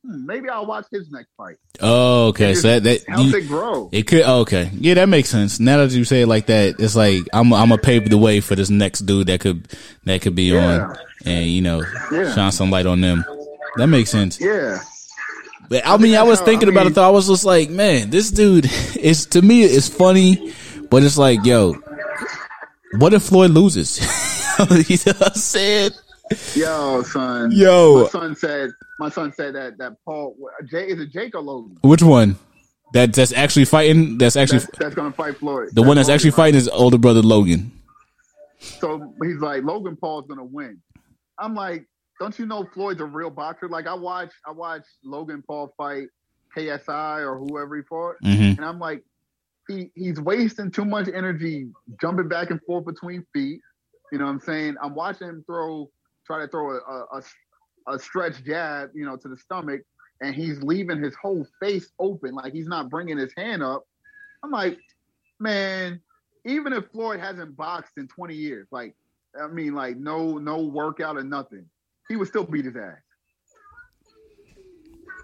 hmm, 0.05 0.27
maybe 0.27 0.49
I'll 0.49 0.67
watch 0.67 0.87
his 0.91 1.11
next 1.11 1.31
fight. 1.37 1.57
Oh, 1.81 2.29
okay. 2.29 2.55
So 2.55 2.69
that, 2.69 2.83
that 2.85 3.05
Help 3.09 3.27
you- 3.27 3.37
it 3.37 3.49
grow. 3.49 3.89
it 3.93 4.07
could. 4.07 4.23
oh, 4.25 4.41
okay. 4.41 4.71
Yeah, 4.75 4.95
that 4.95 5.09
makes 5.09 5.29
sense. 5.31 5.59
Now 5.61 5.79
that 5.79 5.91
you 5.93 6.05
say 6.05 6.23
it 6.23 6.27
like 6.29 6.47
that, 6.47 6.77
it's 6.79 6.95
like 6.97 7.23
I'm 7.33 7.53
I'm 7.53 7.69
gonna 7.71 7.81
pave 7.81 8.09
the 8.11 8.19
way 8.19 8.41
for 8.41 8.55
this 8.55 8.71
next 8.71 9.01
dude 9.01 9.27
that 9.29 9.41
could 9.41 9.69
that 10.05 10.23
could 10.23 10.35
be 10.35 10.45
Yeah. 10.45 10.87
on, 10.89 10.97
and 11.25 11.47
you 11.47 11.63
know, 11.63 11.83
Yeah. 12.11 12.35
shine 12.35 12.53
some 12.53 12.71
light 12.71 12.87
on 12.87 13.01
them. 13.01 13.25
That 13.77 13.87
makes 13.87 14.11
sense. 14.11 14.41
Yeah. 14.41 14.81
But 15.69 15.87
I 15.87 15.97
mean, 15.97 16.15
I 16.17 16.23
was 16.25 16.41
thinking 16.41 16.69
I 16.69 16.73
about 16.73 16.87
it. 16.89 16.95
Though 16.95 17.07
I 17.07 17.11
was 17.11 17.29
just 17.29 17.45
like, 17.45 17.71
man, 17.71 18.11
this 18.11 18.31
dude 18.31 18.67
is 18.97 19.27
to 19.27 19.41
me 19.41 19.63
it's 19.65 19.89
funny, 19.89 20.53
but 20.91 21.03
it's 21.03 21.17
like, 21.17 21.45
yo, 21.47 21.75
what 22.99 23.15
if 23.15 23.23
Floyd 23.23 23.53
loses? 23.53 23.99
you 24.59 24.65
know 25.07 25.13
what 25.19 25.29
I'm 25.29 25.35
saying? 25.35 25.93
Yo, 26.55 27.03
son. 27.03 27.51
Yo. 27.53 28.03
My 28.05 28.09
son 28.09 28.37
said. 28.37 28.71
My 28.99 29.09
son 29.09 29.33
said 29.33 29.55
that 29.55 29.79
that 29.79 29.97
Paul. 30.05 30.37
Jay 30.71 30.87
is 30.87 31.01
it 31.01 31.11
Jake 31.13 31.35
or 31.35 31.41
Logan? 31.43 31.79
Which 31.83 32.03
one? 32.03 32.37
That 32.93 33.15
that's 33.15 33.33
actually 33.33 33.65
fighting. 33.65 34.19
That's 34.19 34.37
actually 34.37 34.61
That's, 34.61 34.79
that's 34.79 34.95
gonna 34.95 35.13
fight 35.13 35.39
Floyd. 35.39 35.71
the 35.73 35.83
one 35.83 35.97
that's 35.97 36.09
Logan, 36.09 36.15
actually 36.15 36.31
fighting 36.33 36.59
is 36.59 36.69
older 36.69 36.99
brother 36.99 37.23
Logan. 37.23 37.73
So 38.59 39.15
he's 39.23 39.39
like 39.39 39.65
Logan 39.65 39.97
Paul's 39.97 40.27
gonna 40.29 40.45
win. 40.45 40.81
I'm 41.39 41.55
like, 41.55 41.87
don't 42.21 42.39
you 42.39 42.47
know 42.47 42.69
Floyd's 42.75 43.01
a 43.01 43.05
real 43.05 43.31
boxer? 43.31 43.69
Like 43.69 43.87
I 43.87 43.95
watched 43.95 44.35
I 44.47 44.53
watched 44.53 44.87
Logan 45.05 45.43
Paul 45.47 45.73
fight 45.77 46.09
KSI 46.57 47.27
or 47.27 47.39
whoever 47.39 47.77
he 47.77 47.83
fought, 47.83 48.17
hmm 48.23 48.29
and 48.31 48.65
I'm 48.65 48.79
like, 48.79 49.03
he 49.69 49.91
he's 49.95 50.21
wasting 50.21 50.71
too 50.71 50.85
much 50.85 51.09
energy 51.13 51.69
jumping 52.01 52.29
back 52.29 52.51
and 52.51 52.61
forth 52.67 52.85
between 52.85 53.25
feet. 53.33 53.61
You 54.13 54.19
know 54.19 54.27
what 54.27 54.33
I'm 54.33 54.41
saying? 54.41 54.77
I'm 54.83 54.95
watching 54.95 55.29
him 55.29 55.43
throw, 55.47 55.89
try 56.27 56.41
to 56.41 56.49
throw 56.49 56.73
a, 56.73 56.79
a, 56.79 57.23
a, 57.87 57.95
a 57.95 57.99
stretch 57.99 58.43
jab, 58.45 58.91
you 58.95 59.05
know, 59.05 59.17
to 59.17 59.29
the 59.29 59.37
stomach, 59.37 59.83
and 60.21 60.35
he's 60.35 60.63
leaving 60.63 61.03
his 61.03 61.15
whole 61.21 61.47
face 61.61 61.91
open, 61.99 62.35
like 62.35 62.53
he's 62.53 62.69
not 62.69 62.89
bringing 62.89 63.19
his 63.19 63.33
hand 63.37 63.63
up. 63.63 63.85
I'm 64.43 64.51
like, 64.51 64.79
man, 65.41 66.01
even 66.45 66.73
if 66.73 66.87
Floyd 66.93 67.21
hasn't 67.21 67.57
boxed 67.57 67.93
in 67.97 68.09
20 68.09 68.35
years, 68.35 68.67
like, 68.71 68.95
I 69.41 69.47
mean, 69.47 69.75
like 69.75 69.97
no 69.97 70.39
no 70.39 70.63
workout 70.63 71.17
or 71.17 71.25
nothing, 71.25 71.67
he 72.09 72.17
would 72.17 72.29
still 72.29 72.45
beat 72.45 72.67
his 72.67 72.77
ass. 72.77 72.99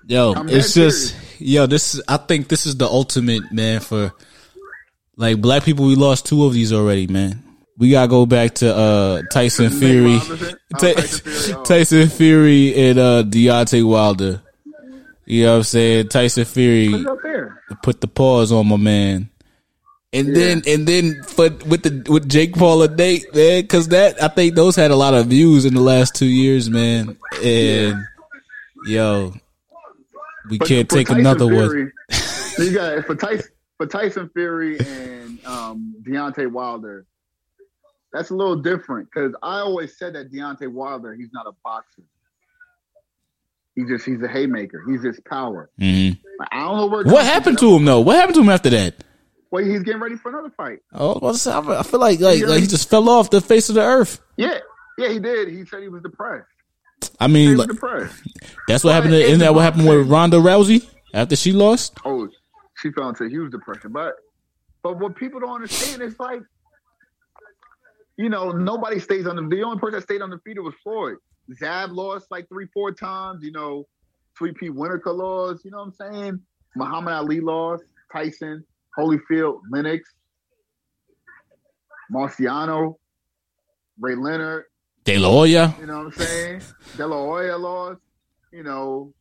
Yo, 0.06 0.32
I'm 0.34 0.48
it's 0.48 0.72
just 0.72 1.14
yo. 1.38 1.66
This 1.66 1.94
is, 1.94 2.02
I 2.08 2.16
think 2.16 2.48
this 2.48 2.64
is 2.64 2.76
the 2.76 2.86
ultimate 2.86 3.52
man 3.52 3.80
for 3.80 4.14
like 5.16 5.38
black 5.40 5.64
people. 5.64 5.86
We 5.86 5.96
lost 5.96 6.24
two 6.24 6.46
of 6.46 6.54
these 6.54 6.72
already, 6.72 7.06
man. 7.06 7.44
We 7.78 7.90
gotta 7.92 8.08
go 8.08 8.26
back 8.26 8.56
to 8.56 8.74
uh 8.74 9.22
Tyson 9.30 9.70
Fury, 9.70 10.18
Tyson 11.64 12.08
Fury, 12.08 12.74
and 12.74 12.98
uh 12.98 13.22
Deontay 13.22 13.84
Wilder. 13.88 14.42
You 15.26 15.44
know 15.44 15.50
what 15.52 15.56
I'm 15.58 15.62
saying? 15.62 16.08
Tyson 16.08 16.44
Fury 16.44 16.88
Put 17.82 18.00
the 18.00 18.08
pause 18.08 18.50
on 18.50 18.66
my 18.66 18.76
man. 18.76 19.30
And 20.12 20.34
then 20.34 20.62
and 20.66 20.88
then 20.88 21.22
for 21.22 21.50
with 21.66 21.82
the 21.82 22.10
with 22.10 22.28
Jake 22.28 22.54
Paul 22.54 22.82
and 22.82 22.96
Nate, 22.96 23.32
man, 23.34 23.60
because 23.60 23.88
that 23.88 24.20
I 24.22 24.28
think 24.28 24.54
those 24.54 24.74
had 24.74 24.90
a 24.90 24.96
lot 24.96 25.12
of 25.12 25.26
views 25.26 25.66
in 25.66 25.74
the 25.74 25.82
last 25.82 26.14
two 26.14 26.26
years, 26.26 26.70
man. 26.70 27.18
And 27.44 28.06
yo, 28.86 29.34
we 30.48 30.56
But 30.58 30.66
can't 30.66 30.88
take 30.88 31.08
Tyson 31.08 31.20
another 31.20 31.44
one. 31.46 31.68
Fury, 31.68 31.92
You 32.58 32.72
got 32.72 33.04
for 33.04 33.14
Tyson 33.14 33.50
for 33.76 33.86
Tyson 33.86 34.30
Fury 34.30 34.78
and 34.80 35.44
um, 35.44 35.94
Deontay 36.02 36.50
Wilder. 36.50 37.04
That's 38.12 38.30
a 38.30 38.34
little 38.34 38.56
different 38.56 39.08
because 39.12 39.34
I 39.42 39.58
always 39.58 39.98
said 39.98 40.14
that 40.14 40.32
Deontay 40.32 40.72
Wilder, 40.72 41.14
he's 41.14 41.32
not 41.32 41.46
a 41.46 41.52
boxer. 41.64 42.02
He 43.74 43.84
just 43.84 44.04
he's 44.04 44.20
a 44.22 44.28
haymaker. 44.28 44.82
He's 44.88 45.02
just 45.02 45.24
power. 45.24 45.70
hmm 45.78 46.10
I 46.50 46.60
don't 46.60 46.76
know 46.76 46.86
where. 46.86 47.04
What 47.04 47.24
happened 47.24 47.58
to 47.58 47.74
him 47.76 47.84
though? 47.84 48.00
What 48.00 48.16
happened 48.16 48.34
to 48.36 48.40
him 48.40 48.48
after 48.48 48.70
that? 48.70 49.04
Well, 49.50 49.64
he's 49.64 49.82
getting 49.82 50.00
ready 50.00 50.16
for 50.16 50.30
another 50.30 50.52
fight. 50.56 50.80
Oh, 50.92 51.12
I 51.12 51.24
was 51.26 51.46
about 51.46 51.62
to 51.62 51.68
say, 51.68 51.78
I 51.78 51.82
feel 51.82 52.00
like 52.00 52.20
like, 52.20 52.42
like 52.42 52.60
he 52.60 52.66
just 52.66 52.90
fell 52.90 53.08
off 53.08 53.30
the 53.30 53.40
face 53.40 53.68
of 53.68 53.76
the 53.76 53.82
earth. 53.82 54.20
Yeah, 54.36 54.58
yeah, 54.98 55.08
he 55.10 55.18
did. 55.18 55.48
He 55.48 55.64
said 55.64 55.82
he 55.82 55.88
was 55.88 56.02
depressed. 56.02 56.46
I 57.20 57.28
mean, 57.28 57.56
like, 57.56 57.68
depressed. 57.68 58.20
that's 58.66 58.84
what 58.84 58.94
happened. 58.94 59.12
To, 59.12 59.20
isn't 59.20 59.38
that 59.40 59.54
what 59.54 59.62
happened 59.62 59.88
with 59.88 60.08
Ronda 60.08 60.38
Rousey 60.38 60.86
after 61.14 61.36
she 61.36 61.52
lost? 61.52 61.98
Oh, 62.04 62.28
she 62.76 62.90
fell 62.90 63.08
into 63.08 63.24
a 63.24 63.28
huge 63.28 63.52
depression. 63.52 63.92
But 63.92 64.14
but 64.82 64.98
what 64.98 65.16
people 65.16 65.40
don't 65.40 65.54
understand 65.54 66.02
is 66.02 66.18
like, 66.18 66.42
you 68.18 68.28
know, 68.28 68.50
nobody 68.50 68.98
stays 68.98 69.26
on 69.26 69.36
the 69.36 69.42
the 69.42 69.62
only 69.62 69.78
person 69.78 70.00
that 70.00 70.02
stayed 70.02 70.20
undefeated 70.20 70.62
was 70.62 70.74
Floyd. 70.82 71.16
Zab 71.56 71.92
lost 71.92 72.26
like 72.30 72.48
three, 72.48 72.66
four 72.74 72.92
times, 72.92 73.42
you 73.42 73.52
know, 73.52 73.86
Sweet 74.36 74.56
Pea 74.56 74.70
Winter 74.70 75.00
lost, 75.06 75.64
you 75.64 75.70
know 75.70 75.78
what 75.78 75.94
I'm 76.02 76.12
saying? 76.12 76.40
Muhammad 76.76 77.14
Ali 77.14 77.40
lost, 77.40 77.84
Tyson, 78.12 78.64
Holyfield, 78.98 79.60
Lennox, 79.70 80.12
Marciano, 82.12 82.96
Ray 84.00 84.16
Leonard, 84.16 84.64
De 85.04 85.16
La 85.16 85.30
Hoya. 85.30 85.74
you 85.80 85.86
know 85.86 85.98
what 85.98 86.06
I'm 86.06 86.12
saying? 86.12 86.62
De 86.96 87.06
La 87.06 87.16
Hoya 87.16 87.56
lost, 87.56 88.00
you 88.52 88.64
know. 88.64 89.14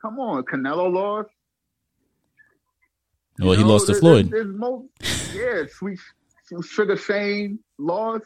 Come 0.00 0.20
on, 0.20 0.44
Canelo 0.44 0.92
lost. 0.92 1.28
Well, 3.40 3.52
he 3.52 3.62
know, 3.62 3.70
lost 3.70 3.88
to 3.88 3.94
Floyd. 3.94 4.30
There's, 4.30 4.46
there's 4.46 4.56
mo- 4.56 4.88
yeah, 5.34 5.64
sweet 5.68 5.98
Sugar 6.62 6.96
Shane 6.96 7.58
lost 7.78 8.24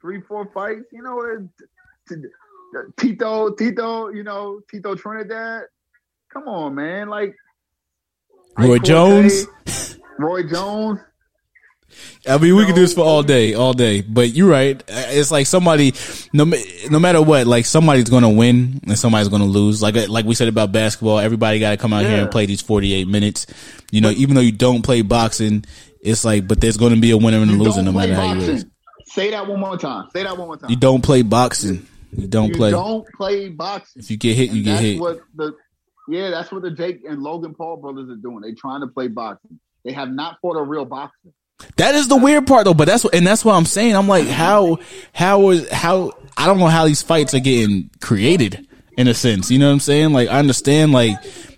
three, 0.00 0.20
four 0.22 0.46
fights. 0.52 0.84
You 0.92 1.02
know, 1.02 1.20
it- 1.22 2.20
Tito, 2.98 3.50
Tito, 3.54 4.08
you 4.10 4.22
know, 4.22 4.60
Tito 4.70 4.94
Trinidad. 4.94 5.62
Come 6.32 6.46
on, 6.48 6.74
man. 6.74 7.08
Like 7.08 7.34
Roy 8.58 8.78
Jones. 8.78 9.46
Roy 10.18 10.42
Jones. 10.44 11.00
I 12.28 12.36
mean, 12.38 12.56
we 12.56 12.66
can 12.66 12.74
do 12.74 12.80
this 12.80 12.92
for 12.94 13.02
all 13.02 13.22
day, 13.22 13.54
all 13.54 13.72
day. 13.72 14.02
But 14.02 14.30
you're 14.32 14.50
right. 14.50 14.82
It's 14.88 15.30
like 15.30 15.46
somebody, 15.46 15.94
no, 16.32 16.44
no 16.90 16.98
matter 16.98 17.22
what, 17.22 17.46
like 17.46 17.64
somebody's 17.64 18.10
going 18.10 18.24
to 18.24 18.28
win 18.28 18.80
and 18.86 18.98
somebody's 18.98 19.28
going 19.28 19.42
to 19.42 19.48
lose. 19.48 19.80
Like, 19.80 19.94
like 20.08 20.24
we 20.26 20.34
said 20.34 20.48
about 20.48 20.72
basketball, 20.72 21.18
everybody 21.20 21.58
got 21.60 21.70
to 21.70 21.76
come 21.76 21.92
out 21.92 22.04
here 22.04 22.20
and 22.20 22.30
play 22.30 22.44
these 22.44 22.60
48 22.60 23.06
minutes. 23.08 23.46
You 23.92 24.00
know, 24.00 24.10
even 24.10 24.34
though 24.34 24.42
you 24.42 24.52
don't 24.52 24.82
play 24.82 25.02
boxing, 25.02 25.64
it's 26.06 26.24
like, 26.24 26.46
but 26.48 26.60
there's 26.60 26.76
going 26.76 26.94
to 26.94 27.00
be 27.00 27.10
a 27.10 27.16
winner 27.16 27.38
and 27.38 27.50
a 27.50 27.54
You 27.54 27.62
loser 27.62 27.82
no 27.82 27.92
matter 27.92 28.14
how 28.14 28.22
you 28.32 28.34
boxing. 28.36 28.54
lose. 28.54 28.64
Say 29.06 29.30
that 29.30 29.46
one 29.46 29.60
more 29.60 29.76
time. 29.78 30.08
Say 30.14 30.22
that 30.24 30.36
one 30.36 30.48
more 30.48 30.56
time. 30.56 30.70
You 30.70 30.76
don't 30.76 31.02
play 31.02 31.22
boxing. 31.22 31.86
You 32.16 32.26
don't 32.26 32.48
You 32.48 32.54
play. 32.54 32.70
don't 32.70 33.06
play 33.16 33.48
boxing. 33.48 34.00
If 34.02 34.10
you 34.10 34.16
get 34.16 34.36
hit, 34.36 34.50
you 34.50 34.56
And 34.56 34.64
get 34.64 34.70
that's 34.72 34.82
hit. 34.82 35.00
what 35.00 35.20
the 35.34 35.52
yeah, 36.08 36.30
that's 36.30 36.50
what 36.52 36.62
the 36.62 36.70
Jake 36.70 37.00
and 37.08 37.20
Logan 37.22 37.54
Paul 37.54 37.76
brothers 37.78 38.08
are 38.08 38.16
doing. 38.16 38.40
They're 38.42 38.54
trying 38.56 38.80
to 38.82 38.86
play 38.86 39.08
boxing. 39.08 39.58
They 39.84 39.92
have 39.92 40.08
not 40.10 40.38
fought 40.40 40.56
a 40.56 40.62
real 40.62 40.84
boxer. 40.84 41.30
That 41.76 41.94
is 41.94 42.06
the 42.08 42.16
weird 42.16 42.46
part 42.46 42.64
though, 42.64 42.74
but 42.74 42.86
that's 42.86 43.02
what, 43.02 43.14
and 43.14 43.26
that's 43.26 43.44
what 43.44 43.54
I'm 43.54 43.64
saying. 43.64 43.96
I'm 43.96 44.06
like, 44.08 44.26
how, 44.26 44.78
how 45.12 45.50
is, 45.50 45.68
how, 45.70 46.12
I 46.36 46.46
don't 46.46 46.58
know 46.58 46.66
how 46.68 46.86
these 46.86 47.02
fights 47.02 47.34
are 47.34 47.40
getting 47.40 47.90
created 48.00 48.66
in 48.96 49.08
a 49.08 49.14
sense. 49.14 49.50
You 49.50 49.58
know 49.58 49.66
what 49.66 49.72
I'm 49.72 49.80
saying? 49.80 50.12
Like, 50.12 50.28
I 50.28 50.38
understand, 50.38 50.92
like, 50.92 51.16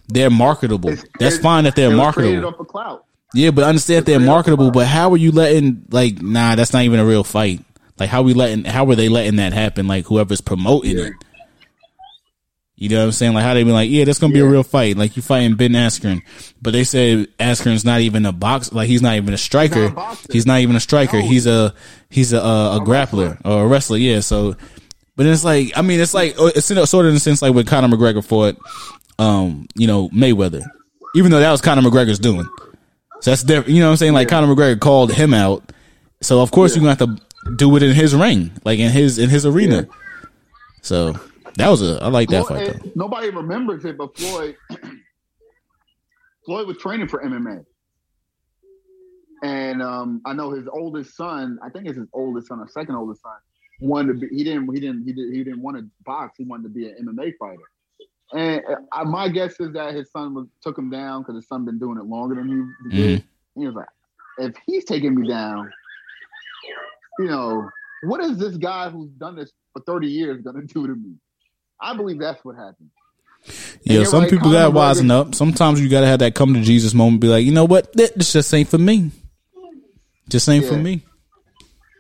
they're 0.09 0.31
marketable. 0.31 0.91
It's- 0.91 1.07
That's 1.19 1.39
fine 1.39 1.65
that 1.65 1.75
they're 1.77 1.93
It 1.93 1.97
was 1.97 2.15
created 2.15 2.43
marketable. 2.43 2.55
off 2.55 2.61
of 2.61 2.69
clout. 2.69 3.05
Yeah, 3.35 3.51
but 3.51 3.65
I 3.65 3.69
understand 3.69 4.07
they're 4.07 4.19
marketable, 4.21 4.71
but 4.71 4.87
how 4.87 5.11
are 5.11 5.17
you 5.17 5.33
letting, 5.33 5.85
like, 5.91 6.23
nah, 6.23 6.55
that's 6.55 6.73
not 6.73 6.83
even 6.85 6.99
a 6.99 7.05
real 7.05 7.25
fight. 7.25 7.63
Like, 7.99 8.09
how 8.09 8.23
we 8.23 8.33
letting, 8.33 8.65
how 8.65 8.89
are 8.89 8.95
they 8.95 9.09
letting 9.09 9.37
that 9.37 9.53
happen? 9.53 9.87
Like, 9.87 10.07
whoever's 10.07 10.41
promoting 10.41 10.97
Yeah. 10.99 11.05
it. 11.07 11.13
You 12.81 12.89
know 12.91 12.99
what 13.01 13.05
I'm 13.07 13.13
saying? 13.13 13.35
Like, 13.35 13.43
how 13.43 13.55
they 13.55 13.65
be 13.65 13.73
like, 13.73 13.91
yeah, 13.91 14.05
that's 14.05 14.21
gonna 14.21 14.33
be 14.33 14.39
a 14.39 14.47
real 14.47 14.63
fight. 14.63 14.97
Like, 14.97 15.17
you 15.17 15.23
fighting 15.23 15.57
Ben 15.57 15.73
Askren, 15.73 16.23
but 16.63 16.73
they 16.73 16.85
said 16.85 17.27
Askren's 17.41 17.85
not 17.85 18.03
even 18.03 18.25
a 18.25 18.31
box. 18.31 18.73
Like, 18.73 18.87
he's 18.87 19.03
not 19.03 19.17
even 19.17 19.35
a 19.35 19.39
striker. 19.39 19.87
a 19.87 19.91
boxer. 19.91 20.33
He's 20.33 20.47
not 20.47 20.61
even 20.61 20.77
a 20.77 20.81
striker. 20.81 21.19
No. 21.19 21.27
He's 21.27 21.49
a 21.49 21.75
he's 22.09 22.33
a 22.33 22.39
a, 22.39 22.77
a 22.77 22.81
grappler 22.81 23.37
or 23.45 23.65
a 23.65 23.67
wrestler. 23.67 23.97
Yeah. 23.97 24.21
So, 24.21 24.55
but 25.17 25.27
it's 25.27 25.43
like, 25.43 25.73
I 25.77 25.83
mean, 25.83 25.99
it's 25.99 26.15
like 26.15 26.37
oh, 26.39 26.47
it's 26.55 26.71
in 26.71 26.79
a, 26.79 26.87
sort 26.87 27.07
of 27.07 27.11
in 27.11 27.17
a 27.17 27.21
sense 27.21 27.43
like 27.43 27.53
when 27.53 27.67
Conor 27.67 27.89
McGregor 27.89 28.25
fought, 28.25 28.57
um, 29.19 29.67
you 29.75 29.89
know, 29.89 30.09
Mayweather, 30.11 30.63
even 31.17 31.33
though 31.33 31.41
that 31.41 31.51
was 31.51 31.61
Conor 31.61 31.83
McGregor's 31.83 32.21
doing. 32.21 32.47
So 33.21 33.31
that's 33.31 33.43
different. 33.43 33.71
You 33.71 33.81
know 33.81 33.87
what 33.87 33.93
I'm 33.93 33.97
saying? 33.97 34.13
Like 34.13 34.29
Conor 34.29 34.47
McGregor 34.55 34.79
called 34.81 35.13
him 35.13 35.35
out. 35.35 35.73
So 36.21 36.41
of 36.41 36.51
course 36.51 36.75
you're 36.75 36.85
gonna 36.85 36.97
have 36.97 37.19
to 37.49 37.53
do 37.57 37.75
it 37.77 37.83
in 37.83 37.93
his 37.95 38.15
ring, 38.15 38.53
like 38.65 38.79
in 38.79 38.91
his 38.91 39.19
in 39.19 39.29
his 39.31 39.45
arena. 39.47 39.87
So 40.83 41.15
that 41.57 41.69
was 41.69 41.83
a 41.83 41.99
I 42.03 42.09
like 42.09 42.29
that 42.31 42.47
Floyd- 42.47 42.73
fight 42.73 42.83
though. 42.85 42.91
nobody 42.95 43.31
remembers 43.31 43.85
it, 43.85 43.97
but 43.99 44.17
Floyd 44.17 44.57
Floyd 46.45 46.67
was 46.67 46.77
training 46.79 47.09
for 47.09 47.23
MMA. 47.23 47.65
And 49.45 49.83
um, 49.83 50.21
I 50.25 50.33
know 50.33 50.51
his 50.51 50.67
oldest 50.67 51.17
son, 51.17 51.59
I 51.63 51.69
think 51.69 51.87
it's 51.87 51.97
his 51.97 52.09
oldest 52.13 52.49
son 52.49 52.59
or 52.59 52.67
second 52.69 52.97
oldest 52.97 53.23
son, 53.23 53.37
wanted 53.81 54.15
to 54.15 54.19
be 54.29 54.37
he 54.37 54.43
didn't 54.45 54.73
he 54.75 54.81
didn't 54.81 55.05
he 55.05 55.13
did 55.13 55.33
he 55.33 55.45
didn't 55.45 55.63
want 55.63 55.77
to 55.77 55.89
box, 56.05 56.37
he 56.39 56.45
wanted 56.45 56.65
to 56.65 56.69
be 56.71 56.89
an 56.89 56.97
MMA 57.07 57.33
fighter. 57.39 57.63
And 58.33 58.63
uh, 58.93 59.05
my 59.05 59.29
guess 59.29 59.59
is 59.59 59.73
that 59.73 59.95
his 59.95 60.11
son 60.11 60.35
was, 60.35 60.47
took 60.63 60.77
him 60.77 60.91
down 60.91 61.23
because 61.23 61.37
his 61.37 61.49
son 61.49 61.65
been 61.65 61.79
doing 61.79 61.99
it 61.99 62.05
longer 62.05 62.35
than 62.35 62.49
he 62.91 62.97
did. 62.97 63.11
And 63.57 63.63
he 63.63 63.67
was 63.67 63.75
like, 63.75 63.89
if 64.39 64.55
he's 64.67 64.85
taking 64.85 65.15
me 65.15 65.29
down, 65.29 65.71
you 67.19 67.27
know, 67.27 67.69
what 68.03 68.21
is 68.21 68.39
this 68.39 68.57
guy 68.57 68.91
who's 68.91 69.11
done 69.11 69.37
this 69.37 69.51
for 69.73 69.83
30 69.83 70.09
years 70.09 70.43
gonna 70.43 70.63
do 70.63 70.87
to 70.87 70.95
me? 70.95 71.15
I 71.81 71.97
believe 71.97 72.19
that's 72.19 72.45
what 72.45 72.57
happened. 72.57 72.91
Yeah, 73.83 74.05
some 74.05 74.27
people 74.27 74.51
got 74.51 74.73
wisen 74.73 75.07
McGregor- 75.07 75.29
up. 75.29 75.35
Sometimes 75.35 75.81
you 75.81 75.89
gotta 75.89 76.07
have 76.07 76.19
that 76.19 76.35
come 76.35 76.55
to 76.55 76.61
Jesus 76.61 76.93
moment. 76.93 77.23
Be 77.23 77.29
like, 77.29 77.45
you 77.45 77.53
know 77.53 77.65
what? 77.65 77.93
This 77.95 78.33
just 78.33 78.53
ain't 78.53 78.69
for 78.69 78.79
me. 78.79 79.11
Just 80.29 80.49
ain't 80.49 80.67
for 80.67 80.77
me. 80.77 81.03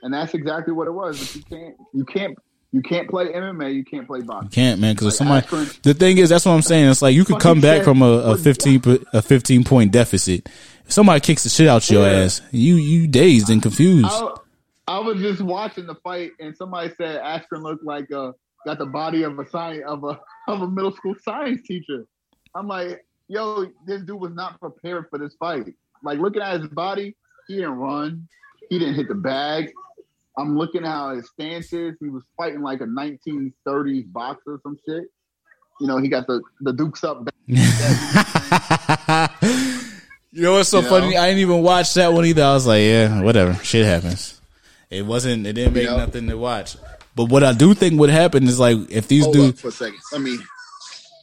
And 0.02 0.12
that's 0.12 0.34
exactly 0.34 0.72
what 0.72 0.86
it 0.86 0.92
was. 0.92 1.18
But 1.18 1.34
you 1.34 1.42
can't 1.42 1.76
you 1.94 2.04
can't 2.04 2.38
you 2.72 2.82
can't 2.82 3.08
play 3.08 3.32
MMA, 3.32 3.74
you 3.74 3.84
can't 3.84 4.06
play 4.06 4.20
boxing. 4.20 4.50
Can't 4.50 4.80
man, 4.80 4.94
because 4.94 5.14
if 5.14 5.26
Like 5.26 5.48
somebody. 5.48 5.70
The 5.82 5.94
thing 5.94 6.18
is, 6.18 6.28
that's 6.28 6.44
what 6.44 6.52
I'm 6.52 6.62
saying. 6.62 6.90
It's 6.90 7.00
like 7.02 7.14
you 7.14 7.24
could 7.24 7.40
come 7.40 7.60
back 7.60 7.82
from 7.82 8.02
a, 8.02 8.06
a 8.06 8.36
fifteen 8.36 8.82
a 9.12 9.22
fifteen 9.22 9.64
point 9.64 9.92
deficit. 9.92 10.48
If 10.84 10.92
somebody 10.92 11.20
kicks 11.20 11.44
the 11.44 11.48
shit 11.48 11.68
out 11.68 11.88
your 11.90 12.06
Yeah. 12.06 12.24
ass, 12.24 12.42
you 12.50 12.74
you 12.74 13.06
dazed 13.08 13.48
and 13.50 13.62
confused. 13.62 14.08
I, 14.10 14.34
I 14.86 14.98
was 15.00 15.20
just 15.20 15.40
watching 15.40 15.86
the 15.86 15.94
fight 15.96 16.32
and 16.40 16.56
somebody 16.56 16.92
said 16.96 17.20
Askren 17.22 17.62
looked 17.62 17.84
like 17.84 18.10
uh 18.12 18.32
got 18.66 18.78
the 18.78 18.86
body 18.86 19.22
of 19.22 19.38
a 19.38 19.48
science 19.48 19.84
of 19.86 20.04
a 20.04 20.20
of 20.48 20.62
a 20.62 20.68
middle 20.68 20.92
school 20.92 21.14
science 21.22 21.62
teacher. 21.66 22.06
I'm 22.54 22.66
like, 22.68 23.04
yo, 23.28 23.66
this 23.86 24.02
dude 24.02 24.20
was 24.20 24.32
not 24.34 24.60
prepared 24.60 25.06
for 25.10 25.18
this 25.18 25.34
fight. 25.38 25.74
Like 26.02 26.18
looking 26.18 26.42
at 26.42 26.60
his 26.60 26.68
body, 26.70 27.16
he 27.46 27.56
didn't 27.56 27.72
run, 27.72 28.28
he 28.68 28.78
didn't 28.78 28.94
hit 28.94 29.08
the 29.08 29.14
bag. 29.14 29.72
I'm 30.38 30.56
looking 30.56 30.82
at 30.84 30.88
how 30.88 31.16
his 31.16 31.28
stance 31.30 31.72
is. 31.72 31.94
He 32.00 32.08
was 32.08 32.22
fighting 32.36 32.62
like 32.62 32.80
a 32.80 32.84
1930s 32.84 34.12
boxer 34.12 34.52
or 34.52 34.60
some 34.62 34.76
shit. 34.88 35.04
You 35.80 35.86
know, 35.88 35.98
he 35.98 36.08
got 36.08 36.26
the 36.26 36.40
the 36.60 36.72
dukes 36.72 37.02
up. 37.04 37.28
you 37.46 37.56
know 40.42 40.52
what's 40.54 40.68
so 40.68 40.78
You 40.78 40.84
know? 40.84 40.90
funny? 40.90 41.16
I 41.16 41.26
didn't 41.28 41.40
even 41.40 41.62
watch 41.62 41.94
that 41.94 42.12
one 42.12 42.24
either. 42.24 42.42
I 42.44 42.54
was 42.54 42.66
like, 42.66 42.82
yeah, 42.82 43.22
whatever. 43.22 43.54
Shit 43.64 43.84
happens. 43.86 44.40
It 44.90 45.04
wasn't. 45.04 45.46
It 45.46 45.52
didn't 45.54 45.74
make 45.74 45.86
know? 45.86 45.96
nothing 45.98 46.28
to 46.28 46.36
watch. 46.36 46.76
But 47.14 47.26
what 47.30 47.42
I 47.44 47.52
do 47.52 47.74
think 47.74 47.98
would 48.00 48.10
happen 48.10 48.44
is 48.44 48.58
like 48.60 48.76
if 48.90 49.08
these 49.08 49.24
Hold 49.24 49.34
dudes. 49.34 49.60
for 49.60 49.68
a 49.68 49.72
second. 49.72 49.98
Let 50.12 50.20
me 50.20 50.38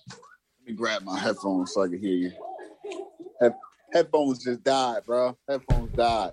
let 0.09 0.67
me 0.67 0.73
grab 0.73 1.03
my 1.03 1.17
headphones 1.17 1.73
so 1.73 1.83
I 1.83 1.87
can 1.87 1.99
hear 1.99 2.13
you. 2.15 2.31
Head, 3.41 3.53
headphones 3.93 4.43
just 4.43 4.63
died, 4.63 5.03
bro. 5.05 5.37
Headphones 5.49 5.91
died. 5.95 6.31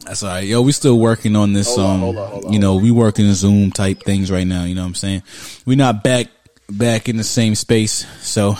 That's 0.00 0.22
all 0.22 0.30
right. 0.30 0.46
Yo, 0.46 0.60
we 0.62 0.72
still 0.72 0.98
working 0.98 1.34
on 1.36 1.52
this. 1.52 1.68
Hold 1.68 1.80
on, 1.80 1.94
um, 1.94 2.00
hold 2.00 2.16
on, 2.18 2.30
hold 2.30 2.44
on, 2.46 2.52
you 2.52 2.58
know, 2.58 2.76
we 2.76 2.90
working 2.90 3.32
Zoom 3.32 3.70
type 3.70 4.02
things 4.02 4.30
right 4.30 4.46
now. 4.46 4.64
You 4.64 4.74
know 4.74 4.82
what 4.82 4.88
I'm 4.88 4.94
saying? 4.94 5.22
We're 5.64 5.76
not 5.76 6.02
back 6.04 6.26
back 6.70 7.08
in 7.08 7.16
the 7.16 7.24
same 7.24 7.54
space, 7.54 8.06
so 8.22 8.56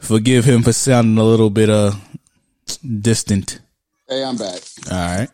forgive 0.00 0.44
him 0.44 0.62
for 0.62 0.72
sounding 0.72 1.18
a 1.18 1.24
little 1.24 1.50
bit 1.50 1.70
uh 1.70 1.92
distant. 3.00 3.60
Hey, 4.08 4.24
I'm 4.24 4.36
back. 4.36 4.60
All 4.90 4.98
right, 5.18 5.28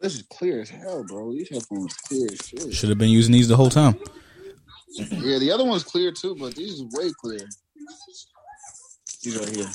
This 0.00 0.14
is 0.14 0.22
clear 0.22 0.62
as 0.62 0.70
hell, 0.70 1.04
bro. 1.04 1.32
These 1.32 1.50
headphones 1.50 1.94
clear 1.94 2.28
as 2.32 2.38
shit. 2.46 2.74
should 2.74 2.88
have 2.88 2.98
been 2.98 3.10
using 3.10 3.32
these 3.32 3.48
the 3.48 3.56
whole 3.56 3.70
time. 3.70 3.96
Yeah, 4.96 5.38
the 5.38 5.50
other 5.52 5.64
one's 5.64 5.84
clear 5.84 6.12
too, 6.12 6.34
but 6.36 6.54
these 6.54 6.80
is 6.80 6.82
way 6.92 7.10
clear. 7.20 7.46
These 9.22 9.36
right 9.38 9.48
here. 9.54 9.66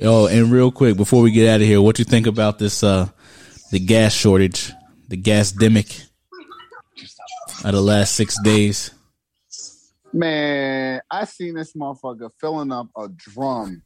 Yo, 0.00 0.26
and 0.26 0.52
real 0.52 0.70
quick 0.70 0.96
before 0.96 1.22
we 1.22 1.32
get 1.32 1.48
out 1.48 1.60
of 1.60 1.66
here, 1.66 1.82
what 1.82 1.98
you 1.98 2.04
think 2.04 2.28
about 2.28 2.56
this 2.60 2.84
uh 2.84 3.08
the 3.72 3.80
gas 3.80 4.14
shortage, 4.14 4.72
the 5.08 5.16
gas 5.16 5.50
demic 5.50 6.06
of 7.64 7.72
the 7.72 7.80
last 7.80 8.14
six 8.14 8.40
days? 8.44 8.92
Man, 10.12 11.00
I 11.10 11.24
seen 11.24 11.56
this 11.56 11.72
motherfucker 11.72 12.30
filling 12.40 12.70
up 12.70 12.86
a 12.96 13.08
drum. 13.08 13.82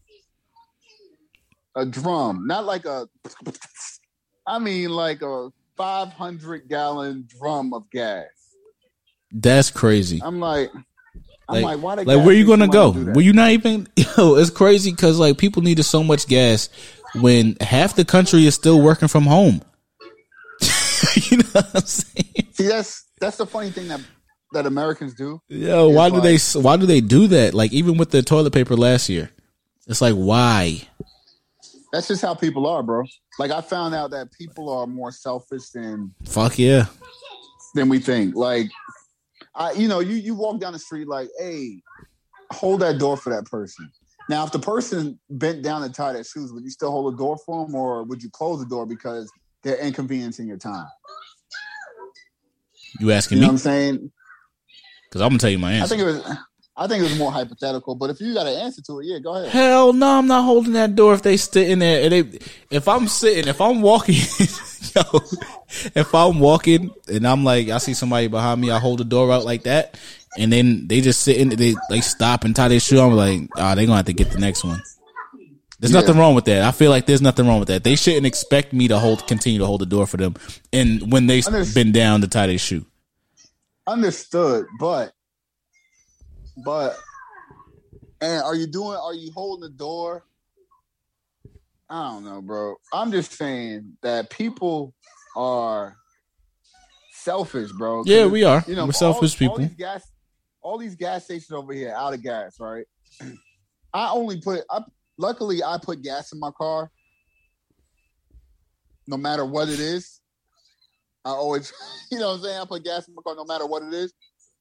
A 1.76 1.86
drum, 1.86 2.46
not 2.46 2.66
like 2.66 2.84
a. 2.84 3.08
I 4.46 4.58
mean, 4.58 4.90
like 4.90 5.22
a 5.22 5.48
500 5.78 6.68
gallon 6.68 7.26
drum 7.26 7.72
of 7.72 7.88
gas. 7.90 8.26
That's 9.32 9.70
crazy. 9.70 10.20
I'm 10.22 10.40
like, 10.40 10.70
I'm 11.52 11.62
Like- 11.62 11.82
like, 11.82 12.06
Like, 12.06 12.24
where 12.26 12.34
you 12.34 12.46
gonna 12.46 12.68
go? 12.68 12.90
Were 12.90 13.20
you 13.20 13.32
not 13.32 13.50
even? 13.50 13.86
Yo, 13.96 14.36
it's 14.36 14.50
crazy 14.50 14.90
because 14.90 15.18
like 15.18 15.38
people 15.38 15.62
needed 15.62 15.84
so 15.84 16.02
much 16.02 16.26
gas 16.26 16.68
when 17.14 17.56
half 17.60 17.94
the 17.94 18.04
country 18.04 18.46
is 18.46 18.54
still 18.54 18.80
working 18.80 19.08
from 19.08 19.24
home. 19.24 19.62
you 21.30 21.38
know 21.38 21.44
what 21.52 21.70
I'm 21.74 21.80
saying? 21.82 22.46
See, 22.52 22.66
that's 22.68 23.04
that's 23.20 23.36
the 23.36 23.46
funny 23.46 23.70
thing 23.70 23.88
that 23.88 24.00
that 24.52 24.66
Americans 24.66 25.14
do. 25.14 25.40
Yo, 25.48 25.88
why 25.88 26.10
do 26.10 26.20
they? 26.20 26.36
Why 26.60 26.76
do 26.76 26.86
they 26.86 27.00
do 27.00 27.26
that? 27.28 27.54
Like 27.54 27.72
even 27.72 27.96
with 27.96 28.10
the 28.10 28.22
toilet 28.22 28.52
paper 28.52 28.76
last 28.76 29.08
year, 29.08 29.30
it's 29.86 30.00
like 30.00 30.14
why? 30.14 30.82
That's 31.92 32.08
just 32.08 32.22
how 32.22 32.34
people 32.34 32.66
are, 32.66 32.82
bro. 32.82 33.04
Like 33.38 33.50
I 33.50 33.60
found 33.60 33.94
out 33.94 34.10
that 34.12 34.32
people 34.32 34.70
are 34.70 34.86
more 34.86 35.10
selfish 35.12 35.70
than 35.70 36.14
Fuck 36.24 36.58
yeah. 36.58 36.86
than 37.74 37.88
we 37.90 37.98
think. 37.98 38.34
Like, 38.34 38.70
I, 39.54 39.72
you 39.72 39.88
know, 39.88 40.00
you 40.00 40.14
you 40.14 40.34
walk 40.34 40.60
down 40.60 40.72
the 40.72 40.78
street 40.78 41.08
like, 41.08 41.28
hey, 41.38 41.82
hold 42.52 42.80
that 42.80 42.98
door 42.98 43.16
for 43.16 43.30
that 43.30 43.44
person. 43.46 43.90
Now, 44.28 44.44
if 44.44 44.52
the 44.52 44.58
person 44.58 45.18
bent 45.30 45.62
down 45.62 45.82
to 45.82 45.90
tie 45.90 46.12
their 46.12 46.24
shoes, 46.24 46.52
would 46.52 46.62
you 46.64 46.70
still 46.70 46.90
hold 46.90 47.12
the 47.12 47.16
door 47.18 47.36
for 47.44 47.66
them, 47.66 47.74
or 47.74 48.04
would 48.04 48.22
you 48.22 48.30
close 48.30 48.60
the 48.60 48.66
door 48.66 48.86
because 48.86 49.30
they're 49.62 49.78
inconveniencing 49.78 50.46
your 50.46 50.58
time? 50.58 50.86
You 53.00 53.10
asking 53.10 53.38
You 53.38 53.42
know 53.42 53.48
what 53.48 53.52
me? 53.52 53.54
I'm 53.54 53.58
saying? 53.58 54.12
Because 55.08 55.22
I'm 55.22 55.28
gonna 55.30 55.38
tell 55.38 55.50
you 55.50 55.58
my 55.58 55.72
answer. 55.72 55.94
I 55.94 55.98
think 55.98 56.08
it 56.08 56.12
was. 56.12 56.36
I 56.74 56.86
think 56.86 57.00
it 57.00 57.10
was 57.10 57.18
more 57.18 57.30
hypothetical, 57.30 57.94
but 57.94 58.08
if 58.08 58.20
you 58.20 58.32
got 58.32 58.46
an 58.46 58.58
answer 58.58 58.80
to 58.82 59.00
it, 59.00 59.06
yeah, 59.06 59.18
go 59.18 59.34
ahead. 59.34 59.50
Hell 59.50 59.92
no, 59.92 60.18
I'm 60.18 60.26
not 60.26 60.44
holding 60.44 60.72
that 60.72 60.94
door 60.94 61.12
if 61.12 61.22
they 61.22 61.36
sitting 61.36 61.80
there. 61.80 62.02
And 62.02 62.12
they, 62.12 62.38
if 62.70 62.88
I'm 62.88 63.08
sitting, 63.08 63.46
if 63.46 63.60
I'm 63.60 63.82
walking, 63.82 64.14
yo, 64.94 65.02
if 65.94 66.14
I'm 66.14 66.38
walking 66.38 66.90
and 67.08 67.26
I'm 67.26 67.44
like, 67.44 67.68
I 67.68 67.76
see 67.76 67.92
somebody 67.92 68.28
behind 68.28 68.60
me, 68.60 68.70
I 68.70 68.78
hold 68.78 69.00
the 69.00 69.04
door 69.04 69.30
out 69.32 69.44
like 69.44 69.64
that, 69.64 69.98
and 70.38 70.50
then 70.50 70.88
they 70.88 71.02
just 71.02 71.20
sitting, 71.20 71.50
they 71.50 71.74
like 71.90 72.04
stop 72.04 72.44
and 72.44 72.56
tie 72.56 72.68
their 72.68 72.80
shoe. 72.80 73.00
I'm 73.00 73.12
like, 73.12 73.50
ah, 73.58 73.72
oh, 73.72 73.74
they 73.74 73.84
gonna 73.84 73.96
have 73.96 74.06
to 74.06 74.14
get 74.14 74.30
the 74.30 74.38
next 74.38 74.64
one. 74.64 74.80
There's 75.78 75.92
yeah. 75.92 76.00
nothing 76.00 76.16
wrong 76.16 76.34
with 76.34 76.46
that. 76.46 76.62
I 76.62 76.70
feel 76.70 76.90
like 76.90 77.04
there's 77.04 77.20
nothing 77.20 77.46
wrong 77.46 77.58
with 77.58 77.68
that. 77.68 77.84
They 77.84 77.96
shouldn't 77.96 78.24
expect 78.24 78.72
me 78.72 78.88
to 78.88 78.98
hold, 78.98 79.26
continue 79.26 79.58
to 79.58 79.66
hold 79.66 79.82
the 79.82 79.86
door 79.86 80.06
for 80.06 80.16
them, 80.16 80.36
and 80.72 81.12
when 81.12 81.26
they've 81.26 81.44
been 81.74 81.92
down 81.92 82.22
to 82.22 82.28
tie 82.28 82.46
their 82.46 82.56
shoe. 82.56 82.86
Understood, 83.86 84.66
but 84.80 85.12
but 86.56 86.98
and 88.20 88.42
are 88.42 88.54
you 88.54 88.66
doing? 88.66 88.96
Are 88.96 89.14
you 89.14 89.32
holding 89.32 89.68
the 89.68 89.76
door? 89.76 90.24
I 91.90 92.10
don't 92.10 92.24
know, 92.24 92.40
bro. 92.40 92.76
I'm 92.92 93.10
just 93.10 93.32
saying 93.32 93.96
that 94.02 94.30
people 94.30 94.94
are 95.36 95.96
selfish, 97.12 97.72
bro. 97.72 98.04
Yeah, 98.06 98.26
we 98.26 98.44
are. 98.44 98.64
You 98.66 98.76
know, 98.76 98.86
we're 98.86 98.92
selfish 98.92 99.34
all, 99.34 99.38
people. 99.38 99.54
All 99.54 99.58
these, 99.58 99.76
gas, 99.76 100.12
all 100.62 100.78
these 100.78 100.94
gas 100.94 101.24
stations 101.24 101.50
over 101.50 101.72
here 101.72 101.92
out 101.94 102.14
of 102.14 102.22
gas, 102.22 102.58
right? 102.60 102.86
I 103.92 104.10
only 104.10 104.40
put. 104.40 104.62
I, 104.70 104.82
luckily, 105.18 105.62
I 105.62 105.78
put 105.82 106.00
gas 106.02 106.32
in 106.32 106.38
my 106.38 106.50
car. 106.56 106.90
No 109.08 109.16
matter 109.16 109.44
what 109.44 109.68
it 109.68 109.80
is, 109.80 110.20
I 111.24 111.30
always, 111.30 111.72
you 112.12 112.20
know, 112.20 112.28
what 112.28 112.34
I'm 112.34 112.42
saying 112.42 112.60
I 112.60 112.64
put 112.64 112.84
gas 112.84 113.08
in 113.08 113.14
my 113.14 113.22
car 113.22 113.34
no 113.34 113.44
matter 113.44 113.66
what 113.66 113.82
it 113.82 113.92
is. 113.92 114.14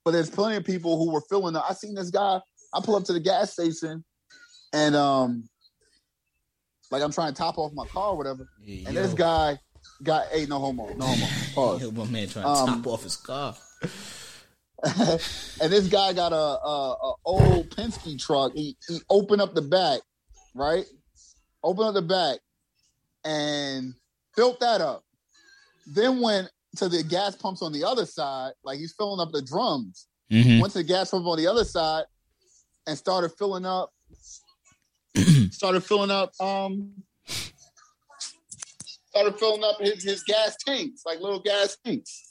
But 0.04 0.12
there's 0.12 0.30
plenty 0.30 0.58
of 0.58 0.66
people 0.66 0.98
who 0.98 1.12
were 1.12 1.22
filling 1.22 1.56
up. 1.56 1.66
I 1.70 1.74
seen 1.74 1.96
this 1.96 2.10
guy. 2.10 2.40
I 2.74 2.82
pull 2.82 2.96
up 2.96 3.04
to 3.06 3.14
the 3.14 3.20
gas 3.20 3.54
station, 3.54 4.04
and 4.74 4.96
um, 4.96 5.50
like 6.90 7.04
I'm 7.04 7.12
trying 7.12 7.34
to 7.34 7.38
top 7.38 7.58
off 7.58 7.74
my 7.74 7.86
car 7.88 8.10
or 8.10 8.18
whatever, 8.18 8.48
yeah, 8.64 8.88
and 8.88 8.98
this 8.98 9.14
guy 9.14 9.60
got 10.04 10.28
hey 10.28 10.46
no 10.46 10.60
homo 10.60 10.94
no 10.96 11.06
homo 11.06 11.26
pause. 11.56 11.82
Yo, 11.82 11.92
my 11.92 12.06
man 12.06 12.28
trying 12.30 12.46
to 12.46 12.50
um, 12.50 12.82
top 12.84 12.88
off 12.88 13.04
his 13.04 13.18
car. 13.18 13.56
and 14.84 15.72
this 15.72 15.88
guy 15.88 16.14
got 16.14 16.32
a, 16.32 16.36
a, 16.36 16.92
a 16.94 17.14
old 17.26 17.70
Penske 17.70 18.20
truck. 18.20 18.54
He 18.54 18.78
he 18.88 19.00
opened 19.10 19.42
up 19.42 19.54
the 19.54 19.62
back, 19.62 20.02
right? 20.56 20.86
Open 21.64 21.86
up 21.86 21.94
the 21.94 22.02
back 22.02 22.40
and 23.24 23.94
built 24.36 24.60
that 24.62 24.82
up. 24.82 25.04
Then 25.86 26.22
went 26.22 26.50
to 26.78 26.90
the 26.90 27.04
gas 27.04 27.36
pumps 27.36 27.62
on 27.62 27.74
the 27.74 27.84
other 27.84 28.06
side, 28.06 28.54
like 28.64 28.80
he's 28.80 28.94
filling 28.94 29.20
up 29.20 29.32
the 29.32 29.42
drums. 29.42 30.08
Mm-hmm. 30.32 30.60
Went 30.60 30.74
to 30.74 30.80
the 30.80 30.84
gas 30.84 31.12
pump 31.12 31.26
on 31.26 31.38
the 31.38 31.48
other 31.48 31.66
side 31.66 32.06
and 32.88 32.98
started 32.98 33.32
filling 33.38 33.66
up. 33.66 33.92
started 35.52 35.84
filling 35.84 36.12
up. 36.12 36.32
Um, 36.40 36.92
started 39.10 39.38
filling 39.38 39.64
up 39.64 39.80
his, 39.80 40.04
his 40.04 40.24
gas 40.24 40.56
tanks, 40.66 41.04
like 41.06 41.20
little 41.20 41.42
gas 41.42 41.78
tanks. 41.86 42.28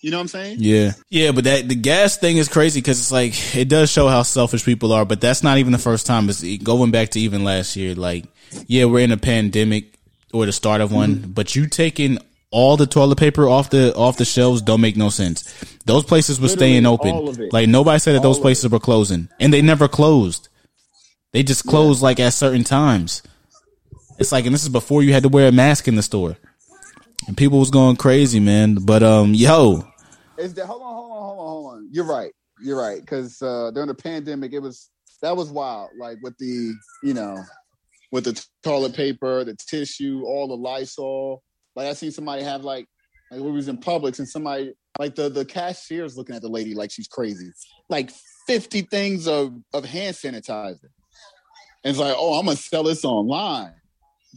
You 0.00 0.12
know 0.12 0.18
what 0.18 0.22
I'm 0.22 0.28
saying? 0.28 0.58
Yeah, 0.60 0.92
yeah, 1.08 1.32
but 1.32 1.44
that 1.44 1.68
the 1.68 1.74
gas 1.74 2.16
thing 2.16 2.36
is 2.36 2.48
crazy 2.48 2.80
because 2.80 3.00
it's 3.00 3.10
like 3.10 3.56
it 3.56 3.68
does 3.68 3.90
show 3.90 4.06
how 4.06 4.22
selfish 4.22 4.64
people 4.64 4.92
are. 4.92 5.04
But 5.04 5.20
that's 5.20 5.42
not 5.42 5.58
even 5.58 5.72
the 5.72 5.78
first 5.78 6.06
time. 6.06 6.28
It's 6.28 6.44
going 6.58 6.92
back 6.92 7.08
to 7.10 7.20
even 7.20 7.42
last 7.42 7.74
year. 7.74 7.94
Like, 7.94 8.26
yeah, 8.68 8.84
we're 8.84 9.00
in 9.00 9.10
a 9.10 9.16
pandemic 9.16 9.95
or 10.32 10.46
the 10.46 10.52
start 10.52 10.80
of 10.80 10.92
one, 10.92 11.16
mm-hmm. 11.16 11.30
but 11.32 11.54
you 11.54 11.66
taking 11.66 12.18
all 12.50 12.76
the 12.76 12.86
toilet 12.86 13.18
paper 13.18 13.48
off 13.48 13.70
the 13.70 13.94
off 13.94 14.16
the 14.16 14.24
shelves 14.24 14.62
don't 14.62 14.80
make 14.80 14.96
no 14.96 15.08
sense. 15.08 15.42
Those 15.84 16.04
places 16.04 16.38
were 16.38 16.48
Literally 16.48 16.80
staying 16.80 16.86
open. 16.86 17.48
Like 17.50 17.68
nobody 17.68 17.98
said 17.98 18.12
that 18.14 18.18
all 18.18 18.32
those 18.32 18.38
places 18.38 18.70
were 18.70 18.80
closing, 18.80 19.28
and 19.40 19.52
they 19.52 19.62
never 19.62 19.88
closed. 19.88 20.48
They 21.32 21.42
just 21.42 21.66
closed 21.66 22.00
yeah. 22.00 22.04
like 22.04 22.20
at 22.20 22.32
certain 22.32 22.64
times. 22.64 23.22
It's 24.18 24.32
like, 24.32 24.46
and 24.46 24.54
this 24.54 24.62
is 24.62 24.70
before 24.70 25.02
you 25.02 25.12
had 25.12 25.24
to 25.24 25.28
wear 25.28 25.48
a 25.48 25.52
mask 25.52 25.88
in 25.88 25.96
the 25.96 26.02
store, 26.02 26.36
and 27.26 27.36
people 27.36 27.58
was 27.58 27.70
going 27.70 27.96
crazy, 27.96 28.40
man. 28.40 28.76
But 28.76 29.02
um, 29.02 29.34
yo, 29.34 29.82
is 30.38 30.54
that 30.54 30.66
hold 30.66 30.82
on, 30.82 30.94
hold 30.94 31.12
on, 31.12 31.18
hold 31.18 31.38
on, 31.38 31.46
hold 31.46 31.74
on? 31.74 31.88
You're 31.92 32.06
right, 32.06 32.32
you're 32.62 32.78
right, 32.78 33.00
because 33.00 33.42
uh, 33.42 33.70
during 33.74 33.88
the 33.88 33.94
pandemic, 33.94 34.52
it 34.52 34.60
was 34.60 34.90
that 35.20 35.36
was 35.36 35.50
wild. 35.50 35.90
Like 35.98 36.18
with 36.22 36.38
the 36.38 36.74
you 37.02 37.12
know 37.14 37.42
with 38.16 38.24
the 38.24 38.46
toilet 38.62 38.94
paper, 38.94 39.44
the 39.44 39.54
tissue, 39.54 40.24
all 40.24 40.48
the 40.48 40.56
Lysol. 40.56 41.42
Like 41.74 41.86
I 41.86 41.92
seen 41.92 42.10
somebody 42.10 42.42
have 42.42 42.64
like 42.64 42.86
like 43.30 43.42
we 43.42 43.50
was 43.52 43.68
in 43.68 43.76
Publix 43.76 44.18
and 44.18 44.26
somebody 44.26 44.72
like 44.98 45.14
the 45.14 45.28
the 45.28 45.44
cashier's 45.44 46.16
looking 46.16 46.34
at 46.34 46.40
the 46.40 46.48
lady 46.48 46.74
like 46.74 46.90
she's 46.90 47.08
crazy. 47.08 47.52
Like 47.90 48.10
50 48.46 48.80
things 48.82 49.28
of 49.28 49.52
of 49.74 49.84
hand 49.84 50.16
sanitizer. 50.16 50.88
And 51.84 51.90
it's 51.90 51.98
like, 51.98 52.14
oh, 52.16 52.38
I'm 52.38 52.46
gonna 52.46 52.56
sell 52.56 52.84
this 52.84 53.04
online. 53.04 53.74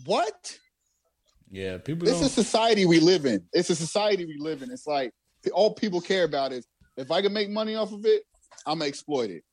What? 0.05 0.59
Yeah, 1.49 1.77
people. 1.77 2.05
This 2.05 2.17
don't... 2.17 2.25
is 2.25 2.33
society 2.33 2.85
we 2.85 2.99
live 2.99 3.25
in. 3.25 3.45
It's 3.53 3.69
a 3.69 3.75
society 3.75 4.25
we 4.25 4.35
live 4.39 4.61
in. 4.61 4.71
It's 4.71 4.85
like 4.85 5.13
all 5.53 5.73
people 5.73 6.01
care 6.01 6.25
about 6.25 6.51
is 6.51 6.67
if 6.97 7.11
I 7.11 7.21
can 7.21 7.31
make 7.31 7.49
money 7.49 7.75
off 7.75 7.93
of 7.93 8.05
it, 8.05 8.23
I'm 8.67 8.79
gonna 8.79 8.89
exploit 8.89 9.29
it. 9.29 9.43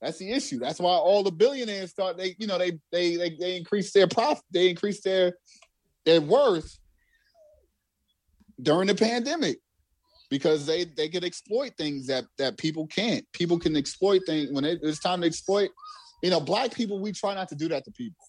That's 0.00 0.18
the 0.18 0.30
issue. 0.30 0.58
That's 0.58 0.78
why 0.78 0.92
all 0.92 1.22
the 1.22 1.32
billionaires 1.32 1.90
start 1.90 2.16
they 2.16 2.36
you 2.38 2.46
know 2.46 2.58
they 2.58 2.78
they 2.92 3.16
they, 3.16 3.36
they 3.38 3.56
increase 3.56 3.92
their 3.92 4.06
profit, 4.06 4.44
they 4.52 4.70
increase 4.70 5.00
their 5.00 5.34
their 6.04 6.20
worth 6.20 6.78
during 8.60 8.88
the 8.88 8.94
pandemic 8.94 9.58
because 10.30 10.66
they 10.66 10.84
they 10.84 11.08
could 11.08 11.24
exploit 11.24 11.72
things 11.76 12.06
that 12.06 12.24
that 12.38 12.58
people 12.58 12.86
can't. 12.86 13.24
People 13.32 13.58
can 13.58 13.76
exploit 13.76 14.22
things 14.26 14.52
when 14.52 14.64
it, 14.64 14.80
it's 14.82 15.00
time 15.00 15.20
to 15.22 15.26
exploit. 15.26 15.70
You 16.22 16.30
know, 16.30 16.40
black 16.40 16.74
people 16.74 17.00
we 17.00 17.12
try 17.12 17.34
not 17.34 17.48
to 17.48 17.54
do 17.54 17.68
that 17.68 17.84
to 17.84 17.90
people. 17.90 18.24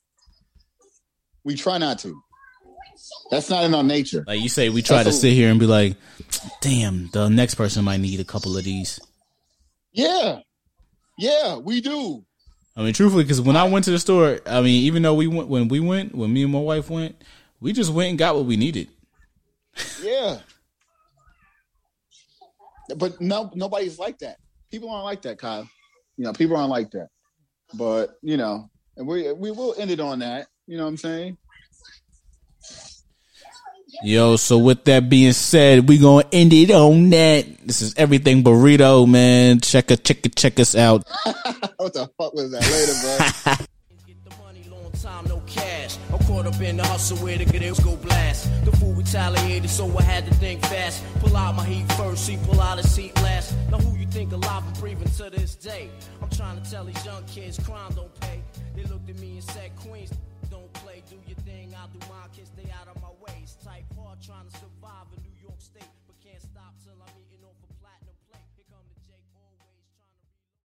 We 1.43 1.55
try 1.55 1.77
not 1.77 1.99
to. 1.99 2.19
That's 3.31 3.49
not 3.49 3.63
in 3.63 3.73
our 3.73 3.83
nature. 3.83 4.23
Like 4.27 4.41
you 4.41 4.49
say, 4.49 4.69
we 4.69 4.81
try 4.81 5.03
That's 5.03 5.15
to 5.15 5.27
a, 5.27 5.29
sit 5.29 5.33
here 5.33 5.49
and 5.49 5.59
be 5.59 5.65
like, 5.65 5.95
"Damn, 6.61 7.09
the 7.13 7.29
next 7.29 7.55
person 7.55 7.85
might 7.85 7.99
need 7.99 8.19
a 8.19 8.25
couple 8.25 8.57
of 8.57 8.63
these." 8.63 8.99
Yeah, 9.91 10.39
yeah, 11.19 11.57
we 11.57 11.81
do. 11.81 12.23
I 12.75 12.83
mean, 12.83 12.93
truthfully, 12.93 13.23
because 13.23 13.41
when 13.41 13.57
I 13.57 13.65
went 13.65 13.85
to 13.85 13.91
the 13.91 13.99
store, 13.99 14.39
I 14.45 14.61
mean, 14.61 14.83
even 14.83 15.03
though 15.03 15.13
we 15.13 15.27
went 15.27 15.49
when 15.49 15.67
we 15.67 15.81
went, 15.81 16.15
when 16.15 16.31
me 16.31 16.43
and 16.43 16.51
my 16.51 16.59
wife 16.59 16.89
went, 16.89 17.21
we 17.59 17.73
just 17.73 17.91
went 17.91 18.11
and 18.11 18.17
got 18.17 18.35
what 18.35 18.45
we 18.45 18.55
needed. 18.55 18.87
Yeah. 20.01 20.39
but 22.95 23.19
no, 23.19 23.51
nobody's 23.53 23.99
like 23.99 24.17
that. 24.19 24.37
People 24.71 24.89
aren't 24.89 25.05
like 25.05 25.21
that, 25.23 25.37
Kyle. 25.37 25.69
You 26.15 26.23
know, 26.25 26.33
people 26.33 26.55
aren't 26.55 26.69
like 26.69 26.91
that. 26.91 27.09
But 27.73 28.17
you 28.21 28.37
know, 28.37 28.69
and 28.95 29.05
we 29.05 29.31
we 29.33 29.51
will 29.51 29.75
end 29.77 29.91
it 29.91 29.99
on 29.99 30.19
that. 30.19 30.47
You 30.67 30.77
know 30.77 30.83
what 30.83 30.89
I'm 30.89 30.97
saying? 30.97 31.37
Yo, 34.03 34.35
so 34.35 34.57
with 34.57 34.83
that 34.85 35.09
being 35.09 35.33
said, 35.33 35.87
we 35.87 35.97
gonna 35.97 36.25
end 36.31 36.53
it 36.53 36.71
on 36.71 37.09
that. 37.09 37.45
This 37.65 37.81
is 37.81 37.95
everything 37.97 38.43
burrito, 38.43 39.07
man. 39.07 39.59
Check 39.59 39.91
it, 39.91 40.03
check 40.03 40.25
it, 40.25 40.35
check 40.35 40.59
us 40.59 40.75
out. 40.75 41.07
what 41.77 41.93
the 41.93 42.09
fuck 42.17 42.33
was 42.33 42.51
that 42.51 42.61
later, 42.61 43.55
bro? 43.55 43.65
time, 45.01 45.25
no 45.27 45.41
cash. 45.47 45.97
I'm 46.11 46.19
caught 46.19 46.45
up 46.45 46.59
in 46.61 46.77
the 46.77 46.85
hustle 46.85 47.17
where 47.17 47.37
the 47.37 47.45
good 47.45 47.61
go 47.83 47.95
blast. 47.97 48.49
The 48.65 48.71
fool 48.77 48.93
retaliated, 48.93 49.69
so 49.69 49.85
I 49.97 50.03
had 50.03 50.25
to 50.25 50.33
think 50.35 50.61
fast. 50.65 51.03
Pull 51.19 51.35
out 51.35 51.55
my 51.55 51.65
heat 51.65 51.91
first, 51.93 52.25
see, 52.25 52.37
pull 52.43 52.59
out 52.59 52.79
a 52.79 52.87
seat 52.87 53.15
last. 53.17 53.55
Now 53.71 53.77
who 53.77 53.97
you 53.97 54.05
think 54.07 54.31
alive 54.31 54.65
and 54.65 54.79
breathing 54.79 55.07
to 55.07 55.29
this 55.29 55.55
day? 55.55 55.89
I'm 56.21 56.29
trying 56.29 56.61
to 56.61 56.69
tell 56.69 56.85
these 56.85 57.05
young 57.05 57.23
kids 57.25 57.59
crime 57.59 57.91
don't 57.95 58.13
pay. 58.21 58.41
They 58.75 58.83
looked 58.83 59.09
at 59.09 59.19
me 59.19 59.33
and 59.33 59.43
said, 59.43 59.75
Queens, 59.75 60.11
don't 60.49 60.71
play, 60.73 61.03
do 61.09 61.15
your 61.27 61.37
thing, 61.39 61.73
I'll 61.79 61.87
do 61.87 61.99
mine, 62.07 62.29
kids, 62.35 62.51
stay 62.57 62.69
out 62.71 62.87
of 62.93 63.01
my 63.01 63.08
trying 64.29 64.47
to. 64.51 64.68